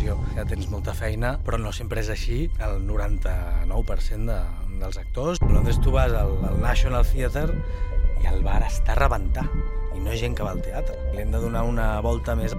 sensació 0.00 0.16
que 0.34 0.44
tens 0.48 0.68
molta 0.70 0.94
feina, 0.96 1.34
però 1.44 1.58
no 1.60 1.72
sempre 1.72 2.00
és 2.00 2.08
així. 2.08 2.48
El 2.62 2.86
99% 2.88 4.24
de, 4.26 4.38
dels 4.80 4.96
actors. 4.96 5.40
A 5.42 5.50
Londres 5.52 5.80
tu 5.80 5.92
vas 5.92 6.12
al, 6.12 6.32
al 6.48 6.60
National 6.60 7.04
Theatre 7.04 7.52
i 8.22 8.28
el 8.30 8.40
bar 8.42 8.62
està 8.64 8.94
a 8.94 9.00
rebentar. 9.00 9.44
I 9.94 10.00
no 10.00 10.08
hi 10.08 10.16
ha 10.16 10.20
gent 10.22 10.36
que 10.36 10.46
va 10.46 10.54
al 10.54 10.62
teatre. 10.64 10.96
Li 11.12 11.20
hem 11.24 11.34
de 11.34 11.42
donar 11.42 11.66
una 11.68 12.00
volta 12.00 12.36
més. 12.36 12.56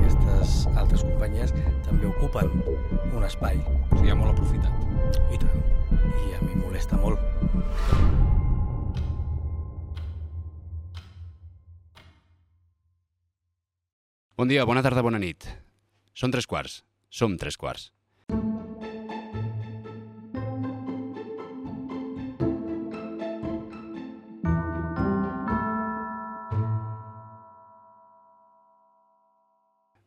Aquestes 0.00 0.66
altres 0.74 1.04
companyies 1.06 1.54
també 1.86 2.10
ocupen 2.10 2.50
un 3.14 3.24
espai. 3.26 3.62
O 3.62 3.94
sigui, 3.94 4.08
hi 4.08 4.14
ha 4.14 4.18
molt 4.18 4.34
aprofitat. 4.34 4.74
I 5.30 5.38
tant. 5.38 5.62
I 5.94 6.34
a 6.34 6.42
mi 6.42 6.58
molesta 6.58 6.98
molt. 6.98 7.18
Bon 14.40 14.48
dia, 14.48 14.64
bona 14.64 14.80
tarda, 14.82 15.04
bona 15.04 15.20
nit. 15.20 15.44
Són 16.14 16.30
tres 16.34 16.46
quarts. 16.46 16.82
Som 17.10 17.36
tres 17.38 17.56
quarts. 17.56 17.90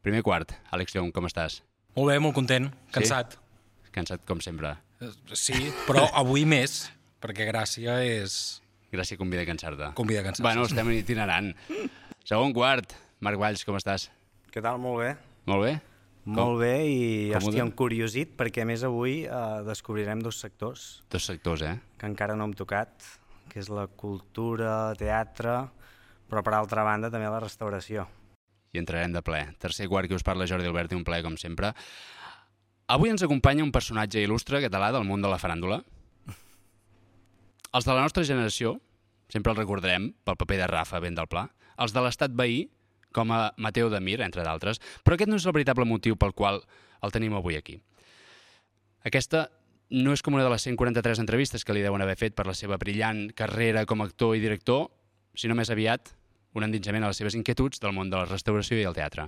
Primer 0.03 0.21
quart. 0.25 0.51
Àlex 0.75 0.95
Llong, 0.95 1.13
com 1.15 1.27
estàs? 1.29 1.61
Molt 1.95 2.09
bé, 2.11 2.17
molt 2.23 2.35
content, 2.35 2.67
cansat. 2.95 3.37
Cansat 3.95 4.23
com 4.27 4.41
sempre. 4.43 4.73
Eh, 4.99 5.11
Sí, 5.37 5.69
però 5.87 6.07
avui 6.19 6.45
més, 6.49 6.89
perquè 7.23 7.47
Gràcia 7.49 7.99
és... 8.03 8.59
Gràcia 8.93 9.17
convida 9.17 9.43
a 9.45 9.47
cansar-te. 9.49 9.91
Convida 9.97 10.21
a 10.21 10.27
cansar-se. 10.27 10.43
Bueno, 10.45 10.65
estem 10.69 10.91
itinerant. 10.93 11.53
Segon 12.27 12.53
quart. 12.53 12.93
Marc 13.23 13.39
Valls, 13.39 13.63
com 13.65 13.77
estàs? 13.79 14.09
Què 14.53 14.61
tal? 14.61 14.77
Molt 14.81 14.99
bé. 15.01 15.13
Molt 15.49 15.63
bé? 15.65 15.73
Molt 16.25 16.61
bé 16.61 16.73
i 16.87 17.01
com 17.33 17.49
estic 17.49 17.59
encuriosit 17.65 18.35
perquè 18.39 18.63
a 18.63 18.67
més 18.69 18.83
avui 18.87 19.25
eh, 19.25 19.39
descobrirem 19.67 20.21
dos 20.23 20.37
sectors 20.39 21.03
Dos 21.11 21.25
sectors, 21.27 21.61
eh? 21.67 21.75
que 21.99 22.07
encara 22.07 22.37
no 22.39 22.45
hem 22.47 22.53
tocat, 22.55 22.93
que 23.51 23.59
és 23.59 23.67
la 23.67 23.87
cultura, 23.87 24.93
teatre, 24.95 25.57
però 26.31 26.43
per 26.45 26.53
altra 26.55 26.85
banda 26.87 27.11
també 27.11 27.27
la 27.27 27.41
restauració. 27.43 28.07
i 28.73 28.79
entrarem 28.79 29.11
de 29.13 29.21
ple. 29.21 29.41
Tercer 29.61 29.85
quart 29.91 30.07
que 30.09 30.15
us 30.15 30.23
parla 30.25 30.47
Jordi 30.49 30.65
Albert 30.65 30.93
i 30.93 30.95
un 30.97 31.03
ple 31.05 31.19
com 31.21 31.35
sempre. 31.37 31.73
Avui 32.89 33.11
ens 33.11 33.21
acompanya 33.21 33.63
un 33.63 33.71
personatge 33.71 34.23
il·lustre 34.23 34.63
català 34.63 34.91
del 34.91 35.05
món 35.05 35.21
de 35.21 35.29
la 35.29 35.37
faràndula. 35.37 35.83
Els 37.73 37.85
de 37.85 37.93
la 37.93 38.01
nostra 38.01 38.23
generació, 38.25 38.79
sempre 39.29 39.51
el 39.53 39.59
recordarem 39.59 40.09
pel 40.25 40.37
paper 40.37 40.57
de 40.63 40.67
Rafa 40.71 40.99
ben 41.03 41.13
del 41.17 41.29
Pla. 41.29 41.47
Els 41.77 41.93
de 41.93 42.01
l'estat 42.01 42.33
veí, 42.33 42.67
com 43.13 43.31
a 43.31 43.53
Mateo 43.57 43.89
de 43.93 44.01
Mir, 44.01 44.19
entre 44.25 44.43
d'altres. 44.45 44.81
Però 45.05 45.15
aquest 45.15 45.31
no 45.31 45.37
és 45.39 45.45
el 45.45 45.55
veritable 45.55 45.87
motiu 45.87 46.17
pel 46.19 46.33
qual 46.33 46.63
el 47.03 47.13
tenim 47.13 47.35
avui 47.37 47.55
aquí. 47.59 47.77
Aquesta 49.05 49.47
no 49.93 50.13
és 50.15 50.23
com 50.25 50.33
una 50.33 50.43
de 50.45 50.49
les 50.49 50.65
143 50.65 51.21
entrevistes 51.21 51.63
que 51.63 51.75
li 51.75 51.83
deuen 51.83 52.01
haver 52.01 52.17
fet 52.17 52.35
per 52.35 52.47
la 52.47 52.55
seva 52.57 52.79
brillant 52.81 53.27
carrera 53.37 53.85
com 53.85 54.01
a 54.01 54.07
actor 54.09 54.35
i 54.35 54.41
director, 54.41 54.87
sinó 55.35 55.55
més 55.55 55.69
aviat 55.73 56.15
un 56.57 56.65
endinsament 56.65 57.05
a 57.05 57.11
les 57.11 57.19
seves 57.21 57.37
inquietuds 57.37 57.81
del 57.81 57.93
món 57.93 58.09
de 58.09 58.17
la 58.17 58.29
restauració 58.29 58.79
i 58.79 58.87
el 58.89 58.97
teatre. 58.97 59.27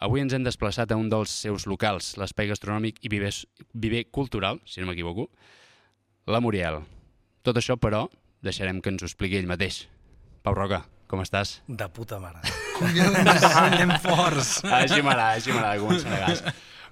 Avui 0.00 0.22
ens 0.22 0.32
hem 0.32 0.46
desplaçat 0.46 0.92
a 0.92 0.96
un 0.96 1.10
dels 1.12 1.32
seus 1.42 1.66
locals, 1.68 2.14
l'espai 2.20 2.48
gastronòmic 2.48 3.02
i 3.04 3.12
viver, 3.12 3.34
viver 3.74 4.06
cultural, 4.10 4.62
si 4.64 4.80
no 4.80 4.88
m'equivoco, 4.88 5.28
la 6.26 6.40
Muriel. 6.40 6.80
Tot 7.44 7.60
això, 7.60 7.76
però, 7.76 8.06
deixarem 8.44 8.80
que 8.80 8.94
ens 8.94 9.04
ho 9.04 9.10
expliqui 9.10 9.40
ell 9.40 9.50
mateix. 9.50 9.84
Pau 10.42 10.56
Roca, 10.56 10.84
com 11.10 11.20
estàs? 11.26 11.60
De 11.68 11.88
puta 11.92 12.20
mare. 12.22 12.69
Anem 12.80 13.92
forts. 14.06 14.60
Així 14.64 15.00
m'agrada, 15.04 15.36
així 15.36 15.52
m'agrada 15.52 15.80
començar 15.82 16.16
a 16.16 16.20
gas. 16.26 16.42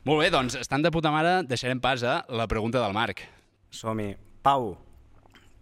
Molt 0.09 0.23
bé, 0.23 0.31
doncs, 0.33 0.57
estant 0.61 0.85
de 0.85 0.93
puta 0.95 1.13
mare, 1.13 1.43
deixarem 1.49 1.81
pas 1.83 2.05
a 2.05 2.21
la 2.29 2.47
pregunta 2.51 2.81
del 2.83 2.95
Marc. 2.97 3.25
Som-hi. 3.75 4.13
Pau. 4.47 4.73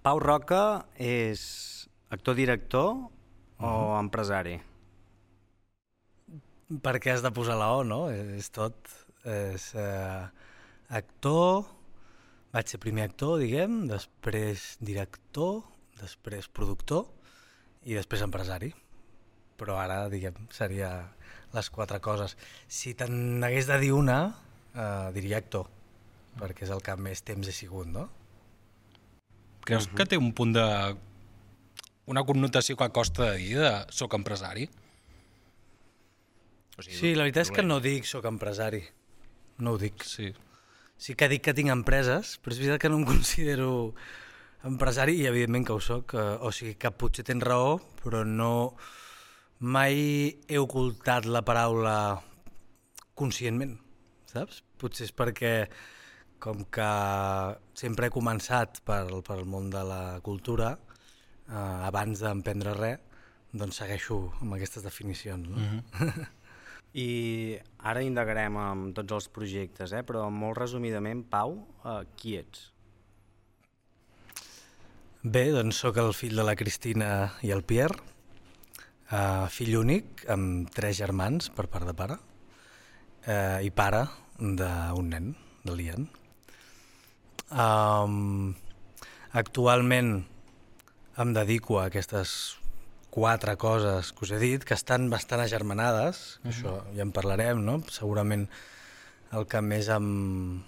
Pau 0.06 0.20
Roca 0.22 0.62
és 1.02 1.42
actor-director 2.14 2.92
o 3.58 3.72
empresari? 3.98 4.58
Per 6.82 6.96
què 7.02 7.14
has 7.14 7.22
de 7.24 7.32
posar 7.34 7.56
la 7.58 7.72
O, 7.78 7.82
no? 7.86 8.06
És 8.10 8.50
tot. 8.54 8.76
És 9.26 9.70
eh, 9.74 10.22
actor, 10.94 11.66
vaig 12.54 12.70
ser 12.70 12.78
primer 12.82 13.08
actor, 13.08 13.40
diguem, 13.42 13.84
després 13.90 14.76
director, 14.78 15.64
després 15.98 16.46
productor 16.46 17.06
i 17.86 17.96
després 17.98 18.22
empresari. 18.26 18.70
Però 19.56 19.78
ara, 19.80 20.02
diguem, 20.12 20.36
seria 20.52 20.90
les 21.56 21.70
quatre 21.72 22.00
coses. 22.04 22.36
Si 22.68 22.92
te'n 22.94 23.42
hagués 23.44 23.68
de 23.70 23.78
dir 23.80 23.92
una, 23.96 24.18
eh, 24.74 25.10
diria 25.16 25.38
actor, 25.40 25.70
perquè 26.36 26.66
és 26.66 26.72
el 26.74 26.82
que 26.84 26.96
més 27.00 27.22
temps 27.24 27.48
he 27.48 27.54
sigut, 27.56 27.88
no? 27.88 28.08
Creus 29.66 29.88
que 29.88 30.06
té 30.06 30.18
un 30.20 30.32
punt 30.36 30.52
de... 30.54 30.66
una 32.06 32.22
connotació 32.22 32.76
que 32.76 32.90
costa 32.94 33.32
de 33.32 33.38
dir 33.40 33.56
de 33.58 33.72
soc 33.90 34.14
empresari? 34.14 34.68
O 36.76 36.84
Sí, 36.84 37.14
la 37.16 37.24
veritat 37.24 37.48
és 37.48 37.50
que 37.56 37.64
no 37.64 37.80
dic 37.80 38.04
soc 38.06 38.28
empresari. 38.28 38.82
No 39.64 39.72
ho 39.74 39.78
dic. 39.80 40.04
Sí. 40.04 40.28
Sí 41.00 41.16
que 41.16 41.28
dic 41.32 41.42
que 41.48 41.54
tinc 41.56 41.72
empreses, 41.72 42.36
però 42.42 42.52
és 42.54 42.60
veritat 42.60 42.84
que 42.84 42.90
no 42.92 43.00
em 43.00 43.08
considero 43.14 43.70
empresari 44.68 45.16
i 45.22 45.26
evidentment 45.26 45.66
que 45.66 45.74
ho 45.74 45.80
soc. 45.80 46.14
eh, 46.14 46.36
O 46.44 46.52
sigui 46.52 46.76
que 46.76 46.92
potser 46.92 47.24
tens 47.24 47.42
raó, 47.42 47.78
però 48.04 48.22
no... 48.28 48.76
Mai 49.58 50.36
he 50.48 50.58
ocultat 50.60 51.24
la 51.24 51.40
paraula 51.40 52.20
conscientment, 53.16 53.78
saps? 54.28 54.60
Potser 54.76 55.06
és 55.08 55.14
perquè 55.16 55.52
com 56.42 56.66
que 56.68 56.88
sempre 57.72 58.08
he 58.08 58.12
començat 58.12 58.82
pel, 58.84 59.22
pel 59.24 59.46
món 59.48 59.70
de 59.72 59.82
la 59.88 60.20
cultura, 60.24 60.74
eh, 61.48 61.88
abans 61.88 62.20
d'emprendre 62.20 62.74
res, 62.76 63.00
doncs 63.56 63.80
segueixo 63.80 64.18
amb 64.42 64.58
aquestes 64.58 64.84
definicions. 64.84 65.48
No? 65.48 65.56
Mm 65.56 65.82
-hmm. 65.90 66.26
I 66.96 67.58
ara 67.78 68.02
indagarem 68.02 68.56
amb 68.56 68.94
tots 68.94 69.12
els 69.12 69.28
projectes, 69.28 69.92
eh? 69.92 70.02
però 70.02 70.30
molt 70.30 70.58
resumidament, 70.58 71.24
Pau, 71.28 71.66
eh, 71.84 72.04
qui 72.16 72.36
ets? 72.36 72.72
Bé, 75.22 75.50
doncs 75.50 75.76
sóc 75.76 75.96
el 75.96 76.12
fill 76.14 76.36
de 76.36 76.44
la 76.44 76.54
Cristina 76.54 77.32
i 77.42 77.50
el 77.50 77.64
Pierre, 77.64 77.98
uh, 79.12 79.46
fill 79.52 79.76
únic, 79.78 80.24
amb 80.32 80.70
tres 80.74 80.98
germans 81.00 81.50
per 81.54 81.66
part 81.72 81.86
de 81.88 81.94
pare, 81.96 82.18
uh, 83.26 83.58
i 83.62 83.70
pare 83.70 84.06
d'un 84.38 85.10
nen, 85.10 85.32
de 85.66 85.74
l'Ian. 85.74 86.06
Um, 87.50 88.54
actualment 89.32 90.16
em 91.16 91.32
dedico 91.32 91.80
a 91.80 91.86
aquestes 91.88 92.56
quatre 93.16 93.56
coses 93.56 94.12
que 94.12 94.26
us 94.26 94.32
he 94.36 94.38
dit, 94.42 94.64
que 94.64 94.76
estan 94.76 95.08
bastant 95.08 95.40
agermanades, 95.40 96.38
uh 96.42 96.42
-huh. 96.42 96.50
això 96.52 96.72
ja 96.94 97.02
en 97.02 97.12
parlarem, 97.12 97.64
no? 97.64 97.82
Segurament 97.88 98.48
el 99.32 99.46
que 99.46 99.60
més 99.60 99.88
em, 99.88 100.62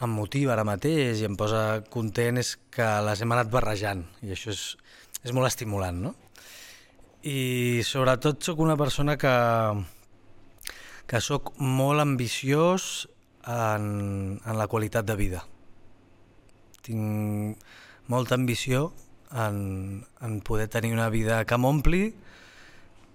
em 0.00 0.10
motiva 0.10 0.52
ara 0.52 0.64
mateix 0.64 1.20
i 1.20 1.24
em 1.24 1.36
posa 1.36 1.82
content 1.90 2.38
és 2.38 2.58
que 2.70 2.88
les 3.06 3.20
hem 3.20 3.32
anat 3.32 3.50
barrejant 3.50 4.04
i 4.22 4.32
això 4.32 4.50
és, 4.50 4.76
és 5.24 5.32
molt 5.32 5.46
estimulant, 5.46 5.96
no? 6.02 6.14
I 7.22 7.82
sobretot 7.84 8.40
sóc 8.40 8.62
una 8.64 8.78
persona 8.80 9.18
que, 9.20 9.32
que 11.04 11.20
sóc 11.20 11.52
molt 11.60 12.00
ambiciós 12.00 13.08
en, 13.44 14.40
en 14.40 14.56
la 14.56 14.66
qualitat 14.72 15.04
de 15.04 15.16
vida. 15.20 15.44
Tinc 16.80 17.60
molta 18.08 18.40
ambició 18.40 18.94
en, 19.36 20.06
en 20.24 20.40
poder 20.40 20.68
tenir 20.72 20.94
una 20.96 21.10
vida 21.12 21.44
que 21.44 21.60
m'ompli, 21.60 22.14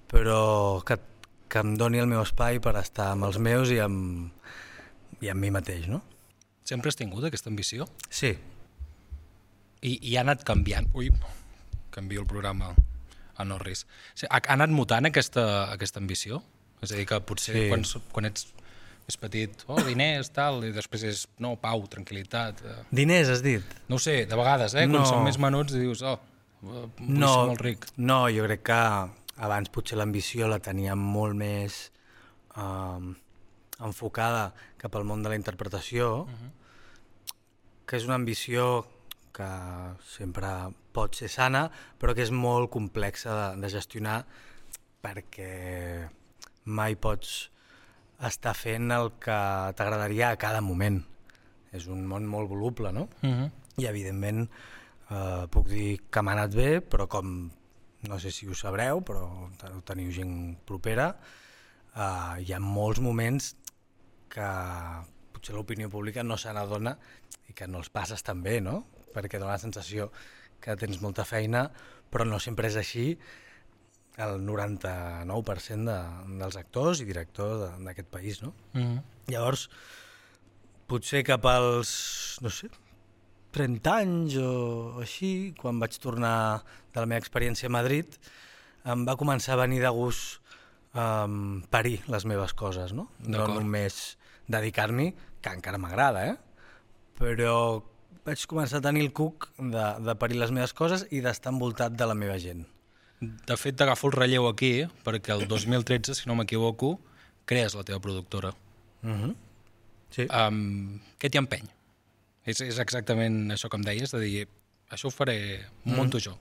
però 0.05 0.85
que, 0.85 1.01
que 1.49 1.65
em 1.65 1.73
doni 1.73 1.97
el 1.97 2.09
meu 2.11 2.21
espai 2.21 2.61
per 2.61 2.77
estar 2.77 3.09
amb 3.15 3.25
els 3.25 3.41
meus 3.41 3.73
i 3.73 3.81
amb, 3.81 4.29
i 5.25 5.33
amb 5.33 5.41
mi 5.41 5.49
mateix, 5.49 5.89
no? 5.89 6.03
Sempre 6.65 6.93
has 6.93 6.97
tingut 6.97 7.25
aquesta 7.25 7.49
ambició? 7.49 7.89
Sí, 8.09 8.35
I, 9.85 9.97
i 9.97 10.15
ha 10.17 10.21
anat 10.21 10.45
canviant. 10.45 10.93
Ui, 10.93 11.09
canvio 11.93 12.21
el 12.21 12.29
programa 12.29 12.73
a 13.37 13.45
Norris. 13.45 13.85
Ha, 14.29 14.37
ha 14.39 14.53
anat 14.53 14.69
mutant 14.69 15.05
aquesta, 15.09 15.71
aquesta 15.73 15.99
ambició? 15.99 16.41
És 16.81 16.91
a 16.91 16.95
dir, 16.99 17.05
que 17.09 17.19
potser 17.21 17.53
Sí. 17.55 17.65
quan, 17.71 17.83
quan 18.11 18.25
ets 18.25 18.47
més 19.07 19.17
petit, 19.21 19.63
oh, 19.67 19.79
diners, 19.85 20.31
tal, 20.33 20.63
i 20.65 20.71
després 20.73 21.03
és, 21.03 21.27
no, 21.39 21.55
pau, 21.61 21.83
tranquil·litat. 21.87 22.61
Eh. 22.65 22.75
diners 22.91 23.29
has 23.29 23.41
dit? 23.45 23.63
No 23.87 23.99
sé, 23.99 24.25
de 24.25 24.35
vegades, 24.35 24.73
eh? 24.73 24.87
Quan 24.87 25.01
No. 25.01 25.05
són 25.05 25.23
més 25.23 25.37
menuts 25.37 25.73
dius, 25.73 26.01
oh, 26.01 26.19
vull 26.61 26.89
No, 26.99 27.27
ser 27.33 27.47
molt 27.51 27.61
ric. 27.61 27.85
no, 27.97 28.27
jo 28.33 28.43
crec 28.47 28.63
que 28.63 28.79
abans 29.37 29.69
potser 29.69 29.97
l'ambició 29.99 30.47
la 30.47 30.59
tenia 30.59 30.95
molt 30.95 31.35
més 31.35 31.91
um, 32.57 33.13
enfocada 33.79 34.53
cap 34.79 34.95
al 34.95 35.03
món 35.03 35.21
de 35.21 35.29
la 35.29 35.35
interpretació, 35.35 36.25
que 37.85 37.97
és 37.99 38.05
una 38.07 38.15
ambició 38.15 38.85
que 39.35 39.49
sempre 40.07 40.47
pot 40.95 41.17
ser 41.19 41.27
sana, 41.31 41.65
però 41.99 42.15
que 42.15 42.23
és 42.23 42.31
molt 42.31 42.71
complexa 42.71 43.33
de, 43.35 43.47
de 43.65 43.71
gestionar 43.73 44.21
perquè 45.03 46.07
mai 46.65 46.95
pots 46.95 47.49
està 48.25 48.53
fent 48.55 48.89
el 48.95 49.11
que 49.19 49.39
t'agradaria 49.75 50.31
a 50.31 50.39
cada 50.39 50.61
moment. 50.63 51.01
És 51.75 51.89
un 51.91 52.05
món 52.07 52.25
molt 52.31 52.47
voluble, 52.49 52.93
no? 52.95 53.09
Uh 53.21 53.29
-huh. 53.29 53.51
I 53.77 53.85
evidentment 53.85 54.47
eh, 55.11 55.47
puc 55.51 55.67
dir 55.67 55.99
que 56.09 56.21
m'ha 56.21 56.31
anat 56.31 56.55
bé, 56.55 56.81
però 56.81 57.07
com 57.07 57.51
no 58.07 58.19
sé 58.19 58.31
si 58.31 58.47
ho 58.47 58.53
sabreu, 58.55 59.01
però 59.01 59.49
te- 59.57 59.81
teniu 59.83 60.11
gent 60.11 60.57
propera, 60.65 61.17
eh, 61.95 62.41
hi 62.41 62.53
ha 62.53 62.59
molts 62.59 62.99
moments 62.99 63.55
que 64.29 64.49
potser 65.33 65.55
l'opinió 65.55 65.89
pública 65.89 66.23
no 66.23 66.37
se 66.37 66.53
n'adona 66.53 66.97
i 67.49 67.53
que 67.53 67.67
no 67.67 67.79
els 67.79 67.89
passes 67.89 68.23
tan 68.23 68.41
bé, 68.43 68.61
no? 68.61 68.85
Perquè 69.15 69.39
dona 69.39 69.55
la 69.55 69.61
sensació 69.61 70.11
que 70.61 70.75
tens 70.79 71.01
molta 71.01 71.25
feina, 71.27 71.69
però 72.11 72.27
no 72.27 72.39
sempre 72.43 72.69
és 72.71 72.77
així 72.79 73.07
el 74.23 74.39
99% 74.47 75.89
de, 75.89 75.97
dels 76.39 76.57
actors 76.59 77.01
i 77.03 77.07
directors 77.07 77.75
d'aquest 77.83 78.09
país, 78.11 78.41
no? 78.43 78.53
Uh 78.73 78.81
-huh. 78.81 79.01
Llavors, 79.27 79.69
potser 80.87 81.23
cap 81.23 81.45
als, 81.45 82.39
no 82.41 82.49
sé, 82.49 82.69
30 83.51 83.93
anys 83.93 84.35
o 84.37 84.99
així, 84.99 85.53
quan 85.57 85.79
vaig 85.79 85.95
tornar 85.99 86.63
de 86.93 86.99
la 86.99 87.05
meva 87.05 87.19
experiència 87.19 87.67
a 87.67 87.71
Madrid, 87.71 88.17
em 88.85 89.05
va 89.07 89.15
començar 89.15 89.53
a 89.53 89.63
venir 89.63 89.81
de 89.81 89.89
gust 89.89 90.41
um, 90.93 91.63
parir 91.69 92.01
les 92.07 92.25
meves 92.25 92.53
coses, 92.53 92.93
no? 92.93 93.09
No 93.19 93.47
només 93.47 94.17
dedicar-m'hi, 94.47 95.13
que 95.41 95.49
encara 95.49 95.77
m'agrada, 95.77 96.25
eh? 96.27 96.35
Però 97.17 97.83
vaig 98.25 98.45
començar 98.49 98.79
a 98.81 98.85
tenir 98.85 99.03
el 99.05 99.11
cuc 99.13 99.49
de, 99.57 99.85
de 100.05 100.15
parir 100.19 100.39
les 100.39 100.51
meves 100.51 100.73
coses 100.73 101.05
i 101.13 101.21
d'estar 101.21 101.53
envoltat 101.53 101.93
de 101.97 102.07
la 102.09 102.17
meva 102.17 102.37
gent. 102.41 102.65
De 103.21 103.55
fet, 103.57 103.77
t'agafo 103.77 104.09
el 104.09 104.15
relleu 104.17 104.47
aquí, 104.49 104.73
perquè 105.05 105.33
el 105.35 105.45
2013, 105.47 106.17
si 106.17 106.29
no 106.29 106.35
m'equivoco, 106.35 106.95
crees 107.49 107.77
la 107.77 107.85
teva 107.87 108.01
productora. 108.01 108.53
Uh 109.03 109.09
-huh. 109.09 109.35
Sí. 110.09 110.27
Um, 110.29 110.99
què 111.19 111.29
t'hi 111.29 111.37
empeny? 111.37 111.69
És, 112.45 112.61
és 112.61 112.77
exactament 112.79 113.51
això 113.51 113.69
que 113.69 113.77
em 113.77 113.83
deies, 113.83 114.11
de 114.11 114.19
dir, 114.19 114.47
això 114.89 115.07
ho 115.07 115.11
faré, 115.11 115.65
ho 115.85 115.89
munto 115.89 116.19
jo. 116.19 116.37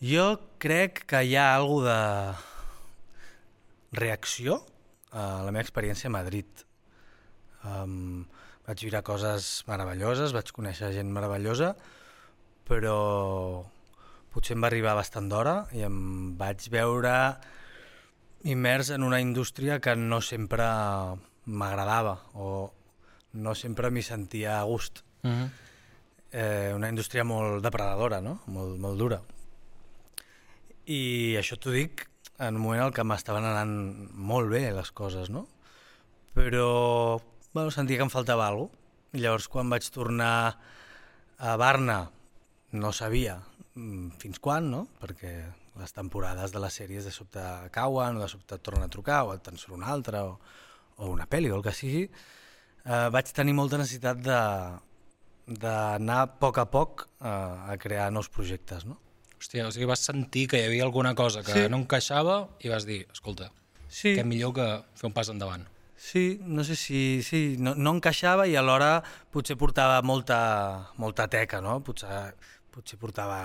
Jo 0.00 0.40
crec 0.58 1.04
que 1.06 1.22
hi 1.24 1.36
ha 1.36 1.54
alguna 1.54 1.94
de 1.94 2.34
reacció 3.92 4.66
a 5.12 5.42
la 5.44 5.52
meva 5.52 5.62
experiència 5.62 6.08
a 6.08 6.16
Madrid. 6.16 6.46
Um, 7.62 8.26
vaig 8.66 8.84
viure 8.86 9.02
coses 9.06 9.62
meravelloses, 9.68 10.34
vaig 10.34 10.52
conèixer 10.54 10.92
gent 10.94 11.10
meravellosa, 11.12 11.72
però 12.68 12.98
potser 14.32 14.56
em 14.56 14.62
va 14.64 14.70
arribar 14.70 14.94
bastant 14.96 15.28
d'hora 15.28 15.56
i 15.76 15.82
em 15.86 16.36
vaig 16.38 16.68
veure 16.72 17.14
immers 18.48 18.90
en 18.94 19.02
una 19.06 19.20
indústria 19.20 19.80
que 19.82 19.94
no 19.98 20.20
sempre 20.24 20.66
m'agradava 21.46 22.16
o 22.34 22.70
no 23.32 23.54
sempre 23.54 23.90
m'hi 23.90 24.02
sentia 24.02 24.60
a 24.60 24.64
gust. 24.64 25.02
Uh 25.22 25.30
-huh. 25.30 25.50
Eh, 26.32 26.72
una 26.74 26.88
indústria 26.88 27.24
molt 27.24 27.62
depredadora, 27.62 28.20
no? 28.20 28.40
molt, 28.46 28.78
molt 28.78 28.98
dura. 28.98 29.20
I 30.86 31.36
això 31.36 31.58
t'ho 31.58 31.70
dic 31.70 32.08
en 32.38 32.56
un 32.56 32.62
moment 32.62 32.86
en 32.86 32.92
què 32.92 33.04
m'estaven 33.04 33.44
anant 33.44 34.08
molt 34.14 34.48
bé 34.50 34.72
les 34.72 34.90
coses, 34.90 35.28
no? 35.30 35.46
Però 36.34 37.20
bueno, 37.52 37.70
sentia 37.70 37.96
que 37.98 38.06
em 38.06 38.10
faltava 38.12 38.46
alguna 38.48 38.68
cosa. 38.70 38.78
I 39.12 39.20
llavors 39.20 39.44
quan 39.52 39.68
vaig 39.68 39.84
tornar 39.92 40.56
a 41.36 41.56
Barna 41.60 42.06
no 42.72 42.92
sabia 42.96 43.34
mm, 43.74 44.14
fins 44.22 44.38
quan, 44.40 44.70
no? 44.72 44.86
Perquè 45.02 45.32
les 45.76 45.92
temporades 45.92 46.52
de 46.52 46.60
les 46.62 46.72
sèries 46.80 47.04
de 47.04 47.12
sobte 47.12 47.42
cauen, 47.72 48.16
o 48.16 48.22
de 48.24 48.28
sobte 48.32 48.56
et 48.56 48.62
tornen 48.64 48.86
a 48.86 48.92
trucar, 48.92 49.22
o 49.28 49.36
te'n 49.36 49.58
surt 49.60 49.76
una 49.76 49.90
altra, 49.92 50.22
o, 50.24 50.38
o 50.96 51.10
una 51.12 51.26
pel·li, 51.28 51.50
o 51.52 51.58
el 51.60 51.64
que 51.66 51.74
sigui. 51.76 52.06
Eh, 52.08 53.08
vaig 53.12 53.28
tenir 53.36 53.52
molta 53.56 53.76
necessitat 53.80 54.20
de 54.24 54.38
d'anar 55.60 56.20
a 56.22 56.26
poc 56.40 56.58
a 56.62 56.66
poc 56.70 57.08
a, 57.20 57.32
a 57.72 57.76
crear 57.76 58.10
nous 58.14 58.28
projectes, 58.32 58.84
no? 58.86 58.96
Hòstia, 59.42 59.66
o 59.66 59.72
sigui, 59.74 59.88
vas 59.90 60.04
sentir 60.06 60.46
que 60.48 60.60
hi 60.60 60.68
havia 60.68 60.84
alguna 60.86 61.14
cosa 61.18 61.42
que 61.42 61.52
Sí. 61.52 61.68
no 61.68 61.80
encaixava 61.82 62.48
i 62.62 62.70
vas 62.70 62.86
dir, 62.86 63.06
escolta, 63.12 63.50
Sí, 63.92 64.14
què 64.16 64.24
millor 64.24 64.54
que 64.54 64.66
fer 64.96 65.08
un 65.10 65.12
pas 65.12 65.28
endavant. 65.28 65.66
Sí 66.02 66.40
no 66.42 66.64
sé 66.66 66.74
si 66.74 67.22
sí, 67.22 67.56
no, 67.62 67.76
no 67.78 67.94
encaixava 67.94 68.48
i 68.50 68.56
alhora 68.58 68.96
potser 69.30 69.54
portava 69.58 70.00
molta, 70.02 70.90
molta 70.98 71.28
teca, 71.30 71.60
no? 71.62 71.78
Potser, 71.86 72.32
potser 72.74 72.98
portava 72.98 73.38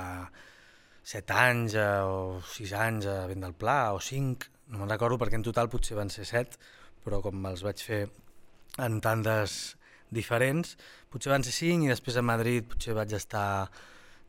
7 1.06 1.36
anys 1.38 1.76
eh, 1.78 2.02
o 2.02 2.42
6 2.42 2.74
anys 2.82 3.06
a 3.14 3.18
Vent 3.30 3.46
del 3.46 3.54
Pla 3.54 3.94
o 3.94 4.02
5, 4.02 4.50
no 4.74 4.82
me'n 4.82 4.90
recordo 4.90 5.20
perquè 5.22 5.38
en 5.38 5.46
total 5.46 5.70
potser 5.70 6.00
van 6.00 6.10
ser 6.10 6.26
7, 6.26 6.58
però 7.06 7.22
com 7.22 7.46
els 7.48 7.62
vaig 7.64 7.84
fer 7.84 8.02
en 8.84 8.98
tantes 9.06 9.78
diferents, 10.10 10.74
potser 11.14 11.32
van 11.32 11.46
ser 11.46 11.54
5 11.54 11.86
i 11.86 11.92
després 11.94 12.18
a 12.18 12.26
Madrid 12.26 12.66
potser 12.74 12.98
vaig 12.98 13.14
estar 13.14 13.68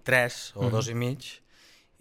3 0.05 0.37
o 0.61 0.69
2 0.75 0.93
i 0.93 0.99
mig 1.01 1.31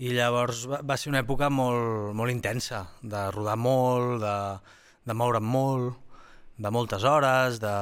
i 0.03 0.11
llavors 0.13 0.65
va, 0.69 0.81
va 0.83 0.99
ser 0.99 1.09
una 1.09 1.23
època 1.23 1.47
molt, 1.49 2.11
molt 2.19 2.35
intensa, 2.35 2.83
de 3.01 3.23
rodar 3.33 3.55
molt, 3.57 4.19
de, 4.21 4.35
de 5.07 5.15
moure'm 5.17 5.47
molt, 5.55 6.03
de 6.57 6.71
moltes 6.73 7.03
hores, 7.05 7.59
de, 7.61 7.73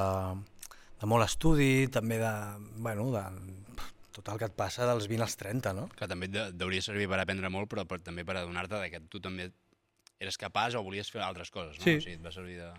de 1.01 1.07
molt 1.09 1.25
estudi, 1.27 1.87
també 1.91 2.17
de, 2.21 2.31
bueno, 2.83 3.09
de 3.13 3.23
tot 4.15 4.29
el 4.31 4.39
que 4.39 4.47
et 4.49 4.55
passa 4.55 4.87
dels 4.87 5.07
20 5.11 5.23
als 5.25 5.35
30, 5.39 5.73
no? 5.75 5.87
Que 5.95 6.07
també 6.07 6.27
et 6.29 6.33
de- 6.35 6.49
deuria 6.55 6.81
servir 6.83 7.07
per 7.11 7.19
aprendre 7.19 7.49
molt, 7.51 7.67
però 7.71 7.83
per, 7.87 7.99
també 8.03 8.23
per 8.27 8.37
adonar-te 8.39 8.79
de 8.79 8.89
que 8.93 9.01
tu 9.11 9.19
també 9.23 9.49
eres 10.19 10.37
capaç 10.39 10.75
o 10.79 10.83
volies 10.83 11.09
fer 11.11 11.21
altres 11.23 11.51
coses, 11.51 11.77
no? 11.79 11.83
Sí. 11.83 11.97
O 11.97 12.03
sigui, 12.03 12.15
et 12.19 12.23
va 12.23 12.31
servir 12.31 12.57
de... 12.61 12.69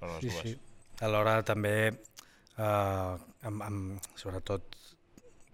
per 0.00 0.10
les 0.14 0.20
Sí, 0.26 0.28
dues. 0.32 0.42
sí. 0.42 0.58
Alhora 1.04 1.38
també, 1.44 1.74
eh, 1.88 3.14
amb, 3.48 3.62
amb, 3.64 4.10
sobretot, 4.20 4.76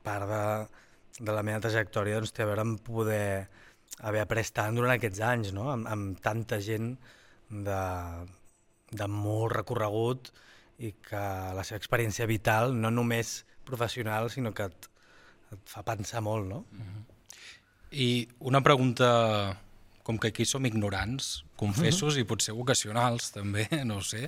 part 0.02 0.26
de, 0.30 0.42
de 1.22 1.34
la 1.34 1.42
meva 1.46 1.62
trajectòria 1.62 2.18
doncs, 2.18 2.32
té 2.34 2.42
a 2.42 2.50
veure 2.50 2.62
amb 2.66 2.82
poder 2.82 3.48
haver 4.02 4.22
après 4.24 4.50
tant 4.54 4.74
durant 4.74 4.94
aquests 4.96 5.20
anys, 5.22 5.52
no? 5.54 5.68
amb, 5.70 5.86
amb 5.86 6.18
tanta 6.24 6.58
gent 6.62 6.96
de, 7.50 7.80
de 8.92 9.08
molt 9.08 9.54
recorregut 9.56 10.30
i 10.82 10.92
que 11.04 11.22
la 11.56 11.64
seva 11.64 11.80
experiència 11.80 12.26
vital, 12.28 12.74
no 12.76 12.90
només 12.90 13.42
professional, 13.64 14.30
sinó 14.32 14.52
que 14.56 14.66
et, 14.70 14.88
et 15.54 15.60
fa 15.70 15.84
pensar 15.86 16.22
molt, 16.24 16.48
no? 16.50 16.62
I 17.92 18.26
una 18.48 18.62
pregunta, 18.64 19.08
com 20.02 20.18
que 20.18 20.30
aquí 20.32 20.46
som 20.48 20.64
ignorants, 20.66 21.42
confessos 21.60 22.16
i 22.18 22.24
potser 22.28 22.54
vocacionals 22.56 23.30
també, 23.34 23.68
no 23.88 24.00
ho 24.00 24.04
sé. 24.06 24.26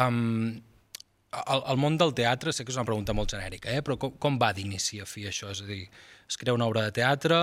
Um, 0.00 0.56
el, 1.46 1.60
el 1.70 1.78
món 1.78 1.98
del 2.00 2.14
teatre 2.18 2.50
sé 2.56 2.64
que 2.64 2.72
és 2.72 2.78
una 2.80 2.88
pregunta 2.88 3.14
molt 3.14 3.30
genèrica, 3.36 3.70
eh? 3.70 3.84
però 3.86 3.98
com, 4.00 4.16
com 4.18 4.38
va 4.40 4.50
d'inici 4.56 4.98
a 5.02 5.06
fi 5.06 5.28
això? 5.30 5.52
És 5.54 5.60
a 5.62 5.68
dir, 5.68 5.84
es 6.30 6.38
crea 6.40 6.56
una 6.56 6.66
obra 6.66 6.82
de 6.88 6.94
teatre, 6.96 7.38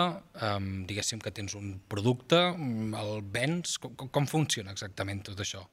um, 0.50 0.68
diguéssim 0.90 1.22
que 1.24 1.32
tens 1.32 1.56
un 1.56 1.78
producte, 1.88 2.42
mm, 2.58 2.94
el 3.00 3.22
vens, 3.32 3.78
com- 3.84 3.96
com 4.12 4.28
funciona 4.28 4.74
exactament 4.76 5.24
tot 5.30 5.40
això? 5.46 5.64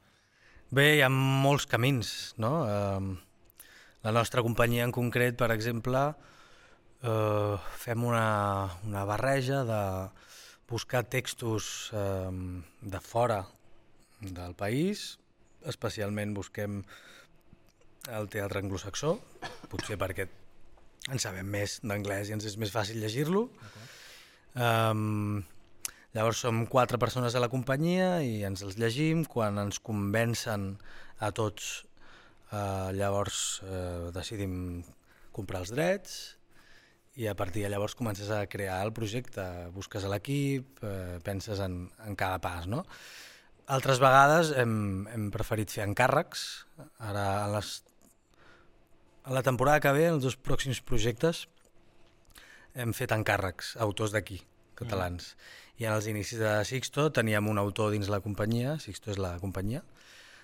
Bé, 0.73 0.87
hi 0.97 1.03
ha 1.05 1.11
molts 1.13 1.67
camins, 1.69 2.35
no? 2.41 2.53
Eh, 2.65 3.67
la 4.05 4.13
nostra 4.13 4.43
companyia 4.43 4.85
en 4.87 4.93
concret, 4.93 5.37
per 5.37 5.51
exemple, 5.53 6.05
eh, 7.03 7.57
fem 7.85 8.05
una, 8.05 8.71
una 8.89 9.05
barreja 9.05 9.65
de 9.69 9.83
buscar 10.69 11.05
textos 11.05 11.91
eh, 11.93 12.31
de 12.81 13.01
fora 13.01 13.45
del 14.21 14.55
país, 14.55 15.19
especialment 15.69 16.35
busquem 16.35 16.83
el 18.13 18.29
teatre 18.33 18.61
anglosaxó, 18.61 19.19
potser 19.73 19.97
perquè 20.01 20.29
en 21.13 21.21
sabem 21.21 21.49
més 21.49 21.79
d'anglès 21.85 22.31
i 22.31 22.37
ens 22.37 22.47
és 22.49 22.57
més 22.61 22.73
fàcil 22.73 23.01
llegir-lo. 23.01 23.49
Um, 24.55 25.43
llavors 26.15 26.41
som 26.45 26.63
quatre 26.71 26.99
persones 27.03 27.35
a 27.35 27.43
la 27.43 27.51
companyia 27.51 28.21
i 28.23 28.45
ens 28.47 28.63
els 28.63 28.79
llegim, 28.79 29.25
quan 29.27 29.59
ens 29.59 29.81
convencen 29.83 30.75
a 31.19 31.31
tots 31.35 31.85
eh, 32.53 32.91
llavors 32.95 33.61
eh, 33.67 34.11
decidim 34.15 34.57
comprar 35.35 35.65
els 35.65 35.75
drets 35.75 36.17
i 37.19 37.29
a 37.31 37.35
partir 37.39 37.63
de 37.63 37.71
llavors 37.71 37.95
comences 37.95 38.31
a 38.31 38.45
crear 38.51 38.81
el 38.87 38.93
projecte, 38.95 39.45
busques 39.75 40.07
l'equip, 40.11 40.83
eh, 40.83 41.19
penses 41.23 41.61
en, 41.63 41.85
en 42.07 42.19
cada 42.19 42.41
pas, 42.43 42.67
no? 42.71 42.85
Altres 43.75 44.01
vegades 44.03 44.51
hem, 44.61 45.07
hem 45.09 45.29
preferit 45.33 45.71
fer 45.73 45.87
encàrrecs, 45.87 46.65
ara 46.99 47.27
a, 47.45 47.47
les, 47.55 47.77
a 49.25 49.33
la 49.33 49.45
temporada 49.47 49.81
que 49.81 49.95
ve, 49.97 50.09
els 50.11 50.27
dos 50.27 50.37
pròxims 50.37 50.83
projectes, 50.85 51.47
hem 52.75 52.93
fet 52.93 53.15
encàrrecs, 53.15 53.77
autors 53.81 54.13
d'aquí, 54.13 54.43
catalans. 54.79 55.35
Mm. 55.35 55.61
I 55.83 55.89
en 55.89 55.97
els 55.97 56.07
inicis 56.07 56.39
de 56.39 56.55
Sixto 56.69 57.09
teníem 57.15 57.49
un 57.51 57.59
autor 57.59 57.91
dins 57.95 58.11
la 58.13 58.21
companyia, 58.23 58.77
Sixto 58.83 59.11
és 59.15 59.19
la 59.19 59.35
companyia, 59.43 59.83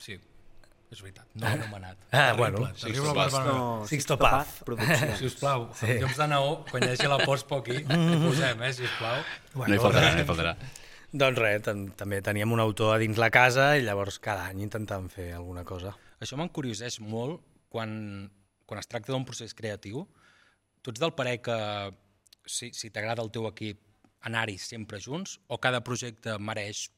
Sí, 0.01 0.17
és 0.91 1.01
veritat, 1.05 1.27
no 1.37 1.45
l'he 1.45 1.59
anomenat. 1.59 1.99
Ah, 2.11 2.33
bueno, 2.37 2.65
terrible, 2.65 2.81
Sixto 2.81 3.15
terrible. 3.15 3.43
No, 3.45 3.65
Sixto 3.85 3.91
Sixto 3.91 4.17
Paz. 4.19 4.33
Paz 4.33 4.63
Produccions. 4.65 5.19
Si 5.21 5.29
us 5.29 5.37
plau, 5.39 5.67
sí. 5.77 5.99
llums 6.01 6.17
de 6.19 6.29
neó, 6.33 6.55
quan 6.71 6.87
hi 6.87 6.95
hagi 6.95 7.11
la 7.13 7.19
post 7.23 7.49
per 7.51 7.61
aquí, 7.61 7.77
ho 7.85 8.21
posem, 8.25 8.65
eh, 8.65 8.73
si 8.75 8.87
us 8.89 8.95
plau. 8.97 9.21
No 9.61 9.69
hi 9.69 9.81
faltarà, 9.83 10.15
no 10.17 10.25
hi 10.25 10.29
faltarà. 10.31 10.55
Doncs 11.11 11.43
res, 11.43 11.63
tam 11.67 11.85
també 11.99 12.21
teníem 12.25 12.55
un 12.55 12.63
autor 12.63 12.95
a 12.95 12.99
dins 13.03 13.19
la 13.21 13.29
casa 13.35 13.73
i 13.77 13.85
llavors 13.85 14.21
cada 14.23 14.49
any 14.49 14.65
intentàvem 14.67 15.11
fer 15.13 15.29
alguna 15.37 15.67
cosa. 15.69 15.93
Això 16.23 16.39
m'encurioseix 16.39 17.01
molt 17.03 17.43
quan, 17.71 17.93
quan 18.67 18.81
es 18.81 18.89
tracta 18.91 19.13
d'un 19.13 19.27
procés 19.29 19.55
creatiu. 19.59 20.07
Tu 20.81 20.95
ets 20.95 21.03
del 21.03 21.15
parer 21.19 21.41
que 21.45 21.57
si, 22.47 22.71
si 22.73 22.91
t'agrada 22.95 23.27
el 23.27 23.31
teu 23.35 23.51
equip 23.51 23.83
anar-hi 24.27 24.59
sempre 24.61 25.01
junts 25.01 25.39
o 25.49 25.59
cada 25.63 25.81
projecte 25.85 26.37
mereix 26.39 26.89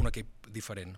un 0.00 0.08
equip 0.10 0.48
diferent? 0.52 0.96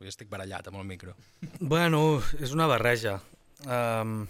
Jo 0.00 0.08
estic 0.08 0.30
barallat 0.32 0.68
amb 0.68 0.80
el 0.80 0.86
micro. 0.88 1.14
Bueno, 1.60 2.20
és 2.40 2.54
una 2.56 2.68
barreja. 2.70 3.18
Um, 3.66 4.24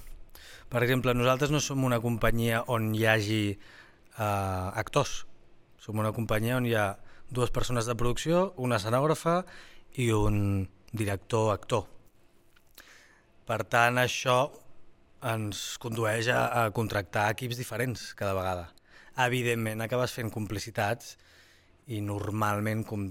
per 0.70 0.82
exemple, 0.82 1.14
nosaltres 1.14 1.52
no 1.54 1.60
som 1.62 1.84
una 1.86 2.00
companyia 2.02 2.64
on 2.66 2.90
hi 2.94 3.06
hagi 3.06 3.44
uh, 3.54 4.70
actors. 4.74 5.24
Som 5.80 6.02
una 6.02 6.12
companyia 6.14 6.58
on 6.58 6.66
hi 6.66 6.74
ha 6.74 6.88
dues 7.30 7.54
persones 7.54 7.86
de 7.86 7.94
producció, 7.94 8.50
una 8.58 8.80
escenògrafa 8.82 9.44
i 10.02 10.10
un 10.14 10.66
director-actor. 10.90 11.86
Per 13.46 13.60
tant, 13.70 13.98
això 13.98 14.40
ens 15.30 15.78
condueix 15.82 16.30
a, 16.34 16.42
a 16.64 16.66
contractar 16.74 17.28
equips 17.34 17.58
diferents 17.58 18.10
cada 18.18 18.34
vegada. 18.34 18.68
Evidentment, 19.26 19.82
acabes 19.84 20.14
fent 20.16 20.30
complicitats 20.32 21.16
i 21.90 22.00
normalment, 22.04 22.84
com 22.86 23.08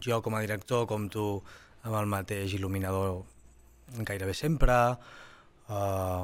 jo 0.00 0.20
com 0.24 0.36
a 0.38 0.40
director, 0.44 0.86
com 0.88 1.08
tu 1.12 1.26
amb 1.82 1.96
el 1.98 2.08
mateix 2.08 2.54
il·luminador 2.56 3.22
gairebé 4.08 4.34
sempre, 4.36 4.76
uh, 5.68 6.22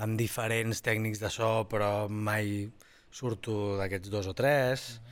amb 0.00 0.16
diferents 0.18 0.80
tècnics 0.80 1.20
de 1.20 1.30
so, 1.32 1.50
però 1.68 2.08
mai 2.08 2.70
surto 3.10 3.76
d'aquests 3.80 4.10
dos 4.10 4.26
o 4.26 4.34
tres. 4.34 4.86
Mm 4.88 5.04
-hmm. 5.04 5.10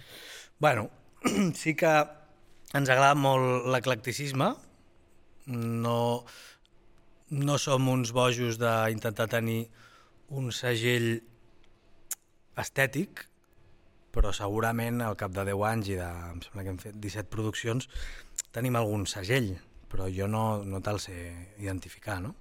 Bueno, 0.58 0.90
sí 1.60 1.75
que 1.75 1.92
ens 2.75 2.88
agrada 2.88 3.14
molt 3.14 3.66
l'eclecticisme, 3.70 4.54
no, 5.46 6.25
no 7.30 7.58
som 7.58 7.88
uns 7.88 8.12
bojos 8.12 8.58
d'intentar 8.58 9.28
tenir 9.28 9.68
un 10.28 10.50
segell 10.52 11.22
estètic, 12.56 13.25
però 14.18 14.32
segurament 14.34 14.98
al 15.06 15.14
cap 15.14 15.30
de 15.30 15.44
10 15.46 15.60
anys 15.68 15.88
i 15.92 15.96
de, 16.00 16.08
em 16.32 16.40
sembla 16.42 16.64
que 16.64 16.72
hem 16.72 16.78
fet 16.82 16.96
17 16.98 17.30
produccions, 17.30 17.87
tenim 18.50 18.75
algun 18.75 19.04
segell, 19.06 19.52
però 19.88 20.08
jo 20.10 20.26
no, 20.26 20.64
no 20.66 20.80
te'l 20.82 20.98
sé 21.02 21.18
identificar, 21.62 22.18
no? 22.25 22.32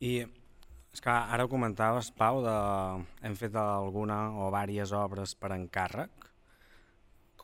I 0.00 0.22
és 0.24 1.02
que 1.04 1.10
ara 1.10 1.44
ho 1.44 1.50
comentaves, 1.50 2.08
Pau, 2.16 2.40
de... 2.44 2.54
hem 3.26 3.36
fet 3.36 3.58
alguna 3.60 4.18
o 4.40 4.46
diverses 4.54 4.94
obres 4.96 5.34
per 5.36 5.50
encàrrec. 5.52 6.30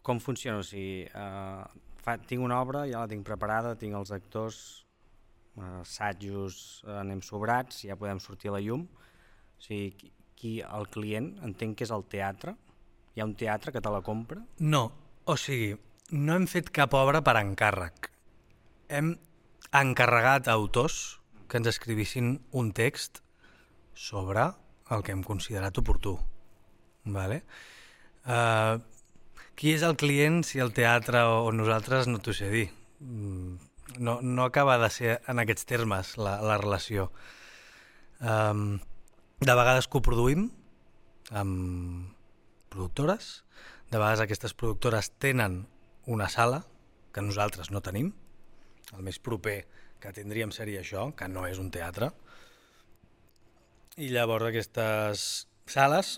Com 0.07 0.23
funciona? 0.23 0.63
O 0.63 0.65
sigui, 0.65 1.05
eh, 1.05 1.85
fa, 2.01 2.17
tinc 2.31 2.47
una 2.47 2.61
obra, 2.63 2.87
ja 2.89 3.03
la 3.03 3.11
tinc 3.11 3.27
preparada, 3.27 3.75
tinc 3.77 3.99
els 3.99 4.15
actors, 4.17 4.63
eh, 5.59 5.75
assajos, 5.83 6.63
eh, 6.87 6.97
anem 7.03 7.21
sobrats, 7.27 7.83
ja 7.91 7.99
podem 8.01 8.23
sortir 8.23 8.49
a 8.49 8.57
la 8.57 8.65
llum. 8.65 8.87
O 8.87 9.67
sigui, 9.67 10.13
qui, 10.41 10.57
el 10.65 10.89
client 10.95 11.35
entenc 11.45 11.77
que 11.77 11.89
és 11.91 11.93
el 11.93 12.07
teatre? 12.09 12.57
Hi 13.15 13.23
ha 13.23 13.27
un 13.27 13.35
teatre 13.35 13.73
que 13.75 13.83
te 13.83 13.91
la 13.91 14.05
compra? 14.07 14.43
No, 14.59 14.87
o 15.25 15.37
sigui, 15.37 15.75
no 16.15 16.37
hem 16.37 16.47
fet 16.51 16.71
cap 16.75 16.95
obra 16.99 17.25
per 17.27 17.37
encàrrec 17.41 18.11
hem 18.91 19.15
encarregat 19.71 20.49
a 20.49 20.59
autors 20.59 21.21
que 21.49 21.61
ens 21.61 21.71
escrivissin 21.71 22.35
un 22.51 22.73
text 22.75 23.23
sobre 23.95 24.51
el 24.91 25.05
que 25.07 25.15
hem 25.15 25.23
considerat 25.23 25.79
oportú. 25.79 26.17
Vale? 27.07 27.43
Uh, 28.27 28.83
qui 29.55 29.73
és 29.77 29.85
el 29.87 29.97
client 30.01 30.43
si 30.47 30.61
el 30.63 30.75
teatre 30.77 31.23
o 31.31 31.51
nosaltres 31.55 32.11
no 32.11 32.19
t'ho 32.19 32.35
sé 32.37 32.51
dir? 32.53 32.69
Mm, 33.01 33.57
no, 34.03 34.19
no 34.23 34.45
acaba 34.45 34.79
de 34.83 34.91
ser 34.91 35.19
en 35.31 35.43
aquests 35.43 35.69
termes 35.71 36.17
la, 36.19 36.39
la 36.43 36.59
relació. 36.59 37.11
Um, 38.21 38.81
de 39.41 39.55
vegades 39.57 39.89
coproduïm 39.89 40.51
amb 41.31 42.11
productores, 42.71 43.43
de 43.91 43.99
vegades 43.99 44.23
aquestes 44.23 44.55
productores 44.55 45.11
tenen 45.19 45.65
una 46.07 46.29
sala 46.31 46.65
que 47.13 47.23
nosaltres 47.23 47.71
no 47.75 47.83
tenim, 47.83 48.13
el 48.95 49.05
més 49.07 49.19
proper 49.19 49.65
que 50.01 50.15
tindríem 50.17 50.55
seria 50.55 50.81
això, 50.85 51.11
que 51.17 51.29
no 51.29 51.45
és 51.47 51.59
un 51.61 51.71
teatre. 51.75 52.11
I 54.01 54.09
llavors 54.15 54.49
aquestes 54.49 55.27
sales 55.69 56.17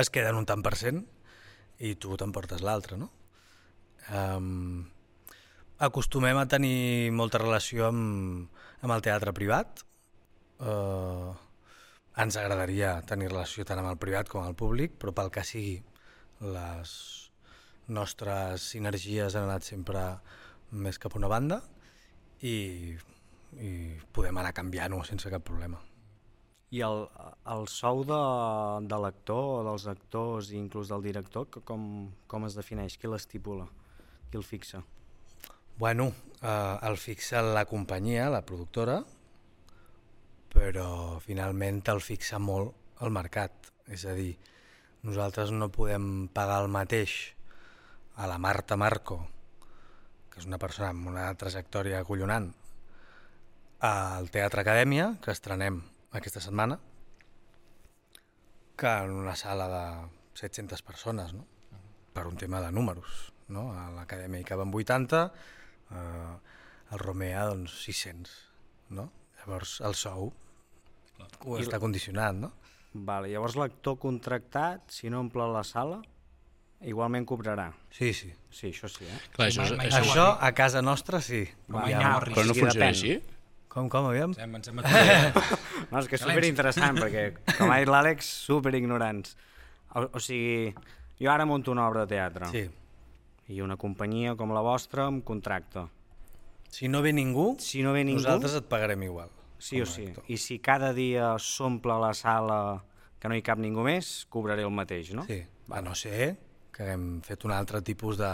es 0.00 0.10
queden 0.10 0.38
un 0.40 0.48
tant 0.48 0.62
per 0.64 0.74
cent 0.78 1.04
i 1.84 1.94
tu 2.00 2.16
t'emportes 2.18 2.62
l'altre, 2.64 2.96
no? 2.98 3.10
Um, 4.14 4.86
acostumem 5.82 6.38
a 6.38 6.48
tenir 6.50 7.10
molta 7.12 7.40
relació 7.42 7.88
amb, 7.90 8.50
amb 8.80 8.94
el 8.94 9.04
teatre 9.04 9.34
privat. 9.36 9.84
Uh, 10.58 11.34
ens 12.22 12.36
agradaria 12.38 13.00
tenir 13.08 13.30
relació 13.32 13.64
tant 13.66 13.80
amb 13.82 13.90
el 13.90 14.00
privat 14.00 14.30
com 14.30 14.42
amb 14.42 14.52
el 14.52 14.58
públic, 14.58 14.94
però 15.00 15.14
pel 15.16 15.32
que 15.34 15.42
sigui 15.46 15.78
les 16.44 16.92
nostres 17.88 18.68
sinergies 18.74 19.34
han 19.34 19.48
anat 19.48 19.66
sempre 19.66 20.04
més 20.70 20.98
cap 20.98 21.14
a 21.14 21.20
una 21.20 21.30
banda 21.30 21.60
i, 22.42 22.94
i 23.58 23.70
podem 24.14 24.38
anar 24.40 24.54
canviant-ho 24.56 25.02
sense 25.06 25.30
cap 25.32 25.44
problema. 25.46 25.80
I 26.74 26.80
el, 26.82 27.04
el 27.54 27.68
sou 27.70 28.02
de, 28.06 28.22
de 28.90 28.98
l'actor 28.98 29.60
o 29.60 29.60
dels 29.68 29.84
actors 29.90 30.50
i 30.50 30.58
inclús 30.58 30.90
del 30.90 31.04
director, 31.06 31.46
com, 31.66 32.08
com 32.26 32.46
es 32.48 32.56
defineix? 32.58 32.96
Qui 32.98 33.10
l'estipula? 33.10 33.68
Qui 34.30 34.40
el 34.40 34.46
fixa? 34.46 34.82
Bueno, 35.78 36.08
eh, 36.40 36.78
el 36.88 36.98
fixa 36.98 37.42
la 37.42 37.64
companyia, 37.70 38.26
la 38.30 38.42
productora, 38.46 39.02
però 40.54 41.18
finalment 41.20 41.82
el 41.92 42.00
fixa 42.00 42.40
molt 42.40 43.02
el 43.04 43.12
mercat. 43.12 43.72
És 43.90 44.06
a 44.08 44.14
dir, 44.16 44.32
nosaltres 45.04 45.52
no 45.52 45.72
podem 45.74 46.28
pagar 46.32 46.62
el 46.64 46.72
mateix 46.72 47.34
a 48.16 48.30
la 48.30 48.38
Marta 48.38 48.78
Marco 48.80 49.24
que 50.34 50.42
és 50.42 50.48
una 50.50 50.58
persona 50.58 50.88
amb 50.90 51.06
una 51.06 51.28
trajectòria 51.38 52.00
acollonant, 52.02 52.48
al 53.86 54.26
Teatre 54.34 54.64
Acadèmia, 54.64 55.12
que 55.22 55.30
estrenem 55.30 55.76
aquesta 56.18 56.42
setmana, 56.42 56.80
que 58.74 58.94
en 59.04 59.14
una 59.14 59.36
sala 59.38 59.68
de 59.70 59.84
700 60.40 60.82
persones, 60.82 61.36
no? 61.38 61.46
per 62.14 62.26
un 62.26 62.34
tema 62.40 62.58
de 62.64 62.72
números. 62.74 63.30
No? 63.54 63.68
A 63.78 63.86
l'Acadèmia 63.94 64.42
hi 64.42 64.48
caben 64.48 64.74
80, 64.74 65.22
eh, 65.94 66.34
al 66.90 67.04
Romea 67.04 67.46
doncs 67.52 67.78
600. 67.86 68.34
No? 68.98 69.06
Llavors 69.38 69.76
el 69.86 69.94
sou 69.94 70.32
Ho 71.44 71.58
està 71.60 71.80
condicionat. 71.82 72.36
No? 72.38 72.52
Vale, 72.94 73.30
llavors 73.32 73.56
l'actor 73.58 73.98
contractat, 73.98 74.86
si 74.94 75.10
no 75.10 75.20
omple 75.24 75.46
la 75.50 75.64
sala, 75.66 75.98
igualment 76.86 77.26
cobrarà. 77.26 77.72
Sí, 77.90 78.12
sí. 78.14 78.30
Sí, 78.54 78.70
això 78.70 78.90
sí, 78.90 79.06
eh? 79.08 79.18
Clar, 79.34 79.48
això, 79.50 79.66
mai, 79.74 79.88
mai 79.90 79.96
això 79.98 80.28
a 80.38 80.52
casa 80.54 80.82
nostra 80.84 81.20
sí. 81.24 81.42
Va, 81.66 81.88
ja, 81.90 82.02
no, 82.04 82.20
però 82.22 82.44
no 82.46 82.54
funciona 82.54 82.92
així? 82.92 83.16
Com, 83.74 83.88
com, 83.90 84.06
aviam? 84.06 84.36
Em 84.38 84.54
sembla 84.62 84.86
no, 85.90 85.98
és 85.98 86.06
que 86.06 86.14
és 86.14 86.22
superinteressant, 86.22 87.00
perquè, 87.02 87.24
com 87.56 87.72
ha 87.74 87.80
dit 87.82 87.90
l'Àlex, 87.90 88.28
superignorants. 88.46 89.34
O, 89.98 90.06
o 90.06 90.22
sigui, 90.22 90.70
jo 91.18 91.32
ara 91.32 91.46
monto 91.50 91.74
una 91.74 91.88
obra 91.88 92.04
de 92.04 92.14
teatre. 92.14 92.52
Sí. 92.54 92.68
I 93.50 93.58
una 93.64 93.74
companyia 93.76 94.36
com 94.38 94.54
la 94.54 94.62
vostra 94.62 95.08
em 95.10 95.18
contracta. 95.26 95.88
Si 96.70 96.86
no 96.90 97.02
ve 97.02 97.10
ningú, 97.14 97.56
si 97.58 97.82
no 97.82 97.92
ve 97.94 98.06
ningú 98.06 98.22
nosaltres 98.22 98.54
et 98.60 98.70
pagarem 98.70 99.02
igual. 99.06 99.34
Sí 99.64 99.80
o 99.80 99.86
sí. 99.88 100.10
I 100.28 100.36
si 100.36 100.58
cada 100.60 100.92
dia 100.92 101.34
s'omple 101.40 101.96
la 102.02 102.12
sala 102.12 102.84
que 103.16 103.30
no 103.32 103.36
hi 103.38 103.42
cap 103.44 103.56
ningú 103.56 103.80
més, 103.86 104.26
cobraré 104.28 104.66
el 104.66 104.72
mateix, 104.76 105.14
no? 105.16 105.24
Sí, 105.24 105.38
va, 105.70 105.80
no 105.80 105.94
sé, 105.96 106.34
que 106.74 106.90
hem 106.92 107.06
fet 107.24 107.46
un 107.48 107.54
altre 107.56 107.80
tipus 107.86 108.18
de, 108.20 108.32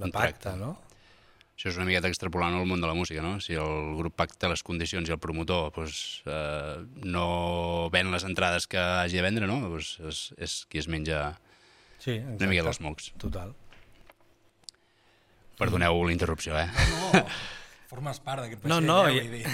de 0.00 0.08
pacte, 0.14 0.54
no? 0.56 0.70
Això 1.58 1.72
és 1.72 1.76
una 1.76 1.84
miqueta 1.88 2.08
extrapolant 2.08 2.54
al 2.54 2.68
món 2.70 2.80
de 2.80 2.88
la 2.88 2.94
música, 2.94 3.20
no? 3.20 3.34
Si 3.44 3.58
el 3.58 3.96
grup 3.98 4.14
pacta 4.16 4.48
les 4.48 4.62
condicions 4.64 5.10
i 5.10 5.12
el 5.12 5.20
promotor 5.20 5.72
doncs, 5.74 6.00
eh, 6.30 6.76
no 7.02 7.90
ven 7.92 8.12
les 8.14 8.24
entrades 8.24 8.68
que 8.70 8.78
hagi 8.78 9.18
de 9.18 9.24
vendre, 9.26 9.48
no? 9.50 9.58
Doncs 9.66 9.96
és, 10.06 10.22
és 10.38 10.54
qui 10.70 10.80
es 10.80 10.88
menja 10.88 11.34
sí, 11.98 12.14
exacte. 12.14 12.38
una 12.38 12.50
mica 12.54 12.64
dels 12.70 12.80
mocs. 12.86 13.10
Total. 13.20 13.52
Perdoneu 15.58 16.00
l'interrupció, 16.06 16.56
eh? 16.56 16.70
No, 16.94 17.26
formes 17.88 18.20
part 18.24 18.44
d'aquest 18.44 18.64
vaixell, 18.64 18.84
no, 18.84 19.02
no, 19.02 19.08
eh, 19.08 19.22
vull 19.22 19.32
dir. 19.32 19.44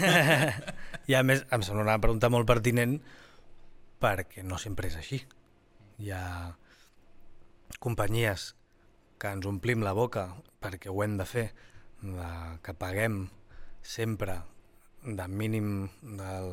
I 1.10 1.16
a 1.18 1.22
més, 1.26 1.44
em 1.54 1.62
sembla 1.66 1.86
una 1.86 2.00
pregunta 2.02 2.30
molt 2.32 2.48
pertinent 2.50 2.98
perquè 4.02 4.42
no 4.44 4.58
sempre 4.60 4.90
és 4.90 4.98
així. 4.98 5.20
Hi 6.02 6.10
ha 6.10 6.24
companyies 7.84 8.52
que 9.20 9.30
ens 9.32 9.46
omplim 9.46 9.84
la 9.86 9.94
boca 9.96 10.26
perquè 10.64 10.90
ho 10.90 11.02
hem 11.04 11.16
de 11.20 11.28
fer, 11.28 11.46
de, 12.02 12.28
que 12.64 12.74
paguem 12.76 13.24
sempre 13.84 14.40
de 15.04 15.26
mínim 15.28 15.88
del, 16.02 16.50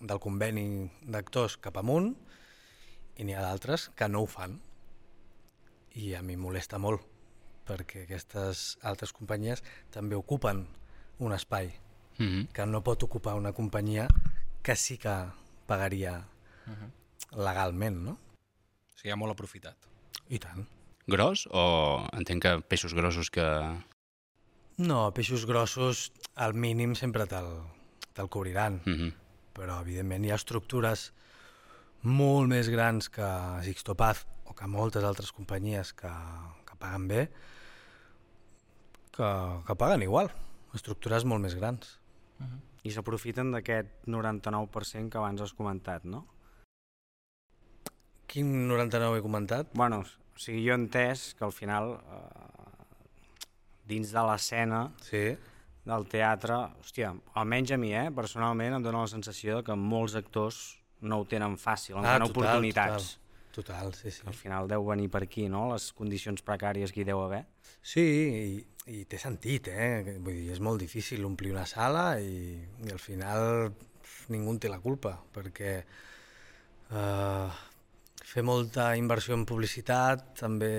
del 0.00 0.20
conveni 0.22 0.88
d'actors 1.06 1.56
cap 1.62 1.78
amunt 1.78 2.12
i 3.18 3.26
n'hi 3.26 3.34
ha 3.34 3.44
d'altres 3.44 3.88
que 3.98 4.08
no 4.10 4.24
ho 4.24 4.30
fan 4.30 4.58
i 5.98 6.12
a 6.14 6.22
mi 6.22 6.36
molesta 6.38 6.78
molt 6.82 7.06
perquè 7.68 8.04
aquestes 8.04 8.78
altres 8.86 9.14
companyies 9.14 9.62
també 9.94 10.18
ocupen 10.18 10.66
un 11.18 11.32
espai 11.32 11.72
Mm 12.18 12.26
-hmm. 12.26 12.48
que 12.52 12.66
no 12.66 12.82
pot 12.82 13.02
ocupar 13.02 13.34
una 13.34 13.52
companyia 13.52 14.08
que 14.62 14.74
sí 14.74 14.98
que 14.98 15.14
pagaria 15.66 16.26
legalment, 17.36 17.96
no? 17.96 18.12
O 18.12 18.98
sigui, 18.98 19.10
hi 19.10 19.12
ha 19.12 19.16
molt 19.16 19.32
aprofitat. 19.32 19.76
I 20.28 20.38
tant. 20.38 20.66
Gros 21.06 21.46
o 21.50 22.06
entenc 22.12 22.42
que 22.42 22.60
peixos 22.68 22.94
grossos 22.94 23.30
que... 23.30 23.46
No, 24.76 25.12
peixos 25.14 25.46
grossos 25.46 26.12
al 26.34 26.54
mínim 26.54 26.94
sempre 26.94 27.26
te'l 27.26 27.62
te 28.12 28.28
cobriran, 28.28 28.82
Mm 28.84 28.94
-hmm. 28.94 29.12
però 29.54 29.80
evidentment 29.80 30.24
hi 30.24 30.30
ha 30.30 30.34
estructures 30.34 31.12
molt 32.02 32.48
més 32.48 32.68
grans 32.68 33.08
que 33.08 33.28
Sixtopaz 33.62 34.26
o 34.44 34.54
que 34.54 34.66
moltes 34.66 35.04
altres 35.04 35.32
companyies 35.32 35.92
que, 35.92 36.10
que 36.66 36.76
paguen 36.78 37.08
bé 37.08 37.30
que, 39.12 39.28
que 39.66 39.74
paguen 39.74 40.02
igual, 40.02 40.30
estructures 40.74 41.24
molt 41.24 41.42
més 41.42 41.54
grans. 41.58 41.98
I 42.86 42.90
s'aprofiten 42.94 43.50
d'aquest 43.52 44.06
99% 44.06 45.10
que 45.10 45.18
abans 45.18 45.40
has 45.42 45.52
comentat, 45.52 46.04
no? 46.04 46.26
Quin 48.28 48.68
99 48.68 49.18
he 49.18 49.24
comentat? 49.24 49.70
Bueno, 49.74 50.02
o 50.04 50.38
sigui, 50.38 50.62
jo 50.66 50.74
he 50.74 50.78
entès 50.78 51.32
que 51.34 51.44
al 51.46 51.52
final, 51.52 51.94
eh, 51.98 53.46
dins 53.88 54.12
de 54.12 54.24
l'escena 54.28 54.92
Sí. 55.02 55.36
del 55.84 56.04
teatre, 56.06 56.54
hòstia, 56.82 57.14
almenys 57.34 57.72
a 57.72 57.78
mi, 57.78 57.94
eh, 57.94 58.10
personalment, 58.14 58.74
em 58.74 58.82
dóna 58.82 59.00
la 59.00 59.08
sensació 59.08 59.56
de 59.56 59.62
que 59.64 59.74
molts 59.74 60.14
actors 60.14 60.78
no 61.00 61.20
ho 61.20 61.24
tenen 61.24 61.56
fàcil, 61.56 61.96
no 61.96 62.02
tenen 62.02 62.28
oportunitats. 62.28 63.14
Total, 63.16 63.27
total, 63.58 63.92
sí, 63.98 64.12
sí. 64.14 64.22
Al 64.30 64.36
final 64.38 64.70
deu 64.70 64.86
venir 64.86 65.10
per 65.12 65.24
aquí, 65.26 65.48
no?, 65.52 65.66
les 65.74 65.90
condicions 65.98 66.44
precàries 66.46 66.94
que 66.94 67.02
hi 67.02 67.08
deu 67.08 67.22
haver. 67.24 67.42
Sí, 67.82 68.04
i, 68.04 68.58
i 68.94 69.04
té 69.10 69.20
sentit, 69.20 69.68
eh? 69.68 70.16
Vull 70.16 70.38
dir, 70.38 70.48
és 70.54 70.62
molt 70.64 70.80
difícil 70.82 71.26
omplir 71.28 71.52
una 71.54 71.66
sala 71.68 72.06
i, 72.22 72.56
i 72.86 72.94
al 72.94 73.02
final 73.02 73.72
ningú 74.32 74.54
en 74.54 74.60
té 74.62 74.70
la 74.70 74.80
culpa, 74.80 75.14
perquè 75.34 75.72
eh, 75.82 77.60
fer 78.28 78.44
molta 78.44 78.90
inversió 79.00 79.36
en 79.36 79.46
publicitat, 79.48 80.32
també 80.40 80.72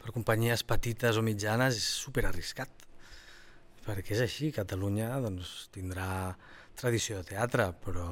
per 0.00 0.12
companyies 0.14 0.64
petites 0.68 1.18
o 1.18 1.24
mitjanes, 1.24 1.78
és 1.80 1.86
super 2.04 2.26
arriscat. 2.28 2.84
Perquè 3.84 4.16
és 4.16 4.22
així, 4.24 4.50
Catalunya 4.52 5.10
doncs, 5.20 5.68
tindrà 5.74 6.08
tradició 6.78 7.20
de 7.20 7.34
teatre, 7.34 7.68
però 7.84 8.06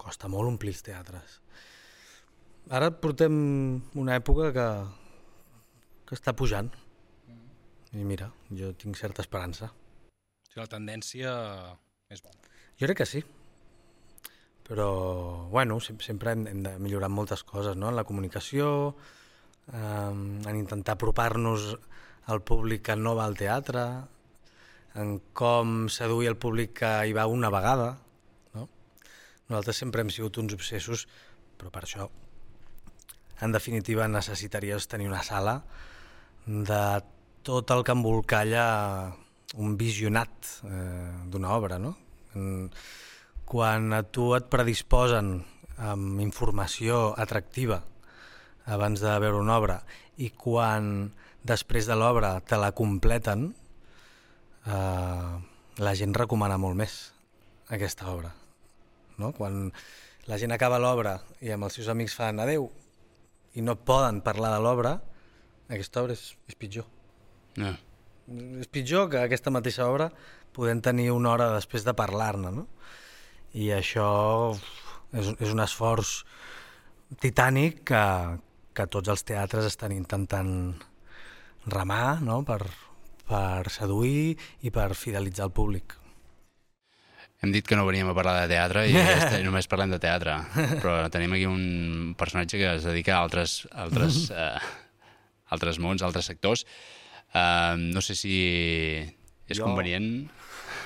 costa 0.00 0.30
molt 0.32 0.54
omplir 0.54 0.72
els 0.74 0.84
teatres. 0.86 1.40
Ara 2.66 2.90
portem 2.90 3.34
una 3.94 4.16
època 4.18 4.50
que, 4.54 4.66
que 6.08 6.16
està 6.18 6.32
pujant. 6.34 6.72
I 7.94 8.02
mira, 8.04 8.26
jo 8.50 8.72
tinc 8.74 8.98
certa 8.98 9.22
esperança. 9.22 9.70
O 9.70 10.48
sigui, 10.50 10.64
la 10.64 10.70
tendència 10.72 11.34
és 12.10 12.24
bona. 12.24 12.50
Jo 12.80 12.88
crec 12.88 12.98
que 13.04 13.06
sí. 13.06 13.22
Però, 14.66 14.88
bueno, 15.52 15.78
sem 15.78 16.00
sempre 16.02 16.34
hem, 16.34 16.42
hem 16.50 16.64
de 16.64 16.74
millorar 16.82 17.12
moltes 17.12 17.46
coses, 17.46 17.78
no? 17.78 17.92
En 17.92 17.96
la 18.00 18.04
comunicació, 18.08 18.96
eh, 19.70 19.78
en 19.78 20.58
intentar 20.58 20.96
apropar-nos 20.96 21.70
al 22.26 22.42
públic 22.42 22.82
que 22.90 22.98
no 22.98 23.14
va 23.14 23.30
al 23.30 23.38
teatre, 23.38 23.86
en 24.98 25.20
com 25.38 25.86
seduir 25.92 26.32
el 26.32 26.40
públic 26.42 26.74
que 26.82 26.92
hi 27.06 27.14
va 27.14 27.30
una 27.30 27.52
vegada, 27.54 27.92
no? 28.58 28.66
Nosaltres 29.46 29.84
sempre 29.86 30.02
hem 30.02 30.10
sigut 30.10 30.42
uns 30.42 30.58
obsessos, 30.58 31.06
però 31.56 31.70
per 31.70 31.86
això, 31.86 32.10
en 33.40 33.52
definitiva, 33.52 34.08
necessitaries 34.08 34.88
tenir 34.88 35.08
una 35.08 35.22
sala 35.22 35.62
de 36.46 37.02
tot 37.46 37.70
el 37.70 37.84
que 37.84 37.94
embolcalla 37.94 38.66
un 39.56 39.76
visionat 39.78 40.30
eh, 40.66 41.12
d'una 41.30 41.52
obra, 41.54 41.78
no? 41.78 41.96
Quan 43.46 43.92
a 43.94 44.02
tu 44.02 44.32
et 44.36 44.48
predisposen 44.52 45.36
amb 45.76 46.20
informació 46.20 47.14
atractiva 47.16 47.82
abans 48.66 49.00
de 49.00 49.12
veure 49.22 49.38
una 49.40 49.56
obra 49.60 49.76
i 50.18 50.32
quan 50.34 51.12
després 51.46 51.86
de 51.86 51.96
l'obra 51.96 52.40
te 52.40 52.58
la 52.58 52.72
completen, 52.74 53.52
eh, 54.66 55.36
la 55.78 55.94
gent 55.94 56.16
recomana 56.16 56.58
molt 56.58 56.76
més 56.76 56.96
aquesta 57.70 58.10
obra. 58.10 58.32
No? 59.20 59.32
Quan 59.36 59.70
la 60.26 60.38
gent 60.40 60.52
acaba 60.52 60.80
l'obra 60.82 61.20
i 61.40 61.52
amb 61.54 61.68
els 61.68 61.78
seus 61.78 61.88
amics 61.92 62.16
fan 62.18 62.42
adeu 62.42 62.68
i 63.56 63.64
no 63.64 63.76
poden 63.88 64.20
parlar 64.24 64.52
de 64.54 64.62
l'obra, 64.64 64.96
aquesta 65.72 66.02
obra 66.04 66.14
és, 66.14 66.28
és 66.46 66.58
pitjor. 66.58 66.86
No. 67.58 67.72
És 68.60 68.68
pitjor 68.70 69.08
que 69.10 69.22
aquesta 69.22 69.52
mateixa 69.54 69.88
obra 69.88 70.10
podem 70.56 70.80
tenir 70.84 71.10
una 71.14 71.32
hora 71.32 71.50
després 71.54 71.84
de 71.86 71.94
parlar-ne, 71.96 72.52
no? 72.52 72.66
I 73.56 73.70
això 73.72 74.06
uf, 74.52 74.64
és, 75.16 75.32
és 75.40 75.52
un 75.52 75.62
esforç 75.64 76.18
titànic 77.22 77.82
que, 77.88 78.02
que 78.76 78.88
tots 78.92 79.12
els 79.12 79.24
teatres 79.24 79.68
estan 79.68 79.94
intentant 79.94 80.52
remar 81.66 82.20
no? 82.22 82.42
per, 82.46 82.60
per 83.28 83.70
seduir 83.72 84.36
i 84.62 84.72
per 84.74 84.90
fidelitzar 84.94 85.48
el 85.48 85.54
públic. 85.56 85.96
Hem 87.44 87.52
dit 87.52 87.66
que 87.68 87.76
no 87.76 87.84
veníem 87.86 88.08
a 88.08 88.14
parlar 88.16 88.38
de 88.42 88.48
teatre 88.54 88.86
i 88.88 88.94
només 89.46 89.68
parlem 89.68 89.90
de 89.92 89.98
teatre, 90.00 90.38
però 90.80 90.94
tenim 91.12 91.34
aquí 91.36 91.44
un 91.48 92.14
personatge 92.18 92.56
que 92.60 92.70
es 92.78 92.86
dedica 92.88 93.18
a 93.18 93.22
altres, 93.26 93.66
altres, 93.76 94.30
eh, 94.34 94.58
altres 95.52 95.78
mons, 95.82 96.02
altres 96.06 96.26
sectors. 96.32 96.64
Uh, 97.36 97.76
no 97.76 98.00
sé 98.00 98.14
si 98.16 98.36
és 99.46 99.58
Jo- 99.58 99.66
convenient... 99.68 100.30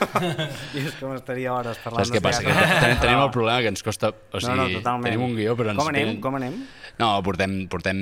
I 0.76 0.82
és 0.86 0.94
que 0.98 1.06
m'estaria 1.10 1.52
hores 1.54 1.78
parlant 1.84 2.06
Saps 2.06 2.14
què 2.16 2.22
passa? 2.24 2.42
Que 2.44 2.52
ten- 2.54 3.00
tenim 3.02 3.20
el 3.22 3.30
problema 3.36 3.60
que 3.64 3.70
ens 3.72 3.82
costa... 3.86 4.10
O 4.10 4.40
sigui, 4.40 4.56
no, 4.56 4.64
no, 4.66 4.78
totalment. 4.80 5.06
tenim 5.08 5.24
un 5.26 5.34
guió, 5.38 5.56
però 5.58 5.72
ens... 5.74 5.80
Com 5.80 5.90
anem? 5.92 6.06
tenen- 6.08 6.20
Com 6.24 6.38
anem? 6.40 6.58
No, 7.00 7.08
portem, 7.24 7.54
portem 7.72 8.00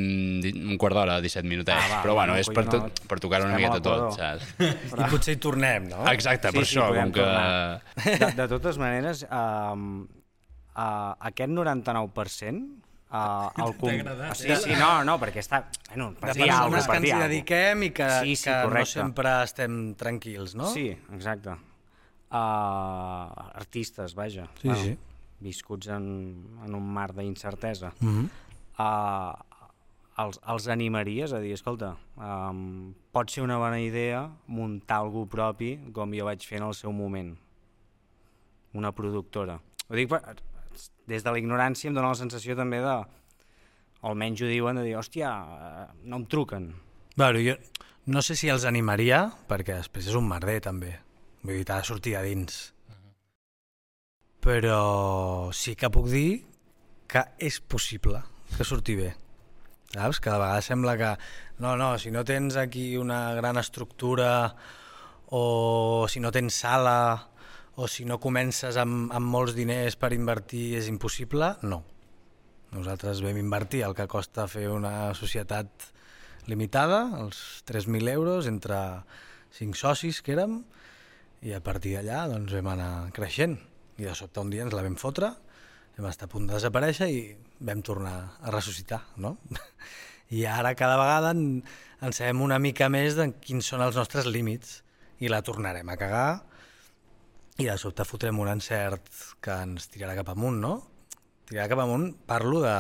un 0.49 0.79
quart 0.81 0.97
d'hora, 0.99 1.19
17 1.23 1.47
minutets, 1.47 1.79
Ah, 1.79 1.91
va, 1.97 2.01
però 2.03 2.17
bueno, 2.19 2.35
és 2.41 2.49
per, 2.51 2.65
tot, 2.67 3.03
per 3.07 3.21
tocar 3.23 3.43
una 3.47 3.55
miqueta 3.59 3.79
tot, 3.85 4.17
saps? 4.17 4.49
I 4.99 5.11
potser 5.13 5.37
hi 5.37 5.41
tornem, 5.43 5.87
no? 5.93 6.03
Exacte, 6.11 6.51
per 6.55 6.65
això, 6.65 6.89
podem 6.91 7.13
com 7.13 7.17
que... 7.21 7.29
tornar. 7.29 8.19
De, 8.25 8.33
de 8.43 8.49
totes 8.57 8.81
maneres, 8.83 9.23
um, 9.31 10.03
uh, 10.75 11.15
aquest 11.31 11.55
99%, 11.55 12.85
Uh, 13.09 13.47
el 13.65 13.71
com... 13.81 13.89
agradat, 13.89 14.37
sí, 14.37 14.51
sí, 14.61 14.75
no, 14.77 14.99
no, 15.09 15.15
perquè 15.17 15.41
està... 15.41 15.63
Bueno, 15.95 16.11
per 16.21 16.35
de 16.37 16.43
persones 16.45 16.85
que 16.91 16.97
ens 16.99 17.07
hi 17.09 17.13
dediquem 17.23 17.85
i 17.87 17.89
que, 17.97 18.09
Sí, 18.21 18.35
sí, 18.37 18.51
que 18.51 18.57
no 18.69 18.83
sempre 18.85 19.33
estem 19.47 19.79
tranquils, 19.97 20.53
no? 20.61 20.67
Sí, 20.69 20.91
exacte. 21.17 21.55
Uh, 22.29 23.33
artistes, 23.57 24.15
vaja. 24.15 24.49
Sí, 24.61 24.75
sí. 24.83 24.97
Viscuts 25.41 25.89
en, 25.95 26.05
en 26.65 26.75
un 26.75 26.93
mar 26.93 27.15
d'incertesa. 27.15 27.93
Mm 28.01 28.09
-hmm. 28.09 28.29
uh, 28.79 29.49
els, 30.19 30.41
els 30.47 30.69
animaries 30.69 31.33
a 31.33 31.41
dir, 31.41 31.53
escolta, 31.55 31.97
um, 32.17 32.95
pot 33.13 33.31
ser 33.31 33.43
una 33.43 33.57
bona 33.57 33.81
idea 33.81 34.29
muntar 34.47 34.99
algú 34.99 35.27
propi 35.27 35.79
com 35.93 36.13
jo 36.13 36.25
vaig 36.25 36.47
fer 36.47 36.59
en 36.59 36.67
el 36.69 36.75
seu 36.75 36.93
moment. 36.93 37.37
Una 38.75 38.93
productora. 38.93 39.61
Ho 39.89 39.95
dic 39.95 40.09
per, 40.09 40.21
des 41.07 41.25
de 41.25 41.31
la 41.31 41.39
ignorància 41.39 41.89
em 41.89 41.95
dóna 41.95 42.09
la 42.09 42.15
sensació 42.15 42.57
també 42.57 42.81
de, 42.81 42.97
almenys 44.03 44.43
ho 44.43 44.47
diuen, 44.51 44.77
de 44.77 44.87
dir, 44.87 44.97
hòstia, 44.99 45.33
eh, 45.33 45.87
no 46.05 46.23
em 46.23 46.27
truquen. 46.27 46.73
Bueno, 47.17 47.41
jo 47.43 47.57
no 48.07 48.23
sé 48.23 48.37
si 48.37 48.49
els 48.49 48.65
animaria, 48.65 49.27
perquè 49.49 49.77
després 49.77 50.07
és 50.09 50.17
un 50.17 50.29
merder, 50.29 50.61
també. 50.65 50.95
Vull 51.43 51.61
dir, 51.61 51.65
t'ha 51.69 51.79
de 51.81 51.89
sortir 51.89 52.17
de 52.17 52.25
dins. 52.27 52.59
Però 54.45 54.83
sí 55.55 55.75
que 55.79 55.91
puc 55.93 56.09
dir 56.11 56.29
que 57.09 57.25
és 57.39 57.61
possible 57.61 58.21
que 58.57 58.67
surti 58.67 58.97
bé. 58.99 59.13
Saps? 59.93 60.21
Cada 60.21 60.39
vegada 60.43 60.65
sembla 60.65 60.97
que... 61.01 61.13
No, 61.59 61.75
no, 61.77 61.97
si 61.99 62.13
no 62.15 62.25
tens 62.25 62.57
aquí 62.57 62.97
una 62.97 63.35
gran 63.35 63.59
estructura 63.59 64.55
o 65.35 66.07
si 66.09 66.21
no 66.21 66.31
tens 66.31 66.61
sala 66.63 67.29
o 67.75 67.89
si 67.89 68.05
no 68.05 68.19
comences 68.23 68.77
amb, 68.79 69.13
amb 69.15 69.31
molts 69.31 69.57
diners 69.57 69.97
per 69.99 70.13
invertir 70.15 70.77
és 70.79 70.89
impossible, 70.91 71.55
no. 71.63 71.83
Nosaltres 72.75 73.23
vam 73.25 73.39
invertir 73.41 73.85
el 73.87 73.95
que 73.97 74.09
costa 74.11 74.47
fer 74.51 74.69
una 74.71 75.15
societat 75.17 75.89
limitada, 76.49 77.05
els 77.23 77.63
3.000 77.69 78.13
euros, 78.13 78.49
entre 78.51 78.79
5 79.57 79.79
socis 79.79 80.21
que 80.23 80.35
érem, 80.37 80.61
i 81.47 81.55
a 81.55 81.61
partir 81.65 81.95
d'allà 81.97 82.25
doncs, 82.33 82.55
vam 82.57 82.73
anar 82.75 82.93
creixent. 83.15 83.59
I 83.99 84.07
de 84.07 84.15
sobte 84.15 84.43
un 84.43 84.51
dia 84.51 84.65
ens 84.67 84.75
la 84.75 84.85
vam 84.87 84.97
fotre, 84.99 85.33
vam 85.99 86.11
estar 86.11 86.29
a 86.29 86.33
punt 86.33 86.47
de 86.47 86.55
desaparèixer 86.55 87.09
i 87.11 87.23
vam 87.67 87.83
tornar 87.83 88.15
a 88.41 88.53
ressuscitar, 88.55 89.03
no? 89.17 89.37
I 90.39 90.45
ara 90.47 90.75
cada 90.79 90.99
vegada 91.01 91.33
en, 91.35 91.63
en 92.05 92.15
sabem 92.15 92.43
una 92.45 92.59
mica 92.63 92.91
més 92.93 93.17
de 93.17 93.31
quins 93.41 93.67
són 93.67 93.83
els 93.83 93.97
nostres 93.97 94.29
límits 94.29 94.83
i 95.25 95.31
la 95.33 95.41
tornarem 95.43 95.89
a 95.89 95.97
cagar 95.99 96.29
i 97.59 97.67
de 97.67 97.75
sobte 97.81 98.05
fotrem 98.07 98.39
un 98.39 98.51
encert 98.53 99.09
que 99.43 99.55
ens 99.65 99.89
tirarà 99.91 100.15
cap 100.21 100.29
amunt, 100.31 100.61
no? 100.63 100.75
Tirarà 101.49 101.67
cap 101.73 101.81
amunt, 101.83 102.13
parlo 102.29 102.61
de 102.63 102.75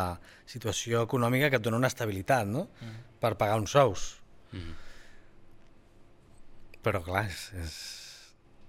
situació 0.47 1.03
econòmica 1.09 1.49
que 1.51 1.59
et 1.59 1.65
dona 1.65 1.81
una 1.81 1.91
estabilitat, 1.91 2.47
no? 2.47 2.69
Mm. 2.79 3.01
Per 3.19 3.33
pagar 3.41 3.57
uns 3.59 3.75
sous. 3.75 4.05
Mm. 4.53 4.77
Però 6.85 7.03
clar, 7.03 7.25
és, 7.27 7.49
és... 7.59 7.75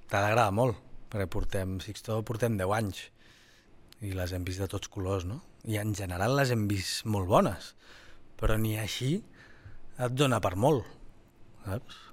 t'ha 0.10 0.22
d'agradar 0.24 0.52
molt, 0.56 0.78
perquè 1.10 1.30
portem, 1.30 1.78
Sixto 1.84 2.20
portem 2.26 2.58
10 2.58 2.76
anys 2.76 3.06
i 4.06 4.14
les 4.16 4.34
hem 4.34 4.46
vist 4.48 4.62
de 4.64 4.68
tots 4.72 4.90
colors, 4.92 5.26
no? 5.28 5.42
I 5.70 5.78
en 5.82 5.94
general 5.96 6.38
les 6.40 6.54
hem 6.56 6.68
vist 6.70 7.06
molt 7.06 7.28
bones, 7.30 7.74
però 8.40 8.58
ni 8.58 8.78
així 8.80 9.18
et 10.00 10.16
dona 10.16 10.40
per 10.42 10.56
molt, 10.56 10.88
saps? 11.66 12.06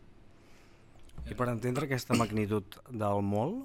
I 1.26 1.34
per 1.34 1.48
entendre 1.50 1.86
aquesta 1.86 2.14
magnitud 2.18 2.78
del 2.90 3.22
molt, 3.26 3.64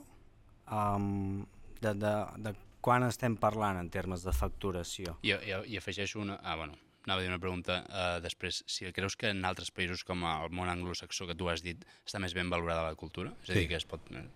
um, 0.71 1.41
de, 1.81 1.93
de, 1.97 2.13
de 2.45 2.53
quan 2.81 3.05
estem 3.05 3.35
parlant 3.37 3.77
en 3.77 3.89
termes 3.93 4.23
de 4.25 4.33
facturació? 4.33 5.17
I, 5.21 5.35
i, 5.35 5.57
i 5.73 5.77
afegeixo 5.81 6.21
una... 6.21 6.39
Ah, 6.41 6.55
bueno, 6.57 6.77
anava 7.05 7.19
a 7.19 7.23
dir 7.23 7.29
una 7.31 7.39
pregunta 7.41 7.79
uh, 7.89 8.19
després. 8.21 8.63
Si 8.69 8.85
creus 8.93 9.15
que 9.17 9.31
en 9.33 9.45
altres 9.45 9.71
països 9.73 10.03
com 10.05 10.21
el 10.27 10.51
món 10.53 10.69
anglosaxó 10.69 11.25
que 11.29 11.35
tu 11.37 11.49
has 11.49 11.63
dit 11.65 11.81
està 12.05 12.19
més 12.21 12.35
ben 12.37 12.49
valorada 12.51 12.89
la 12.91 12.95
cultura? 12.99 13.33
És 13.43 13.49
a 13.49 13.53
dir, 13.53 13.63
Sí. 13.63 13.67
que 13.71 13.79
es 13.79 13.85
pot... 13.89 14.01
eh, 14.11 14.27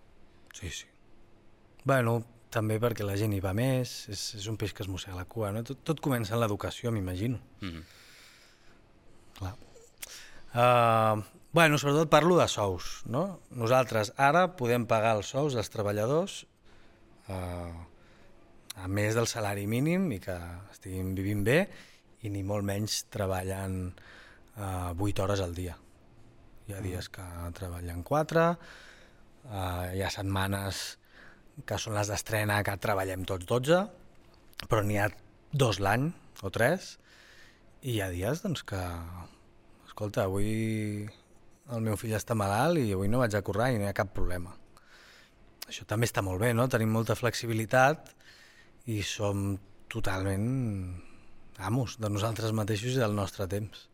Sí, 0.56 0.70
sí. 0.70 0.86
Bueno, 1.84 2.24
també 2.50 2.78
perquè 2.80 3.04
la 3.04 3.16
gent 3.20 3.34
hi 3.36 3.40
va 3.44 3.52
més, 3.54 4.08
és, 4.08 4.22
és 4.40 4.46
un 4.48 4.56
peix 4.56 4.72
que 4.72 4.82
es 4.82 4.88
mossega 4.88 5.16
la 5.18 5.26
cua, 5.28 5.50
no? 5.52 5.62
Tot, 5.62 5.82
tot 5.84 6.00
comença 6.00 6.34
en 6.34 6.40
l'educació, 6.40 6.90
m'imagino. 6.90 7.38
Mhm. 7.60 7.82
Clar. 9.36 9.54
Uh, 10.56 11.22
bueno, 11.52 11.76
sobretot 11.78 12.08
parlo 12.08 12.38
de 12.40 12.48
sous, 12.48 13.02
no? 13.06 13.40
Nosaltres 13.50 14.14
ara 14.16 14.46
podem 14.56 14.86
pagar 14.88 15.16
els 15.18 15.28
sous 15.34 15.54
dels 15.54 15.68
treballadors 15.72 16.46
uh, 17.28 17.74
a 18.76 18.88
més 18.88 19.14
del 19.16 19.28
salari 19.28 19.66
mínim 19.68 20.08
i 20.16 20.20
que 20.24 20.36
estiguin 20.72 21.14
vivint 21.16 21.44
bé 21.44 21.58
i 22.24 22.32
ni 22.32 22.42
molt 22.46 22.64
menys 22.66 23.04
treballant 23.12 23.90
uh, 24.56 24.92
8 24.94 25.24
hores 25.24 25.42
al 25.44 25.54
dia. 25.56 25.76
Hi 26.66 26.74
ha 26.74 26.82
dies 26.82 27.10
que 27.12 27.24
treballen 27.58 28.02
4, 28.06 28.46
uh, 29.50 29.84
hi 29.92 30.02
ha 30.02 30.12
setmanes 30.12 30.84
que 31.66 31.78
són 31.80 31.96
les 31.96 32.10
d'estrena 32.10 32.62
que 32.64 32.76
treballem 32.80 33.24
tots 33.28 33.46
12, 33.48 33.80
però 34.66 34.82
n'hi 34.84 34.98
ha 35.00 35.08
dos 35.52 35.80
l'any 35.80 36.10
o 36.44 36.50
tres 36.52 36.96
i 37.82 37.96
hi 37.96 38.00
ha 38.02 38.10
dies 38.12 38.42
doncs, 38.44 38.64
que, 38.66 38.80
escolta, 39.86 40.26
avui 40.26 41.06
el 41.72 41.82
meu 41.82 41.96
fill 42.00 42.14
està 42.16 42.36
malalt 42.38 42.80
i 42.80 42.92
avui 42.94 43.08
no 43.10 43.22
vaig 43.22 43.34
a 43.36 43.44
currar 43.46 43.70
i 43.72 43.78
no 43.78 43.86
hi 43.86 43.90
ha 43.90 43.96
cap 43.96 44.12
problema. 44.14 44.52
Això 45.66 45.86
també 45.88 46.06
està 46.06 46.22
molt 46.22 46.40
bé, 46.42 46.52
no? 46.54 46.68
Tenim 46.70 46.92
molta 46.94 47.16
flexibilitat 47.18 48.12
i 48.92 49.00
som 49.02 49.56
totalment 49.90 50.46
amos 51.58 51.96
de 52.02 52.10
nosaltres 52.12 52.52
mateixos 52.52 52.96
i 52.96 53.02
del 53.02 53.14
nostre 53.16 53.46
temps. 53.50 53.86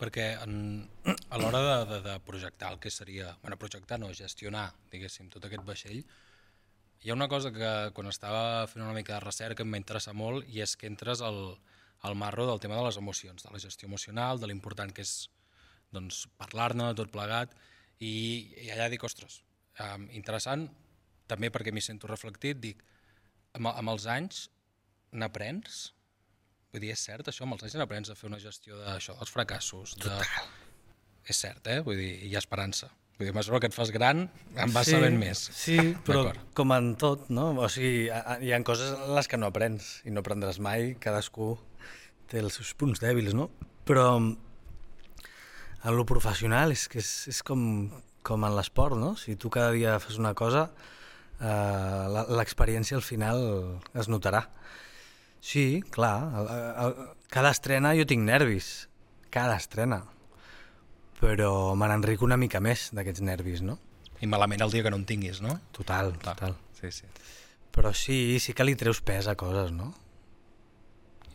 Perquè 0.00 0.34
en, 0.42 0.54
a 1.06 1.38
l'hora 1.38 1.60
de, 1.62 1.74
de, 1.90 2.00
de 2.08 2.14
projectar 2.26 2.72
el 2.74 2.80
que 2.82 2.90
seria... 2.90 3.36
bueno, 3.42 3.58
projectar 3.58 4.00
no, 4.00 4.10
gestionar, 4.14 4.72
diguéssim, 4.90 5.30
tot 5.30 5.46
aquest 5.46 5.64
vaixell, 5.66 6.02
hi 7.04 7.10
ha 7.10 7.14
una 7.14 7.28
cosa 7.28 7.52
que 7.52 7.70
quan 7.94 8.08
estava 8.08 8.66
fent 8.66 8.82
una 8.82 8.96
mica 8.96 9.14
de 9.14 9.22
recerca 9.22 9.62
em 9.62 9.72
va 9.74 9.80
interessar 9.80 10.14
molt 10.16 10.48
i 10.48 10.62
és 10.64 10.74
que 10.80 10.88
entres 10.90 11.20
al, 11.22 11.58
al 12.00 12.16
marro 12.16 12.46
del 12.48 12.60
tema 12.60 12.78
de 12.78 12.86
les 12.86 12.98
emocions, 13.00 13.44
de 13.44 13.52
la 13.52 13.60
gestió 13.60 13.88
emocional, 13.88 14.40
de 14.40 14.48
l'important 14.50 14.92
que 14.92 15.04
és 15.04 15.28
doncs, 15.94 16.24
parlar-ne, 16.40 16.90
tot 16.98 17.12
plegat, 17.14 17.54
i, 18.02 18.10
i 18.64 18.70
allà 18.74 18.88
dic, 18.90 19.04
ostres, 19.06 19.42
um, 19.84 20.08
interessant, 20.16 20.66
també 21.30 21.52
perquè 21.54 21.72
m'hi 21.72 21.84
sento 21.84 22.10
reflectit, 22.10 22.58
dic, 22.60 22.82
amb, 23.54 23.70
amb 23.70 23.94
els 23.94 24.08
anys 24.10 24.48
n'aprens, 25.14 25.93
Vull 26.74 26.82
dir, 26.82 26.90
és 26.90 27.02
cert 27.06 27.28
això, 27.30 27.44
amb 27.46 27.54
els 27.54 27.62
anys 27.62 27.76
n'aprens 27.78 28.08
a 28.10 28.16
fer 28.18 28.26
una 28.26 28.40
gestió 28.42 28.74
d'això, 28.80 29.14
dels 29.20 29.30
fracassos. 29.30 29.92
De... 30.02 30.16
És 31.30 31.38
cert, 31.38 31.68
eh? 31.70 31.78
Vull 31.86 32.00
dir, 32.00 32.08
hi 32.26 32.32
ha 32.34 32.40
esperança. 32.40 32.88
Vull 33.14 33.28
dir, 33.28 33.30
a 33.30 33.36
mesura 33.36 33.60
que 33.62 33.68
et 33.70 33.76
fas 33.76 33.92
gran, 33.94 34.24
en 34.58 34.72
vas 34.74 34.90
sabent 34.90 35.14
més. 35.20 35.38
Sí, 35.54 35.76
però 36.02 36.24
com 36.58 36.74
en 36.74 36.88
tot, 36.98 37.28
no? 37.30 37.52
O 37.62 37.68
sigui, 37.70 38.08
hi 38.10 38.50
ha 38.50 38.58
coses 38.66 38.90
en 38.96 39.14
les 39.14 39.30
que 39.30 39.38
no 39.38 39.52
aprens 39.52 40.00
i 40.02 40.10
no 40.10 40.24
aprendràs 40.24 40.58
mai, 40.58 40.96
cadascú 40.98 41.52
té 42.26 42.42
els 42.42 42.58
seus 42.58 42.74
punts 42.74 42.98
dèbils, 43.04 43.38
no? 43.38 43.46
Però 43.86 44.08
en 44.18 45.94
lo 45.94 46.08
professional 46.10 46.74
és 46.74 46.88
que 46.90 46.98
és, 46.98 47.12
és 47.30 47.38
com, 47.46 47.86
com 48.26 48.48
en 48.50 48.58
l'esport, 48.58 48.98
no? 48.98 49.14
Si 49.20 49.38
tu 49.38 49.46
cada 49.46 49.70
dia 49.78 50.00
fas 50.02 50.18
una 50.18 50.34
cosa, 50.34 50.66
eh, 51.38 52.24
l'experiència 52.34 52.98
al 52.98 53.06
final 53.06 53.46
es 53.94 54.10
notarà. 54.10 54.48
Sí, 55.44 55.82
clar, 55.92 56.16
el, 56.40 56.46
el, 56.86 56.94
cada 57.28 57.50
estrena 57.52 57.92
jo 57.98 58.06
tinc 58.08 58.24
nervis, 58.24 58.88
cada 59.28 59.58
estrena, 59.60 59.98
però 61.20 61.74
me 61.76 61.88
n'enric 61.90 62.24
una 62.24 62.38
mica 62.40 62.62
més 62.64 62.86
d'aquests 62.96 63.20
nervis, 63.28 63.60
no? 63.60 63.76
I 64.24 64.28
malament 64.30 64.64
el 64.64 64.72
dia 64.72 64.86
que 64.86 64.92
no 64.94 64.96
en 65.02 65.04
tinguis, 65.04 65.42
no? 65.44 65.58
Total, 65.76 66.14
total. 66.22 66.56
Sí, 66.78 66.88
sí. 66.96 67.10
Però 67.76 67.92
sí, 67.92 68.38
sí 68.40 68.54
que 68.56 68.64
li 68.64 68.76
treus 68.80 69.02
pes 69.04 69.28
a 69.28 69.34
coses, 69.36 69.68
no? 69.74 69.90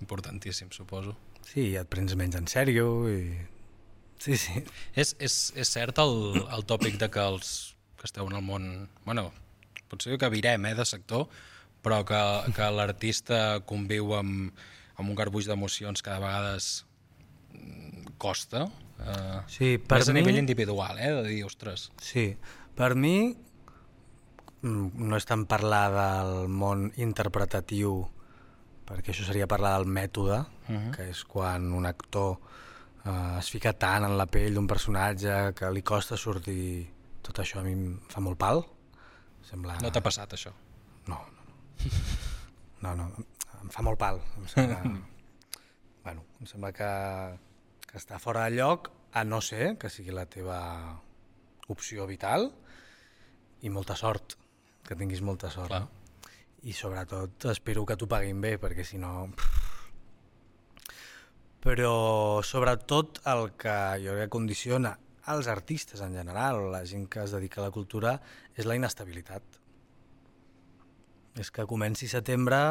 Importantíssim, 0.02 0.72
suposo. 0.74 1.14
Sí, 1.46 1.76
et 1.78 1.90
prens 1.92 2.18
menys 2.18 2.40
en 2.40 2.50
sèrio 2.50 2.88
i... 3.12 3.22
Sí, 4.20 4.40
sí. 4.42 4.64
És, 4.98 5.14
és, 5.22 5.38
és 5.54 5.76
cert 5.78 6.02
el, 6.02 6.42
el 6.50 6.66
tòpic 6.68 6.98
de 6.98 7.12
que 7.14 7.22
els 7.36 7.54
que 8.00 8.10
esteu 8.10 8.26
en 8.32 8.40
el 8.40 8.46
món... 8.46 8.66
Bueno, 9.06 9.30
potser 9.92 10.18
que 10.18 10.34
virem 10.34 10.66
eh, 10.66 10.74
de 10.76 10.86
sector, 10.88 11.28
però 11.82 12.02
que, 12.06 12.20
que 12.56 12.70
l'artista 12.76 13.60
conviu 13.66 14.14
amb, 14.18 14.52
amb 15.00 15.10
un 15.10 15.16
garbuix 15.16 15.48
d'emocions 15.48 16.02
que 16.04 16.12
de 16.12 16.20
vegades 16.20 16.86
mm, 17.54 18.16
costa. 18.18 18.66
Eh, 19.00 19.40
Sí, 19.48 19.78
per 19.80 20.00
més 20.02 20.10
a 20.10 20.14
mi- 20.14 20.22
nivell 20.22 20.40
individual, 20.42 20.98
eh, 21.00 21.12
de 21.22 21.24
dir, 21.30 21.44
ostres, 21.48 21.90
Sí, 22.04 22.34
per 22.76 22.96
mi 22.96 23.36
mm, 24.62 24.92
no 25.08 25.16
és 25.18 25.26
tant 25.30 25.46
parlar 25.50 25.86
del 25.96 26.48
món 26.52 26.90
interpretatiu, 27.00 28.02
perquè 28.90 29.14
això 29.14 29.26
seria 29.28 29.48
parlar 29.48 29.78
del 29.78 29.88
mètode, 29.88 30.42
Mhm. 30.68 30.92
que 30.96 31.10
és 31.10 31.24
quan 31.24 31.72
un 31.74 31.86
actor 31.86 32.40
eh, 33.06 33.38
es 33.40 33.50
fica 33.50 33.72
tant 33.74 34.04
en 34.04 34.18
la 34.18 34.26
pell 34.28 34.54
d'un 34.54 34.68
personatge 34.68 35.54
que 35.56 35.72
li 35.72 35.82
costa 35.84 36.18
sortir... 36.18 36.90
Tot 37.22 37.40
això 37.44 37.60
a 37.60 37.64
mi 37.64 37.72
em 37.74 38.00
fa 38.10 38.22
molt 38.24 38.38
pal. 38.40 38.64
Sembla... 39.46 39.76
no 39.84 39.92
t'ha 39.92 40.02
passat 40.02 40.32
això. 40.34 40.52
No, 42.84 42.96
no. 42.96 43.10
Em 43.60 43.72
fa 43.74 43.84
molt 43.84 44.00
pal. 44.00 44.22
Em 44.40 44.48
sembla, 44.52 44.80
bueno, 46.06 46.26
em 46.40 46.50
sembla 46.50 46.72
que, 46.76 46.90
que 47.86 48.00
està 48.00 48.20
fora 48.24 48.46
de 48.48 48.58
lloc, 48.60 48.92
a 49.12 49.24
no 49.26 49.42
ser 49.42 49.76
que 49.82 49.90
sigui 49.90 50.14
la 50.14 50.28
teva 50.30 50.60
opció 51.70 52.06
vital 52.10 52.50
i 53.66 53.72
molta 53.74 53.98
sort, 53.98 54.38
que 54.86 54.98
tinguis 54.98 55.22
molta 55.26 55.52
sort. 55.54 55.74
Clar. 55.74 55.88
I 56.68 56.76
sobretot 56.76 57.50
espero 57.54 57.86
que 57.88 57.96
t'ho 58.00 58.08
paguin 58.10 58.42
bé, 58.44 58.58
perquè 58.62 58.86
si 58.88 59.00
no... 59.02 59.30
Però 61.60 62.40
sobretot 62.48 63.20
el 63.28 63.50
que 63.60 63.76
jo 64.00 64.14
crec 64.16 64.30
que 64.30 64.32
condiciona 64.32 64.94
als 65.30 65.50
artistes 65.52 66.00
en 66.02 66.16
general, 66.16 66.70
la 66.72 66.86
gent 66.88 67.10
que 67.12 67.26
es 67.26 67.34
dedica 67.36 67.60
a 67.60 67.66
la 67.68 67.74
cultura, 67.76 68.16
és 68.56 68.66
la 68.66 68.78
inestabilitat. 68.80 69.59
És 71.38 71.52
que 71.54 71.68
comenci 71.70 72.10
setembre 72.10 72.62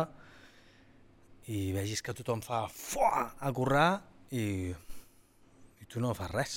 i 1.48 1.70
vegis 1.72 2.02
que 2.04 2.14
tothom 2.16 2.42
fa 2.44 2.66
fuà 2.72 3.28
a 3.38 3.52
currar 3.54 3.90
i, 4.34 4.68
i 4.72 5.88
tu 5.88 6.02
no 6.02 6.14
fas 6.16 6.32
res. 6.34 6.56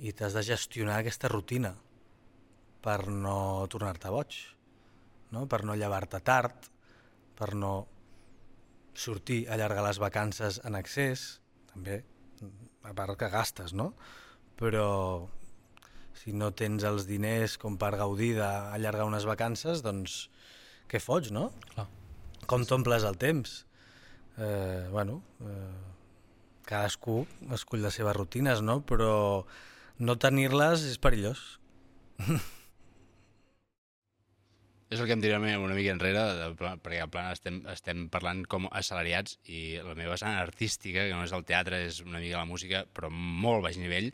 I 0.00 0.14
t'has 0.16 0.34
de 0.34 0.42
gestionar 0.46 1.00
aquesta 1.00 1.28
rutina 1.28 1.74
per 2.80 3.04
no 3.12 3.66
tornar-te 3.70 4.10
boig, 4.10 4.38
no? 5.36 5.44
per 5.46 5.62
no 5.68 5.76
llevar-te 5.76 6.22
tard, 6.24 6.70
per 7.36 7.52
no 7.54 7.74
sortir, 8.96 9.44
allargar 9.52 9.84
les 9.86 10.00
vacances 10.00 10.60
en 10.64 10.76
excés, 10.80 11.40
també, 11.70 12.00
a 12.84 12.94
part 12.96 13.18
que 13.20 13.28
gastes, 13.32 13.74
no? 13.76 13.92
Però 14.58 15.28
si 16.16 16.34
no 16.36 16.50
tens 16.56 16.84
els 16.84 17.06
diners 17.08 17.56
com 17.60 17.78
per 17.80 17.94
gaudir 18.00 18.34
d'allargar 18.36 19.06
unes 19.08 19.28
vacances, 19.28 19.84
doncs 19.84 20.26
què 20.90 21.00
fots, 21.02 21.30
no? 21.34 21.48
Clar. 21.72 21.86
Com 22.50 22.66
t'omples 22.66 23.06
el 23.06 23.18
temps? 23.20 23.60
Eh, 24.40 24.88
bueno, 24.90 25.20
eh, 25.46 25.74
cadascú 26.66 27.22
escull 27.54 27.84
les 27.84 27.98
seves 27.98 28.16
rutines, 28.16 28.62
no? 28.62 28.80
Però 28.86 29.12
no 30.00 30.16
tenir-les 30.18 30.86
és 30.90 30.98
perillós. 31.02 31.44
És 34.90 34.98
el 34.98 35.06
que 35.06 35.14
em 35.14 35.20
direm 35.22 35.44
una 35.62 35.76
mica 35.76 35.92
enrere, 35.94 36.22
de, 36.34 36.46
perquè 36.58 37.04
en 37.04 37.10
plan 37.14 37.28
estem, 37.30 37.60
estem 37.70 38.08
parlant 38.10 38.40
com 38.50 38.66
assalariats 38.74 39.36
i 39.46 39.78
la 39.86 39.94
meva 39.94 40.16
vessant 40.16 40.34
artística, 40.34 41.04
que 41.06 41.14
no 41.14 41.22
és 41.22 41.34
el 41.36 41.44
teatre, 41.46 41.78
és 41.86 42.00
una 42.02 42.18
mica 42.18 42.40
la 42.40 42.48
música, 42.48 42.82
però 42.90 43.06
molt 43.14 43.62
baix 43.62 43.78
nivell, 43.78 44.08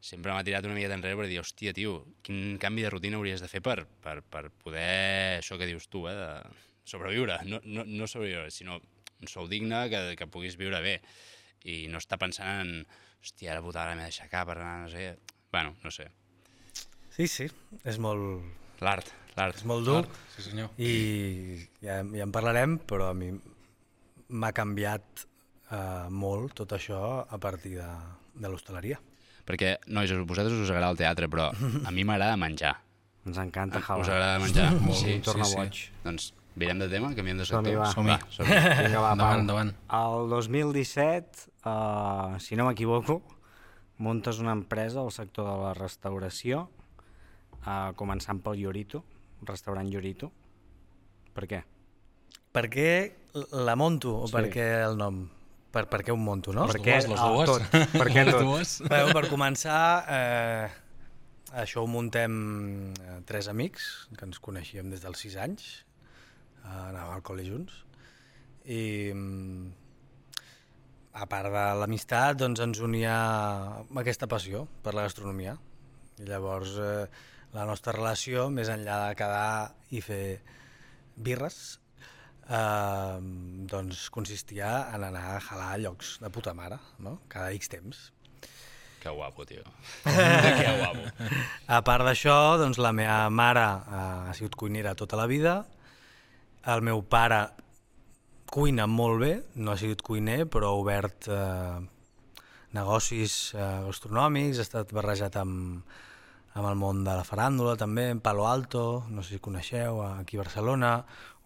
sempre 0.00 0.32
m'ha 0.32 0.44
tirat 0.46 0.64
una 0.68 0.74
mica 0.76 0.92
enrere 0.94 1.16
per 1.18 1.26
dir, 1.28 1.40
hòstia, 1.42 1.72
tio, 1.74 2.04
quin 2.22 2.58
canvi 2.62 2.84
de 2.84 2.90
rutina 2.90 3.18
hauries 3.18 3.40
de 3.42 3.48
fer 3.50 3.60
per, 3.64 3.82
per, 4.04 4.20
per 4.22 4.48
poder, 4.50 5.38
això 5.40 5.58
que 5.58 5.66
dius 5.66 5.88
tu, 5.90 6.04
eh, 6.08 6.14
de 6.14 6.88
sobreviure, 6.88 7.40
no, 7.48 7.58
no, 7.64 7.84
no 7.84 8.06
sobreviure, 8.06 8.50
sinó 8.54 8.78
un 9.18 9.28
sou 9.28 9.48
digne 9.50 9.88
que, 9.90 10.02
que 10.16 10.28
puguis 10.30 10.56
viure 10.56 10.78
bé 10.84 11.00
i 11.66 11.88
no 11.90 11.98
estar 11.98 12.18
pensant 12.22 12.62
en, 12.62 12.86
hòstia, 13.18 13.50
ara 13.56 13.64
puta, 13.64 13.82
ara 13.82 13.96
m'he 13.98 14.06
d'aixecar 14.06 14.44
per 14.46 14.58
anar, 14.60 14.84
no 14.86 14.92
sé... 14.94 15.08
Bueno, 15.50 15.74
no 15.82 15.90
sé. 15.90 16.04
Sí, 17.16 17.26
sí, 17.26 17.46
és 17.88 17.96
molt, 17.98 18.44
L'art, 18.84 19.08
l'art. 19.34 19.56
és 19.58 19.64
molt 19.66 19.86
dur 19.88 20.02
Sí, 20.36 20.44
senyor. 20.44 20.68
i 20.78 21.56
ja, 21.82 22.02
ja 22.04 22.22
en 22.26 22.30
parlarem, 22.34 22.76
però 22.78 23.08
a 23.10 23.14
mi 23.16 23.32
m'ha 24.28 24.50
canviat 24.54 25.24
eh, 25.72 26.06
molt 26.14 26.54
tot 26.60 26.76
això 26.76 27.00
a 27.26 27.38
partir 27.42 27.74
de, 27.80 27.88
de 28.38 28.52
l'hostaleria. 28.52 29.00
Perquè, 29.48 29.78
nois, 29.88 30.10
a 30.12 30.18
vosaltres 30.28 30.58
us 30.60 30.70
agrada 30.70 30.92
el 30.92 30.98
teatre, 31.00 31.28
però 31.32 31.48
a 31.48 31.90
mi 31.94 32.04
m'agrada 32.04 32.36
menjar. 32.36 32.74
Ens 33.28 33.38
encanta 33.40 33.80
Us 33.80 33.86
jalar. 33.86 34.04
agrada 34.12 34.38
menjar? 34.42 34.68
Molt, 34.84 34.98
sí. 35.00 35.14
Torna 35.24 35.44
sí, 35.48 35.54
sí. 35.54 35.56
boig. 35.62 35.80
Doncs 36.04 36.26
virem 36.58 36.78
de 36.82 36.88
tema, 36.92 37.12
canviem 37.16 37.38
de 37.40 37.46
Som-hi, 37.48 37.72
sector. 37.72 37.80
va. 37.80 37.88
Som-hi. 37.94 38.16
som-hi. 38.36 38.58
Vinga, 38.84 39.00
va, 39.04 39.12
Endavant, 39.16 39.40
endavant. 39.46 39.72
El 39.98 40.28
2017, 40.34 41.46
uh, 41.64 42.36
si 42.42 42.56
no 42.60 42.66
m'equivoco, 42.68 43.20
muntes 43.98 44.38
una 44.42 44.52
empresa 44.52 45.00
al 45.00 45.12
sector 45.12 45.48
de 45.48 45.56
la 45.64 45.72
restauració, 45.78 46.66
uh, 47.64 47.92
començant 47.98 48.42
pel 48.44 48.60
Llorito, 48.60 49.04
restaurant 49.48 49.88
Llorito. 49.92 50.32
Per 51.36 51.46
què? 51.50 51.62
Per 52.52 52.64
què 52.72 52.90
la 53.52 53.76
monto 53.78 54.16
o 54.22 54.26
Sí. 54.26 54.34
per 54.34 54.48
què 54.50 54.68
el 54.88 54.96
nom? 54.98 55.28
Per, 55.72 55.84
per 55.90 56.00
què 56.06 56.12
un 56.14 56.22
monto, 56.24 56.52
no? 56.56 56.64
Les 56.66 56.76
Per 56.78 56.80
què? 56.84 56.94
dues, 56.96 57.08
les 57.12 57.20
Ah, 57.20 57.28
dues. 57.34 57.48
tot. 57.50 57.90
Per 57.92 58.06
què 58.08 58.22
les 58.28 58.34
tot? 58.34 58.44
dues? 58.46 58.70
Bueno, 58.88 59.12
per 59.16 59.24
començar, 59.28 59.80
eh, 60.08 60.68
això 61.64 61.82
ho 61.84 61.90
muntem 61.90 62.38
eh, 62.96 63.18
tres 63.28 63.48
amics 63.52 63.90
que 64.16 64.24
ens 64.28 64.40
coneixíem 64.40 64.88
des 64.90 65.02
dels 65.04 65.20
sis 65.20 65.36
anys, 65.36 65.66
eh, 66.64 66.68
anàvem 66.72 67.12
al 67.18 67.22
col·le 67.26 67.44
junts, 67.44 67.82
i 68.64 68.80
mm, 69.12 69.68
a 71.20 71.26
part 71.28 71.48
de 71.52 71.64
l'amistat 71.80 72.36
doncs 72.40 72.60
ens 72.64 72.80
unia 72.84 73.14
aquesta 74.00 74.28
passió 74.30 74.66
per 74.84 74.94
la 74.96 75.04
gastronomia. 75.08 75.56
I 76.18 76.26
llavors 76.28 76.76
eh, 76.80 77.04
la 77.54 77.64
nostra 77.68 77.92
relació, 77.96 78.48
més 78.52 78.68
enllà 78.72 79.02
de 79.08 79.14
quedar 79.20 79.74
i 79.96 80.00
fer 80.04 80.40
birres, 81.16 81.78
eh, 82.48 83.18
doncs 83.70 84.08
consistia 84.10 84.88
en 84.94 85.04
anar 85.08 85.36
a 85.36 85.40
jalar 85.40 85.72
a 85.74 85.80
llocs 85.82 86.16
de 86.22 86.30
puta 86.30 86.54
mare, 86.54 86.78
no? 86.98 87.20
cada 87.28 87.52
X 87.52 87.68
temps. 87.68 88.08
Que 88.98 89.10
guapo, 89.14 89.46
tio. 89.46 89.62
que 90.04 90.72
guapo. 90.80 91.04
A 91.70 91.82
part 91.86 92.04
d'això, 92.08 92.58
doncs, 92.58 92.80
la 92.82 92.92
meva 92.92 93.28
mare 93.30 93.64
eh, 93.64 94.02
ha 94.30 94.34
sigut 94.34 94.58
cuinera 94.58 94.96
tota 94.98 95.20
la 95.20 95.28
vida, 95.30 95.60
el 96.68 96.82
meu 96.84 97.04
pare 97.06 97.44
cuina 98.48 98.88
molt 98.88 99.20
bé, 99.22 99.32
no 99.60 99.72
ha 99.72 99.78
sigut 99.78 100.02
cuiner, 100.02 100.42
però 100.50 100.72
ha 100.72 100.80
obert 100.80 101.28
eh, 101.30 101.78
negocis 102.74 103.54
eh, 103.54 103.70
gastronòmics, 103.86 104.58
ha 104.58 104.66
estat 104.66 104.92
barrejat 104.96 105.38
amb, 105.40 105.84
amb 106.58 106.68
el 106.68 106.78
món 106.80 107.04
de 107.06 107.14
la 107.14 107.26
faràndula 107.28 107.76
també, 107.78 108.08
en 108.12 108.22
Palo 108.24 108.48
Alto, 108.48 109.04
no 109.12 109.22
sé 109.22 109.36
si 109.36 109.44
coneixeu, 109.44 110.02
aquí 110.08 110.38
a 110.38 110.42
Barcelona, 110.42 110.92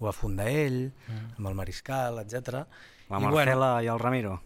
ho 0.03 0.09
va 0.09 0.15
fundar 0.17 0.49
ell, 0.51 0.89
mm. 0.91 1.37
amb 1.39 1.49
el 1.49 1.55
Mariscal, 1.55 2.19
etc. 2.25 2.65
La 3.13 3.21
Marcela 3.23 3.77
i 3.85 3.91
el 3.93 4.01
Ramiro? 4.03 4.41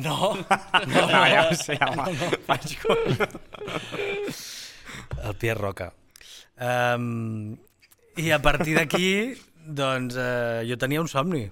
No, 0.00 0.32
No, 0.88 1.02
ja 1.28 1.42
ho 1.50 1.56
sé, 1.58 1.76
home. 1.76 2.30
Faig 2.46 2.78
conya. 2.80 3.28
el 5.22 5.36
Pierre 5.36 5.60
Roca. 5.60 5.92
Um, 6.56 7.58
I 8.16 8.30
a 8.32 8.40
partir 8.40 8.78
d'aquí, 8.78 9.36
doncs, 9.66 10.16
eh, 10.16 10.64
jo 10.68 10.78
tenia 10.80 11.04
un 11.04 11.12
somni, 11.12 11.44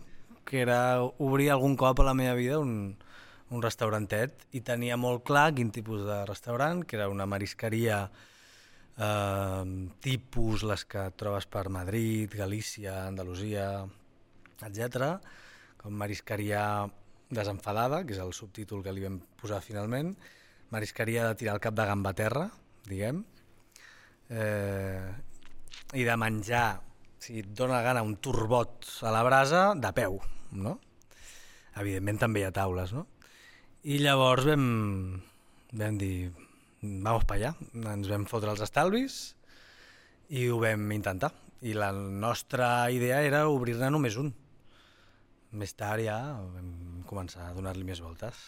que 0.49 0.65
era 0.65 1.03
obrir 1.03 1.51
algun 1.53 1.77
cop 1.77 2.01
a 2.01 2.09
la 2.09 2.17
meva 2.17 2.35
vida 2.39 2.59
un, 2.59 2.97
un 3.51 3.63
restaurantet 3.63 4.49
i 4.57 4.65
tenia 4.67 4.97
molt 4.97 5.23
clar 5.29 5.51
quin 5.57 5.71
tipus 5.75 6.03
de 6.09 6.25
restaurant, 6.29 6.83
que 6.85 6.97
era 6.97 7.11
una 7.13 7.29
marisqueria 7.29 8.07
eh, 9.01 9.65
tipus 10.05 10.65
les 10.69 10.85
que 10.85 11.09
trobes 11.17 11.49
per 11.51 11.69
Madrid, 11.73 12.33
Galícia, 12.37 13.07
Andalusia, 13.07 13.67
etc. 14.67 15.17
com 15.81 15.97
marisqueria 15.97 16.63
desenfadada, 17.31 18.03
que 18.05 18.15
és 18.17 18.21
el 18.21 18.35
subtítol 18.37 18.83
que 18.85 18.93
li 18.93 19.07
vam 19.07 19.21
posar 19.41 19.63
finalment, 19.65 20.13
marisqueria 20.75 21.29
de 21.29 21.39
tirar 21.41 21.57
el 21.57 21.65
cap 21.65 21.77
de 21.79 21.87
gamba 21.87 22.13
a 22.13 22.19
terra, 22.19 22.47
diguem, 22.87 23.23
eh, 24.29 25.09
i 25.95 26.05
de 26.07 26.17
menjar, 26.21 26.81
si 27.21 27.41
et 27.41 27.49
dóna 27.57 27.79
la 27.79 27.87
gana, 27.87 28.05
un 28.07 28.17
turbot 28.23 28.87
a 29.07 29.15
la 29.15 29.25
brasa, 29.27 29.71
de 29.77 29.93
peu, 29.97 30.21
no? 30.53 30.77
Evidentment 31.81 32.21
també 32.21 32.43
hi 32.43 32.49
ha 32.49 32.55
taules, 32.55 32.93
no? 32.93 33.07
I 33.89 34.01
llavors 34.03 34.45
vam, 34.45 34.65
vam 35.73 35.99
dir, 36.01 36.31
vamos 36.83 37.27
pa 37.29 37.37
allà, 37.37 37.53
ens 37.93 38.09
vam 38.09 38.25
fotre 38.29 38.53
els 38.55 38.63
estalvis 38.65 39.21
i 40.31 40.47
ho 40.49 40.61
vam 40.63 40.91
intentar. 40.97 41.33
I 41.61 41.75
la 41.77 41.91
nostra 41.93 42.89
idea 42.89 43.21
era 43.27 43.43
obrir-ne 43.53 43.91
només 43.93 44.17
un. 44.17 44.31
Més 45.61 45.75
tard 45.77 46.05
ja 46.07 46.17
vam 46.41 47.03
començar 47.11 47.49
a 47.49 47.55
donar-li 47.57 47.85
més 47.85 48.01
voltes. 48.01 48.39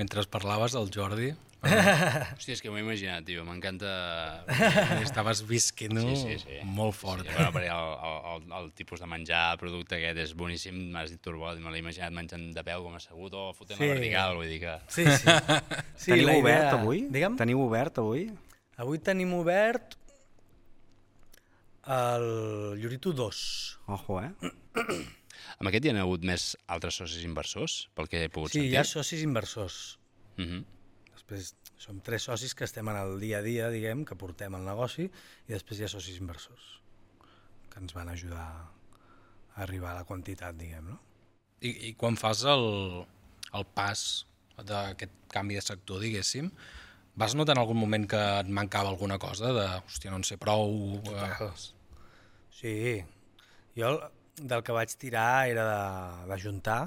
Mentre 0.00 0.22
parlaves, 0.32 0.74
el 0.78 0.88
Jordi 0.94 1.32
Hòstia, 1.62 2.56
és 2.56 2.60
que 2.64 2.70
m'ho 2.72 2.78
he 2.80 2.82
imaginat, 2.82 3.22
tio. 3.22 3.44
M'encanta... 3.46 3.90
estaves 5.06 5.44
visquent 5.46 5.94
Sí, 6.00 6.14
sí, 6.18 6.32
sí. 6.42 6.56
molt 6.66 6.96
fort. 6.98 7.22
Sí, 7.22 7.30
bueno, 7.36 7.52
perquè 7.54 7.68
el, 7.70 7.92
el, 8.08 8.16
el, 8.32 8.56
el, 8.58 8.72
tipus 8.74 8.98
de 9.04 9.06
menjar, 9.06 9.42
el 9.54 9.60
producte 9.60 9.94
aquest 10.00 10.18
és 10.24 10.32
boníssim. 10.34 10.80
M'has 10.90 11.12
dit 11.14 11.22
turbot, 11.22 11.60
me 11.62 11.70
l'he 11.70 11.78
imaginat 11.84 12.10
menjant 12.16 12.48
de 12.56 12.64
peu 12.66 12.82
com 12.88 12.96
assegut 12.98 13.36
o 13.38 13.44
fotent 13.54 13.78
Sí. 13.78 13.86
la 13.86 13.94
vertical, 13.94 14.34
vull 14.40 14.50
dir 14.50 14.58
que... 14.64 14.74
Sí, 14.90 15.06
sí. 15.06 15.36
sí 16.02 16.10
Teniu 16.16 16.32
obert 16.40 16.66
idea- 16.66 16.74
avui? 16.80 17.04
Digue'm? 17.14 17.38
Teniu 17.38 17.62
obert 17.68 18.02
avui? 18.02 18.26
Avui 18.82 18.98
tenim 18.98 19.30
obert 19.38 19.94
el 21.86 22.26
Llorito 22.82 23.12
2. 23.12 23.78
Ojo, 23.86 24.20
eh? 24.22 24.32
Amb 25.62 25.70
aquest 25.70 25.84
hi 25.86 25.92
ha 25.94 26.00
hagut 26.02 26.24
més 26.26 26.44
altres 26.74 26.96
socis 26.98 27.22
inversors, 27.22 27.74
pel 27.94 28.08
que 28.10 28.24
he 28.24 28.30
pogut 28.34 28.50
Sí, 28.50 28.58
sentir? 28.58 28.72
hi 28.72 28.78
ha 28.80 28.84
socis 28.88 29.22
inversors. 29.22 29.76
Uh 30.36 30.44
-huh. 30.44 30.64
Després 31.12 31.52
som 31.78 32.00
tres 32.00 32.22
socis 32.26 32.54
que 32.54 32.64
estem 32.64 32.88
en 32.88 32.96
el 32.96 33.20
dia 33.20 33.38
a 33.38 33.42
dia, 33.42 33.68
diguem, 33.70 34.04
que 34.04 34.16
portem 34.16 34.54
el 34.54 34.64
negoci, 34.64 35.04
i 35.48 35.52
després 35.52 35.78
hi 35.78 35.84
ha 35.84 35.88
socis 35.88 36.18
inversors 36.18 36.80
que 37.70 37.78
ens 37.80 37.94
van 37.94 38.08
ajudar 38.08 38.40
a 39.56 39.62
arribar 39.62 39.92
a 39.92 39.94
la 40.00 40.04
quantitat, 40.04 40.56
diguem, 40.56 40.84
no? 40.90 40.98
I, 41.60 41.68
I 41.88 41.94
quan 41.94 42.16
fas 42.16 42.42
el, 42.44 43.06
el 43.54 43.64
pas 43.64 44.26
d'aquest 44.58 45.12
canvi 45.28 45.54
de 45.54 45.60
sector, 45.62 46.00
diguéssim, 46.00 46.50
vas 47.14 47.34
notar 47.34 47.54
en 47.56 47.60
algun 47.60 47.76
moment 47.78 48.06
que 48.08 48.16
et 48.40 48.48
mancava 48.48 48.88
alguna 48.88 49.18
cosa 49.18 49.52
de, 49.52 49.66
hòstia, 49.86 50.10
no 50.10 50.16
en 50.16 50.24
sé 50.24 50.36
prou... 50.36 51.00
Eh, 51.06 51.50
Sí, 52.50 53.04
jo 53.76 53.88
el- 53.88 54.02
del 54.36 54.62
que 54.64 54.74
vaig 54.74 54.94
tirar 54.96 55.48
era 55.50 55.66
d'ajuntar 56.28 56.80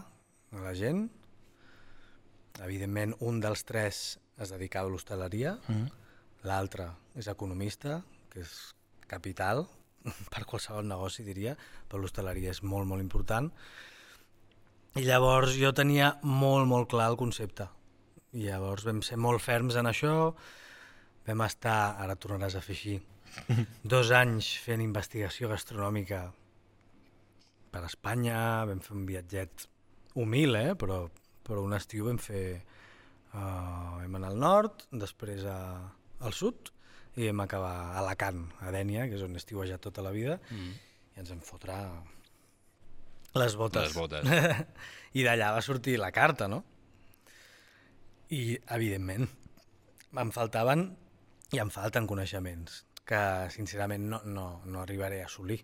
a 0.56 0.64
la 0.64 0.74
gent. 0.78 1.06
Evidentment, 2.64 3.16
un 3.20 3.42
dels 3.44 3.66
tres 3.68 4.20
es 4.42 4.52
dedicava 4.52 4.90
a 4.90 4.94
l'hostaleria, 4.94 5.56
mm. 5.68 5.88
l'altre 6.48 6.90
és 7.20 7.28
economista, 7.32 8.02
que 8.32 8.44
és 8.44 8.54
capital 9.08 9.66
per 10.34 10.46
qualsevol 10.48 10.88
negoci, 10.88 11.26
diria, 11.28 11.56
però 11.90 12.02
l'hostaleria 12.02 12.54
és 12.56 12.64
molt, 12.64 12.88
molt 12.90 13.04
important. 13.04 13.52
I 14.96 15.04
llavors 15.04 15.58
jo 15.60 15.74
tenia 15.76 16.14
molt, 16.24 16.68
molt 16.72 16.90
clar 16.92 17.10
el 17.12 17.20
concepte. 17.20 17.68
I 18.36 18.48
llavors 18.48 18.86
vam 18.88 19.02
ser 19.04 19.20
molt 19.20 19.44
ferms 19.44 19.76
en 19.80 19.92
això, 19.92 20.16
vam 21.28 21.44
estar, 21.44 21.96
ara 22.00 22.16
tornaràs 22.16 22.56
a 22.56 22.64
fer 22.64 22.76
així, 22.76 22.96
dos 23.96 24.12
anys 24.16 24.54
fent 24.64 24.84
investigació 24.84 25.52
gastronòmica 25.52 26.24
per 27.76 27.84
Espanya, 27.90 28.40
vam 28.70 28.80
fer 28.80 28.94
un 28.96 29.04
viatget 29.10 29.68
humil, 30.16 30.56
eh? 30.56 30.72
però, 30.80 31.04
però 31.44 31.66
un 31.66 31.76
estiu 31.76 32.08
vam 32.08 32.22
fer... 32.22 32.48
Uh, 33.36 33.98
vam 34.00 34.14
anar 34.16 34.30
al 34.32 34.38
nord, 34.40 34.86
després 34.96 35.44
a, 35.52 35.58
al 36.24 36.36
sud, 36.36 36.70
i 37.20 37.26
vam 37.28 37.42
acabar 37.44 37.74
a 37.90 37.98
Alacant, 38.00 38.46
a 38.64 38.72
Dènia, 38.72 39.10
que 39.12 39.18
és 39.18 39.26
on 39.26 39.36
he 39.36 39.42
estiuejat 39.42 39.84
tota 39.84 40.06
la 40.06 40.14
vida, 40.16 40.38
mm. 40.56 40.70
i 41.12 41.20
ens 41.20 41.34
vam 41.34 41.42
fotre 41.44 41.76
les 43.36 43.58
botes. 43.60 43.90
Les 43.90 43.98
botes. 44.00 44.64
I 45.20 45.28
d'allà 45.28 45.52
va 45.58 45.66
sortir 45.68 45.98
la 46.00 46.14
carta, 46.16 46.48
no? 46.48 46.62
I, 48.32 48.56
evidentment, 48.78 49.28
em 50.16 50.32
faltaven 50.32 50.88
i 51.52 51.60
em 51.60 51.76
falten 51.76 52.08
coneixements 52.08 52.86
que, 53.04 53.20
sincerament, 53.52 54.08
no, 54.16 54.24
no, 54.24 54.48
no 54.64 54.84
arribaré 54.88 55.20
a 55.26 55.28
assolir. 55.28 55.60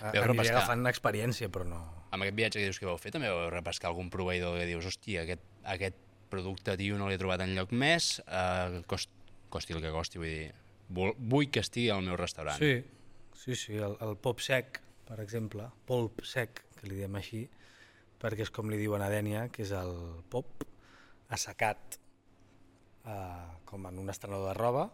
A- 0.00 0.10
Veu 0.12 0.22
Aniré 0.22 0.32
repescar. 0.32 0.56
agafant 0.62 0.86
experiència, 0.90 1.48
però 1.52 1.66
no... 1.68 1.80
Amb 2.12 2.24
aquest 2.24 2.36
viatge 2.36 2.58
que 2.60 2.64
dius 2.66 2.78
que 2.80 2.86
vau 2.88 2.98
fer, 3.00 3.12
també 3.14 3.28
vau 3.32 3.50
repescar 3.52 3.88
algun 3.90 4.08
proveïdor 4.12 4.58
que 4.58 4.66
dius, 4.68 4.84
hòstia, 4.88 5.22
aquest, 5.26 5.44
aquest 5.64 5.96
producte, 6.32 6.74
tio, 6.80 6.96
no 6.98 7.08
l'he 7.08 7.18
trobat 7.20 7.40
en 7.44 7.54
lloc 7.56 7.72
més, 7.72 8.18
eh, 8.26 8.82
cost, 8.88 9.10
costi 9.52 9.76
el 9.76 9.82
que 9.84 9.92
costi, 9.92 10.18
vull 10.20 10.28
dir, 10.32 10.50
vol, 10.88 11.12
vull 11.18 11.48
que 11.52 11.60
estigui 11.64 11.90
al 11.92 12.02
meu 12.04 12.16
restaurant. 12.16 12.58
Sí, 12.60 12.82
sí, 13.36 13.56
sí, 13.56 13.76
el, 13.76 13.96
el 14.04 14.16
pop 14.16 14.40
sec, 14.44 14.80
per 15.08 15.20
exemple, 15.20 15.68
polp 15.88 16.24
sec, 16.24 16.64
que 16.80 16.88
li 16.88 16.96
diem 17.00 17.16
així, 17.20 17.46
perquè 18.22 18.44
és 18.46 18.50
com 18.54 18.68
li 18.70 18.78
diuen 18.80 19.02
a 19.04 19.08
Dènia, 19.12 19.46
que 19.52 19.62
és 19.64 19.72
el 19.76 19.92
pop 20.32 20.64
assecat 21.32 21.98
eh, 23.06 23.46
com 23.68 23.86
en 23.88 23.98
un 23.98 24.10
estrenador 24.12 24.48
de 24.52 24.56
roba, 24.58 24.88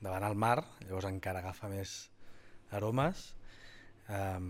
davant 0.00 0.24
el 0.26 0.34
mar, 0.38 0.58
llavors 0.86 1.06
encara 1.10 1.42
agafa 1.44 1.68
més 1.72 2.10
aromes. 2.74 3.34
Um, 4.10 4.48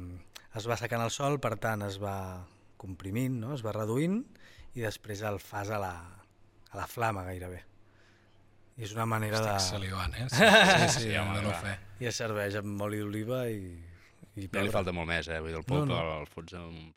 es 0.56 0.66
va 0.66 0.76
secant 0.80 1.02
el 1.04 1.10
sol, 1.14 1.36
per 1.42 1.54
tant 1.60 1.82
es 1.86 1.98
va 2.02 2.14
comprimint, 2.80 3.36
no? 3.42 3.52
es 3.54 3.62
va 3.66 3.74
reduint 3.76 4.22
i 4.74 4.80
després 4.84 5.20
el 5.28 5.36
fas 5.42 5.68
a 5.70 5.78
la, 5.82 5.92
a 6.70 6.78
la 6.78 6.86
flama 6.88 7.26
gairebé. 7.26 7.60
I 8.80 8.86
és 8.86 8.94
una 8.96 9.04
manera 9.10 9.36
Estic 9.36 9.52
de... 9.52 9.66
salivant, 9.66 10.14
eh? 10.16 10.26
Sí, 10.32 10.46
sí, 10.46 10.88
sí, 10.94 11.02
sí 11.10 11.16
home, 11.20 11.42
no 11.44 11.50
va. 11.52 11.58
fer. 11.60 11.74
I 12.00 12.08
es 12.08 12.16
serveix 12.22 12.56
amb 12.62 12.80
oli 12.86 13.02
d'oliva 13.02 13.42
i, 13.52 13.60
i 13.76 14.40
Ja 14.40 14.40
li 14.40 14.48
pebre. 14.54 14.72
falta 14.72 14.94
molt 14.96 15.10
més, 15.10 15.28
eh? 15.28 15.40
Vull 15.44 15.52
dir, 15.52 15.58
el 15.60 15.66
pop 15.68 15.82
No, 15.82 15.84
no, 15.90 15.98
no. 16.00 16.14
no. 16.14 16.18
el 16.24 16.30
fots 16.30 16.56
amb... 16.56 16.96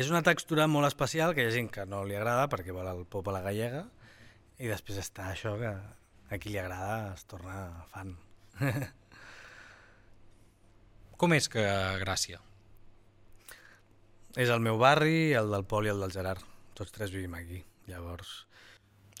És 0.00 0.08
una 0.08 0.22
textura 0.22 0.68
molt 0.70 0.86
especial 0.86 1.34
que 1.34 1.42
hi 1.44 1.50
ha 1.50 1.54
gent 1.58 1.68
que 1.74 1.84
no 1.84 2.04
li 2.06 2.14
agrada 2.16 2.46
perquè 2.48 2.72
vol 2.72 2.86
el 2.88 3.04
pop 3.10 3.26
a 3.28 3.34
la 3.34 3.42
gallega 3.44 3.84
i 4.62 4.68
després 4.70 5.00
està 5.02 5.28
això 5.32 5.56
que 5.58 5.72
a 6.30 6.38
qui 6.38 6.52
li 6.54 6.60
agrada 6.62 7.12
es 7.16 7.26
torna 7.26 7.84
fan. 7.92 8.14
Com 11.20 11.34
és 11.36 11.50
que 11.52 11.62
Gràcia? 12.00 12.38
És 14.40 14.48
el 14.48 14.62
meu 14.64 14.78
barri, 14.80 15.32
el 15.36 15.50
del 15.52 15.66
Pol 15.68 15.84
i 15.88 15.92
el 15.92 16.00
del 16.00 16.14
Gerard. 16.14 16.40
Tots 16.78 16.94
tres 16.94 17.12
vivim 17.12 17.34
aquí. 17.36 17.58
Llavors, 17.90 18.46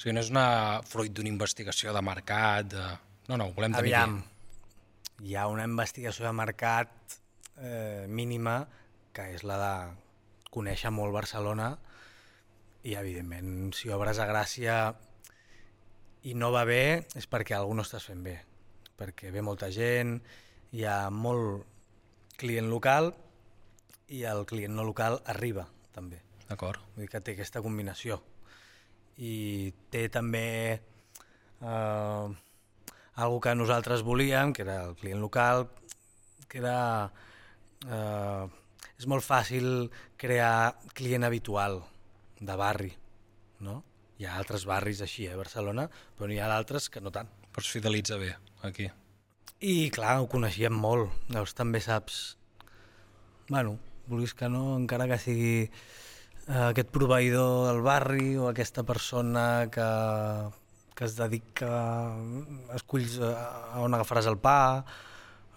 sigui, 0.00 0.14
no 0.16 0.22
és 0.22 0.30
una 0.32 0.80
fruit 0.88 1.12
d'una 1.12 1.28
investigació 1.28 1.92
de 1.92 2.00
mercat, 2.00 2.70
de... 2.72 2.84
No, 3.28 3.36
no, 3.36 3.50
ho 3.50 3.52
volem 3.52 3.74
tenir 3.74 3.90
aviam, 3.92 4.14
aquí. 4.16 5.26
hi 5.28 5.34
ha 5.36 5.42
una 5.52 5.66
investigació 5.68 6.24
de 6.24 6.32
mercat 6.32 7.16
eh, 7.58 8.06
mínima 8.08 8.62
que 9.12 9.26
és 9.34 9.44
la 9.44 9.58
de 9.60 9.74
conèixer 10.54 10.88
molt 10.94 11.12
Barcelona 11.12 11.66
i, 12.80 12.94
evidentment, 12.94 13.74
si 13.76 13.92
obres 13.92 14.22
a 14.22 14.28
Gràcia 14.30 14.78
i 16.24 16.32
no 16.32 16.48
va 16.54 16.64
bé 16.64 17.04
és 17.20 17.28
perquè 17.28 17.58
algú 17.58 17.76
no 17.76 17.84
estàs 17.84 18.08
fent 18.08 18.24
bé, 18.24 18.38
perquè 18.96 19.34
ve 19.34 19.44
molta 19.44 19.68
gent, 19.74 20.16
hi 20.72 20.88
ha 20.88 21.10
molt 21.12 21.66
client 22.40 22.70
local 22.72 23.12
i 24.10 24.24
el 24.26 24.44
client 24.48 24.74
no 24.74 24.84
local 24.86 25.20
arriba, 25.30 25.66
també. 25.94 26.20
D'acord. 26.48 26.82
Vull 26.94 27.04
dir 27.04 27.10
que 27.12 27.20
té 27.22 27.36
aquesta 27.36 27.62
combinació. 27.62 28.18
I 29.20 29.34
té 29.92 30.08
també 30.10 30.46
eh, 30.74 32.26
algo 33.20 33.40
que 33.44 33.54
nosaltres 33.54 34.02
volíem, 34.06 34.54
que 34.56 34.64
era 34.66 34.80
el 34.88 34.96
client 34.96 35.20
local, 35.22 35.68
que 36.48 36.64
era... 36.64 36.78
Eh, 37.86 38.48
és 39.00 39.06
molt 39.08 39.24
fàcil 39.24 39.88
crear 40.20 40.76
client 40.92 41.24
habitual 41.24 41.78
de 42.36 42.56
barri, 42.60 42.90
no? 43.64 43.78
Hi 44.20 44.26
ha 44.28 44.34
altres 44.36 44.66
barris 44.68 45.00
així 45.00 45.24
a 45.24 45.38
Barcelona, 45.38 45.86
però 46.16 46.28
n'hi 46.28 46.36
ha 46.36 46.50
d'altres 46.50 46.90
que 46.92 47.00
no 47.00 47.12
tant. 47.14 47.30
Però 47.48 47.64
es 47.64 47.70
fidelitza 47.72 48.18
bé, 48.20 48.34
aquí. 48.68 48.90
I 49.60 49.90
clar, 49.92 50.22
ho 50.22 50.28
coneixíem 50.32 50.72
molt, 50.72 51.12
llavors 51.28 51.52
també 51.52 51.82
saps... 51.84 52.20
Bueno, 53.50 53.74
vulguis 54.08 54.32
que 54.32 54.48
no, 54.48 54.78
encara 54.78 55.04
que 55.10 55.18
sigui 55.20 55.54
eh, 55.66 56.70
aquest 56.70 56.88
proveïdor 56.94 57.66
del 57.68 57.82
barri 57.84 58.38
o 58.40 58.48
aquesta 58.48 58.86
persona 58.88 59.68
que, 59.72 59.88
que 60.96 61.04
es 61.04 61.18
dedica... 61.18 61.74
esculls 62.78 63.18
eh, 63.20 63.34
a 63.36 63.84
on 63.84 63.98
agafaràs 63.98 64.30
el 64.32 64.40
pa, 64.40 64.56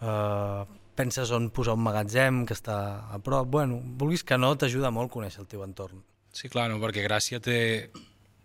eh, 0.04 0.62
penses 1.00 1.32
on 1.32 1.48
posar 1.56 1.80
un 1.80 1.88
magatzem 1.88 2.44
que 2.50 2.60
està 2.60 2.78
a 3.08 3.24
prop... 3.24 3.48
Bueno, 3.56 3.80
vulguis 4.04 4.28
que 4.28 4.36
no, 4.36 4.52
t'ajuda 4.60 4.92
molt 4.92 5.16
conèixer 5.16 5.46
el 5.46 5.52
teu 5.54 5.64
entorn. 5.64 6.04
Sí, 6.36 6.52
clar, 6.52 6.68
no, 6.74 6.82
perquè 6.84 7.08
Gràcia 7.08 7.40
té 7.40 7.60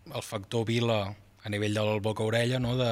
el 0.06 0.22
factor 0.22 0.68
vila 0.70 1.02
a 1.48 1.50
nivell 1.50 1.74
del 1.74 2.00
boca-orella, 2.04 2.60
no? 2.60 2.76
de, 2.76 2.88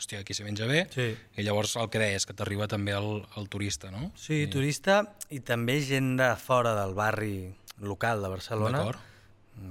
hòstia, 0.00 0.22
aquí 0.24 0.34
se 0.34 0.44
menja 0.46 0.66
bé, 0.66 0.86
Sí. 0.94 1.10
i 1.36 1.44
llavors 1.44 1.76
el 1.76 1.90
que 1.92 2.00
deies, 2.00 2.24
que 2.26 2.32
t'arriba 2.34 2.66
també 2.68 2.92
el, 2.96 3.20
el 3.36 3.48
turista, 3.52 3.90
no? 3.92 4.10
Sí, 4.16 4.46
turista 4.50 5.02
i 5.30 5.40
també 5.44 5.78
gent 5.84 6.16
de 6.18 6.32
fora 6.40 6.72
del 6.80 6.94
barri 6.96 7.52
local 7.78 8.22
de 8.24 8.28
Barcelona. 8.32 8.78
D'acord. 8.82 9.06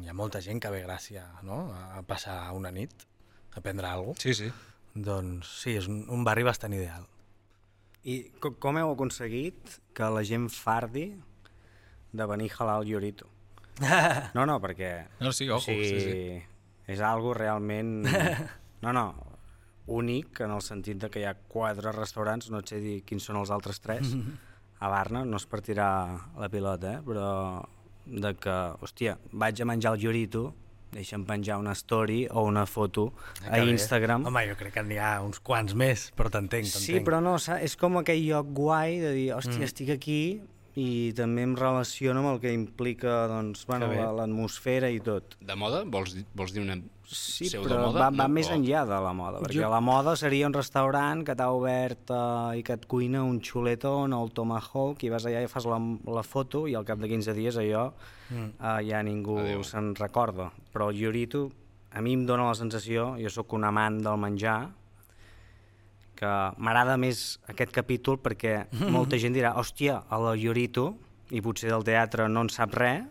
Hi 0.04 0.10
ha 0.12 0.13
molta 0.13 0.42
gent 0.46 0.60
que 0.62 0.70
ve 0.70 0.84
a 0.84 0.88
Gràcia 0.88 1.24
no? 1.42 1.72
a 1.74 2.04
passar 2.06 2.52
una 2.54 2.70
nit, 2.72 2.92
a 3.58 3.62
prendre 3.65 3.88
alguna 3.89 4.13
cosa. 4.13 4.22
Sí, 4.28 4.34
sí. 4.38 4.52
Doncs 4.94 5.50
sí, 5.63 5.74
és 5.80 5.88
un, 5.89 6.04
un 6.13 6.24
barri 6.28 6.44
bastant 6.46 6.74
ideal. 6.76 7.08
I 8.06 8.20
co- 8.42 8.54
com 8.62 8.78
heu 8.78 8.92
aconseguit 8.94 9.80
que 9.98 10.08
la 10.13 10.22
gent 10.28 10.48
fardi 10.54 11.08
de 12.12 12.26
venir 12.30 12.52
halal 12.60 12.86
llorito? 12.86 13.28
No, 14.36 14.46
no, 14.46 14.60
perquè... 14.62 15.08
No, 15.24 15.32
sí, 15.32 15.48
ojo, 15.50 15.62
sí, 15.65 16.00
sí. 16.04 16.44
És 16.89 17.04
algo 17.06 17.36
realment... 17.38 17.99
No, 18.80 18.93
no, 18.95 19.10
únic 19.91 20.39
en 20.45 20.54
el 20.56 20.62
sentit 20.63 21.02
de 21.02 21.10
que 21.12 21.19
hi 21.19 21.25
ha 21.28 21.34
quatre 21.52 21.91
restaurants, 21.91 22.47
no 22.47 22.62
et 22.63 22.71
sé 22.71 22.78
dir 22.80 23.02
quins 23.04 23.25
són 23.28 23.36
els 23.41 23.52
altres 23.52 23.82
tres, 23.84 24.13
a 24.80 24.88
Barna, 24.88 25.25
no 25.28 25.36
es 25.36 25.45
per 25.49 25.60
tirar 25.65 25.91
la 26.39 26.47
pilota, 26.47 26.93
eh? 26.95 27.02
però 27.04 27.28
de 28.06 28.34
que, 28.39 28.56
hòstia, 28.80 29.17
vaig 29.32 29.60
a 29.60 29.67
menjar 29.67 29.97
el 29.97 30.06
llorito, 30.06 30.45
deixa'm 30.93 31.25
penjar 31.28 31.60
una 31.62 31.75
story 31.78 32.23
o 32.32 32.45
una 32.47 32.63
foto 32.65 33.10
a 33.43 33.52
Que 33.52 33.65
bé. 33.65 33.73
Instagram. 33.75 34.25
Home, 34.25 34.45
jo 34.49 34.56
crec 34.58 34.73
que 34.80 34.84
n'hi 34.88 34.97
ha 34.97 35.19
uns 35.21 35.43
quants 35.45 35.75
més, 35.78 36.08
però 36.17 36.32
t'entenc, 36.34 36.71
t'entenc. 36.71 36.86
Sí, 36.88 37.04
però 37.06 37.19
no, 37.21 37.36
és 37.60 37.75
com 37.78 37.99
aquell 38.02 38.23
lloc 38.25 38.56
guai 38.58 38.97
de 39.04 39.12
dir, 39.13 39.28
hòstia, 39.36 39.60
mm. 39.60 39.69
estic 39.69 39.93
aquí 39.99 40.21
i 40.75 41.12
també 41.17 41.41
em 41.43 41.55
relaciono 41.58 42.19
amb 42.21 42.34
el 42.36 42.39
que 42.43 42.53
implica 42.53 43.27
doncs, 43.27 43.65
bueno, 43.65 43.88
l'atmosfera 44.15 44.89
i 44.93 44.99
tot. 44.99 45.36
De 45.41 45.55
moda? 45.55 45.84
Vols, 45.86 46.13
dir- 46.15 46.25
vols 46.36 46.53
dir 46.53 46.62
una 46.62 46.77
Sí, 47.10 47.47
però 47.49 47.63
pseudomoda? 47.63 47.99
va, 47.99 48.10
va 48.12 48.27
No, 48.27 48.34
més 48.36 48.49
o- 48.51 48.53
enllà 48.53 48.84
de 48.86 48.99
la 49.01 49.13
moda, 49.17 49.39
perquè 49.41 49.63
Jo- 49.63 49.69
la 49.71 49.79
moda 49.82 50.15
seria 50.15 50.45
un 50.45 50.53
restaurant 50.53 51.23
que 51.25 51.34
t'ha 51.36 51.49
obert 51.51 52.12
eh, 52.12 52.60
i 52.60 52.63
que 52.63 52.73
et 52.73 52.86
cuina 52.86 53.23
un 53.23 53.39
xuletón 53.41 54.13
o 54.13 54.23
el 54.23 54.29
tomahawk 54.32 55.01
i 55.03 55.10
vas 55.10 55.25
allà 55.25 55.41
i 55.43 55.47
fas 55.47 55.65
la, 55.65 55.79
la 56.05 56.21
foto 56.23 56.67
i 56.67 56.75
al 56.75 56.86
cap 56.86 56.99
de 56.99 57.08
15 57.10 57.34
dies 57.34 57.58
allò 57.58 57.91
mm. 58.29 58.45
eh, 58.62 58.86
ja 58.88 59.01
ningú 59.01 59.39
se'n 59.63 59.95
recorda. 59.95 60.51
Però 60.71 60.91
el 60.91 60.99
llorito 61.01 61.49
a 61.91 62.01
mi 62.01 62.13
em 62.13 62.27
dóna 62.27 62.45
la 62.45 62.53
sensació, 62.53 63.15
jo 63.17 63.29
sóc 63.34 63.53
un 63.53 63.63
amant 63.65 64.03
del 64.03 64.17
menjar, 64.21 64.69
que 66.19 66.32
m'agrada 66.60 66.97
més 66.99 67.38
aquest 67.51 67.71
capítol 67.75 68.17
perquè 68.19 68.65
molta 68.91 69.19
gent 69.21 69.36
dirà, 69.36 69.53
hòstia, 69.60 70.01
el 70.15 70.27
llorito, 70.41 70.89
i 71.32 71.39
potser 71.45 71.69
del 71.71 71.86
teatre 71.88 72.27
no 72.27 72.43
en 72.43 72.49
sap 72.51 72.75
res, 72.75 73.05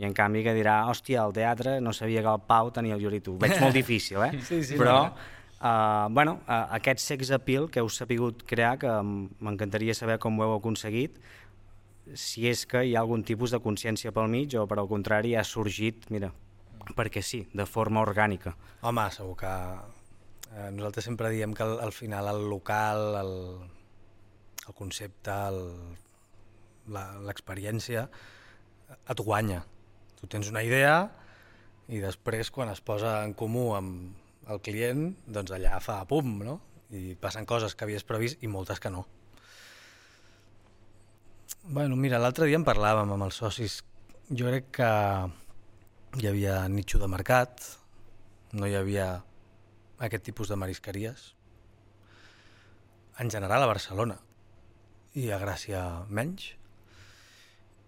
i 0.00 0.06
en 0.08 0.14
canvi 0.16 0.40
que 0.42 0.54
dirà, 0.56 0.80
hòstia, 0.90 1.20
al 1.22 1.34
teatre 1.36 1.76
no 1.84 1.92
sabia 1.94 2.24
que 2.24 2.32
el 2.32 2.40
Pau 2.48 2.72
tenia 2.74 2.96
el 2.96 3.04
llorito. 3.04 3.36
Ho 3.36 3.38
veig 3.38 3.54
molt 3.62 3.76
difícil, 3.80 4.18
eh? 4.26 4.32
Sí, 4.42 4.62
sí, 4.66 4.78
Però, 4.80 4.96
no. 5.04 5.28
uh, 5.60 6.08
bueno, 6.10 6.40
uh, 6.48 6.64
aquest 6.78 7.04
sex 7.04 7.30
appeal 7.36 7.68
que 7.70 7.78
heu 7.84 7.90
sapigut 7.92 8.42
crear, 8.48 8.74
que 8.82 8.90
m'encantaria 9.04 9.94
saber 9.94 10.18
com 10.18 10.40
ho 10.40 10.48
heu 10.48 10.56
aconseguit, 10.56 11.20
si 12.18 12.48
és 12.50 12.64
que 12.66 12.82
hi 12.88 12.96
ha 12.96 13.04
algun 13.04 13.22
tipus 13.22 13.54
de 13.54 13.60
consciència 13.62 14.10
pel 14.10 14.26
mig 14.32 14.56
o, 14.58 14.66
per 14.66 14.80
al 14.82 14.90
contrari, 14.90 15.36
ha 15.38 15.44
sorgit, 15.46 16.08
mira, 16.10 16.32
perquè 16.98 17.22
sí, 17.22 17.44
de 17.54 17.68
forma 17.68 18.02
orgànica. 18.02 18.56
Home, 18.82 19.06
segur 19.14 19.36
que... 19.44 19.52
Eh, 20.52 20.68
nosaltres 20.74 21.06
sempre 21.08 21.30
diem 21.32 21.54
que 21.56 21.64
al, 21.64 21.78
al 21.80 21.92
final 21.96 22.28
el 22.28 22.44
local, 22.50 23.16
el, 23.22 23.34
el 24.66 24.76
concepte, 24.76 25.36
l'experiència 26.92 28.04
et 28.92 29.22
guanya. 29.24 29.62
Tu 30.20 30.28
tens 30.30 30.50
una 30.52 30.64
idea 30.66 30.96
i 31.88 32.02
després 32.02 32.52
quan 32.52 32.70
es 32.72 32.82
posa 32.84 33.22
en 33.24 33.32
comú 33.38 33.72
amb 33.76 34.50
el 34.52 34.60
client, 34.60 35.12
doncs 35.26 35.54
allà 35.54 35.80
fa 35.80 36.02
pum, 36.10 36.36
no? 36.44 36.58
I 36.92 37.14
passen 37.16 37.48
coses 37.48 37.74
que 37.74 37.86
havies 37.86 38.04
previst 38.04 38.42
i 38.44 38.50
moltes 38.50 38.82
que 38.82 38.92
no. 38.92 39.06
Bueno, 41.62 41.96
mira, 41.96 42.18
l'altre 42.18 42.48
dia 42.50 42.58
en 42.58 42.66
parlàvem 42.66 43.14
amb 43.14 43.28
els 43.28 43.38
socis. 43.38 43.80
Jo 44.28 44.48
crec 44.50 44.72
que 44.76 44.90
hi 46.20 46.28
havia 46.28 46.60
nitxo 46.68 47.00
de 47.00 47.08
mercat, 47.08 47.62
no 48.52 48.68
hi 48.68 48.74
havia 48.76 49.22
aquest 50.02 50.24
tipus 50.26 50.50
de 50.50 50.58
marisqueries. 50.58 51.32
En 53.22 53.30
general 53.30 53.62
a 53.62 53.70
Barcelona 53.70 54.18
i 55.14 55.28
a 55.30 55.38
Gràcia 55.38 55.82
menys. 56.08 56.52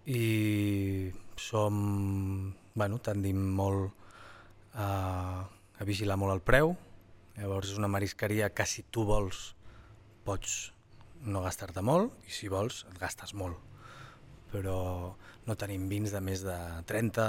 I 0.07 1.13
som, 1.41 2.55
bueno, 2.75 3.01
tendim 3.01 3.41
molt 3.57 3.95
a, 4.75 4.89
a 5.49 5.87
vigilar 5.89 6.19
molt 6.21 6.37
el 6.37 6.45
preu. 6.45 6.75
Llavors 7.39 7.73
és 7.73 7.81
una 7.81 7.91
marisqueria 7.91 8.53
que 8.55 8.67
si 8.69 8.85
tu 8.95 9.07
vols 9.09 9.55
pots 10.25 10.75
no 11.25 11.43
gastar-te 11.45 11.83
molt 11.83 12.13
i 12.29 12.35
si 12.37 12.51
vols 12.53 12.85
et 12.91 13.01
gastes 13.01 13.35
molt. 13.35 13.59
Però 14.53 14.77
no 15.49 15.57
tenim 15.59 15.89
vins 15.91 16.13
de 16.15 16.21
més 16.23 16.45
de 16.47 16.59
30, 16.87 17.27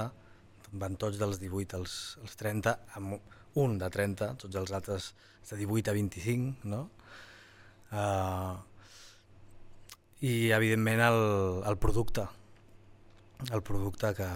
van 0.78 0.96
tots 1.00 1.18
dels 1.18 1.40
18 1.42 1.80
als, 1.80 1.96
als 2.22 2.38
30, 2.38 2.76
amb 2.98 3.16
un 3.62 3.76
de 3.80 3.88
30, 3.92 4.32
tots 4.42 4.58
els 4.60 4.72
altres 4.76 5.10
de 5.50 5.58
18 5.62 5.92
a 5.92 5.94
25, 5.96 6.68
no? 6.70 6.82
Uh, 7.90 8.56
I 10.26 10.50
evidentment 10.56 11.02
el, 11.06 11.20
el 11.68 11.76
producte, 11.80 12.26
el 13.52 13.62
producte 13.62 14.12
que 14.16 14.28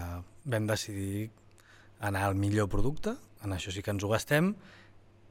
vam 0.45 0.67
decidir 0.69 1.29
anar 2.01 2.25
al 2.27 2.37
millor 2.37 2.69
producte, 2.69 3.15
en 3.45 3.53
això 3.53 3.73
sí 3.73 3.83
que 3.85 3.93
ens 3.93 4.05
ho 4.05 4.11
gastem, 4.11 4.53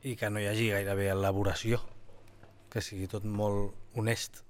i 0.07 0.17
que 0.17 0.31
no 0.31 0.41
hi 0.41 0.49
hagi 0.51 0.71
gairebé 0.73 1.11
elaboració. 1.13 1.81
que 2.71 2.79
sigui 2.79 3.09
tot 3.11 3.25
molt 3.27 3.75
honest. 3.99 4.45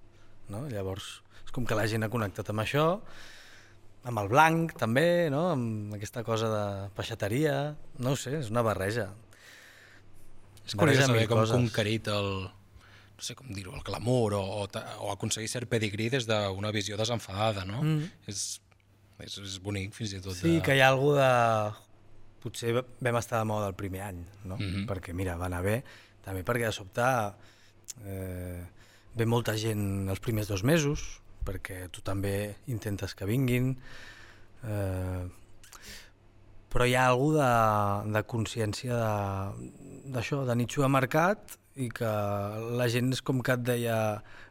No? 0.53 0.66
Llavors, 0.68 1.22
és 1.41 1.53
com 1.57 1.64
que 1.64 1.76
la 1.78 1.86
gent 1.88 2.05
ha 2.05 2.11
connectat 2.12 2.51
amb 2.53 2.61
això, 2.61 2.84
amb 4.05 4.20
el 4.20 4.28
blanc 4.28 4.74
també, 4.76 5.30
no? 5.32 5.47
amb 5.55 5.95
aquesta 5.97 6.20
cosa 6.26 6.51
de 6.53 6.64
peixateria, 6.99 7.55
no 7.99 8.12
ho 8.12 8.18
sé, 8.20 8.34
és 8.43 8.51
una 8.53 8.64
barreja. 8.66 9.09
És 10.71 10.79
curiós 10.79 11.03
saber 11.03 11.27
com 11.27 11.43
coses. 11.43 11.57
conquerit 11.57 12.09
el, 12.12 12.29
no 12.47 13.27
sé 13.27 13.35
com 13.35 13.51
dir-ho, 13.53 13.75
el 13.75 13.83
glamour 13.85 14.37
o, 14.39 14.43
o, 14.62 14.66
o 15.03 15.12
aconseguir 15.12 15.51
cert 15.51 15.71
pedigrí 15.71 16.07
des 16.12 16.29
d'una 16.29 16.71
visió 16.73 16.99
desenfadada, 17.01 17.66
no? 17.66 17.83
Mm. 17.83 18.07
És, 18.31 18.61
és, 19.27 19.39
és 19.43 19.57
bonic, 19.64 19.97
fins 19.97 20.14
i 20.14 20.21
tot. 20.23 20.39
Sí, 20.39 20.59
de... 20.59 20.64
que 20.64 20.79
hi 20.79 20.85
ha 20.85 20.93
alguna 20.95 21.27
de... 21.27 21.87
Potser 22.41 22.73
vam 22.73 23.18
estar 23.18 23.43
de 23.43 23.49
moda 23.51 23.66
el 23.68 23.75
primer 23.77 24.01
any, 24.07 24.21
no? 24.49 24.57
Mhm. 24.57 24.87
Perquè, 24.89 25.12
mira, 25.12 25.35
va 25.37 25.51
anar 25.51 25.61
bé. 25.66 25.83
També 26.25 26.41
perquè, 26.49 26.71
de 26.71 26.73
sobte, 26.73 27.09
eh, 28.09 28.62
ve 29.12 29.27
molta 29.29 29.59
gent 29.61 30.09
els 30.09 30.23
primers 30.25 30.49
dos 30.49 30.64
mesos, 30.64 31.05
perquè 31.45 31.83
tu 31.93 32.01
també 32.07 32.55
intentes 32.73 33.12
que 33.18 33.29
vinguin. 33.29 33.75
Eh, 34.64 35.27
però 36.71 36.87
hi 36.87 36.95
ha 36.95 37.07
alguna 37.11 37.47
de, 38.07 38.12
de 38.14 38.23
consciència 38.31 38.99
d'això, 40.14 40.43
de, 40.45 40.51
de 40.51 40.57
nitxo 40.61 40.85
de 40.85 40.91
mercat, 40.93 41.57
i 41.81 41.89
que 41.95 42.11
la 42.79 42.87
gent 42.93 43.12
és 43.14 43.23
com 43.25 43.41
que 43.47 43.55
et 43.57 43.62
deia 43.66 43.97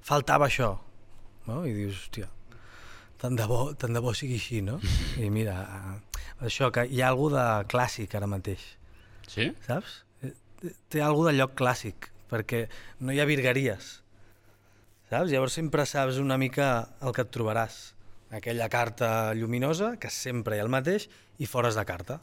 faltava 0.05 0.47
això, 0.49 0.73
no? 1.47 1.61
I 1.67 1.73
dius, 1.75 1.97
hòstia, 2.05 2.29
tant 3.21 3.35
de 3.39 3.45
bo, 3.49 3.61
tant 3.79 3.93
de 3.95 4.01
bo 4.03 4.13
sigui 4.17 4.37
així, 4.39 4.61
no? 4.65 4.79
I 5.23 5.29
mira, 5.33 5.57
això, 6.45 6.71
que 6.75 6.85
hi 6.89 7.01
ha 7.03 7.09
alguna 7.13 7.45
de 7.61 7.69
clàssic 7.71 8.15
ara 8.19 8.29
mateix, 8.31 8.63
Sí? 9.29 9.51
saps? 9.67 9.99
Eh, 10.25 10.33
Té 10.89 11.03
alguna 11.05 11.29
de 11.31 11.37
lloc 11.37 11.51
clàssic, 11.59 12.07
perquè 12.31 12.63
no 13.05 13.13
hi 13.13 13.19
ha 13.21 13.27
virgueries, 13.29 13.91
saps? 15.11 15.29
Llavors 15.31 15.53
sempre 15.59 15.85
saps 15.85 16.17
una 16.23 16.37
mica 16.41 16.69
el 17.05 17.13
que 17.13 17.23
et 17.27 17.31
trobaràs. 17.35 17.79
Aquella 18.33 18.67
carta 18.69 19.33
lluminosa, 19.37 19.95
que 20.01 20.09
sempre 20.13 20.55
hi 20.57 20.59
ha 20.61 20.65
el 20.65 20.69
mateix, 20.73 21.07
i 21.39 21.47
fores 21.47 21.77
de 21.79 21.85
carta. 21.87 22.19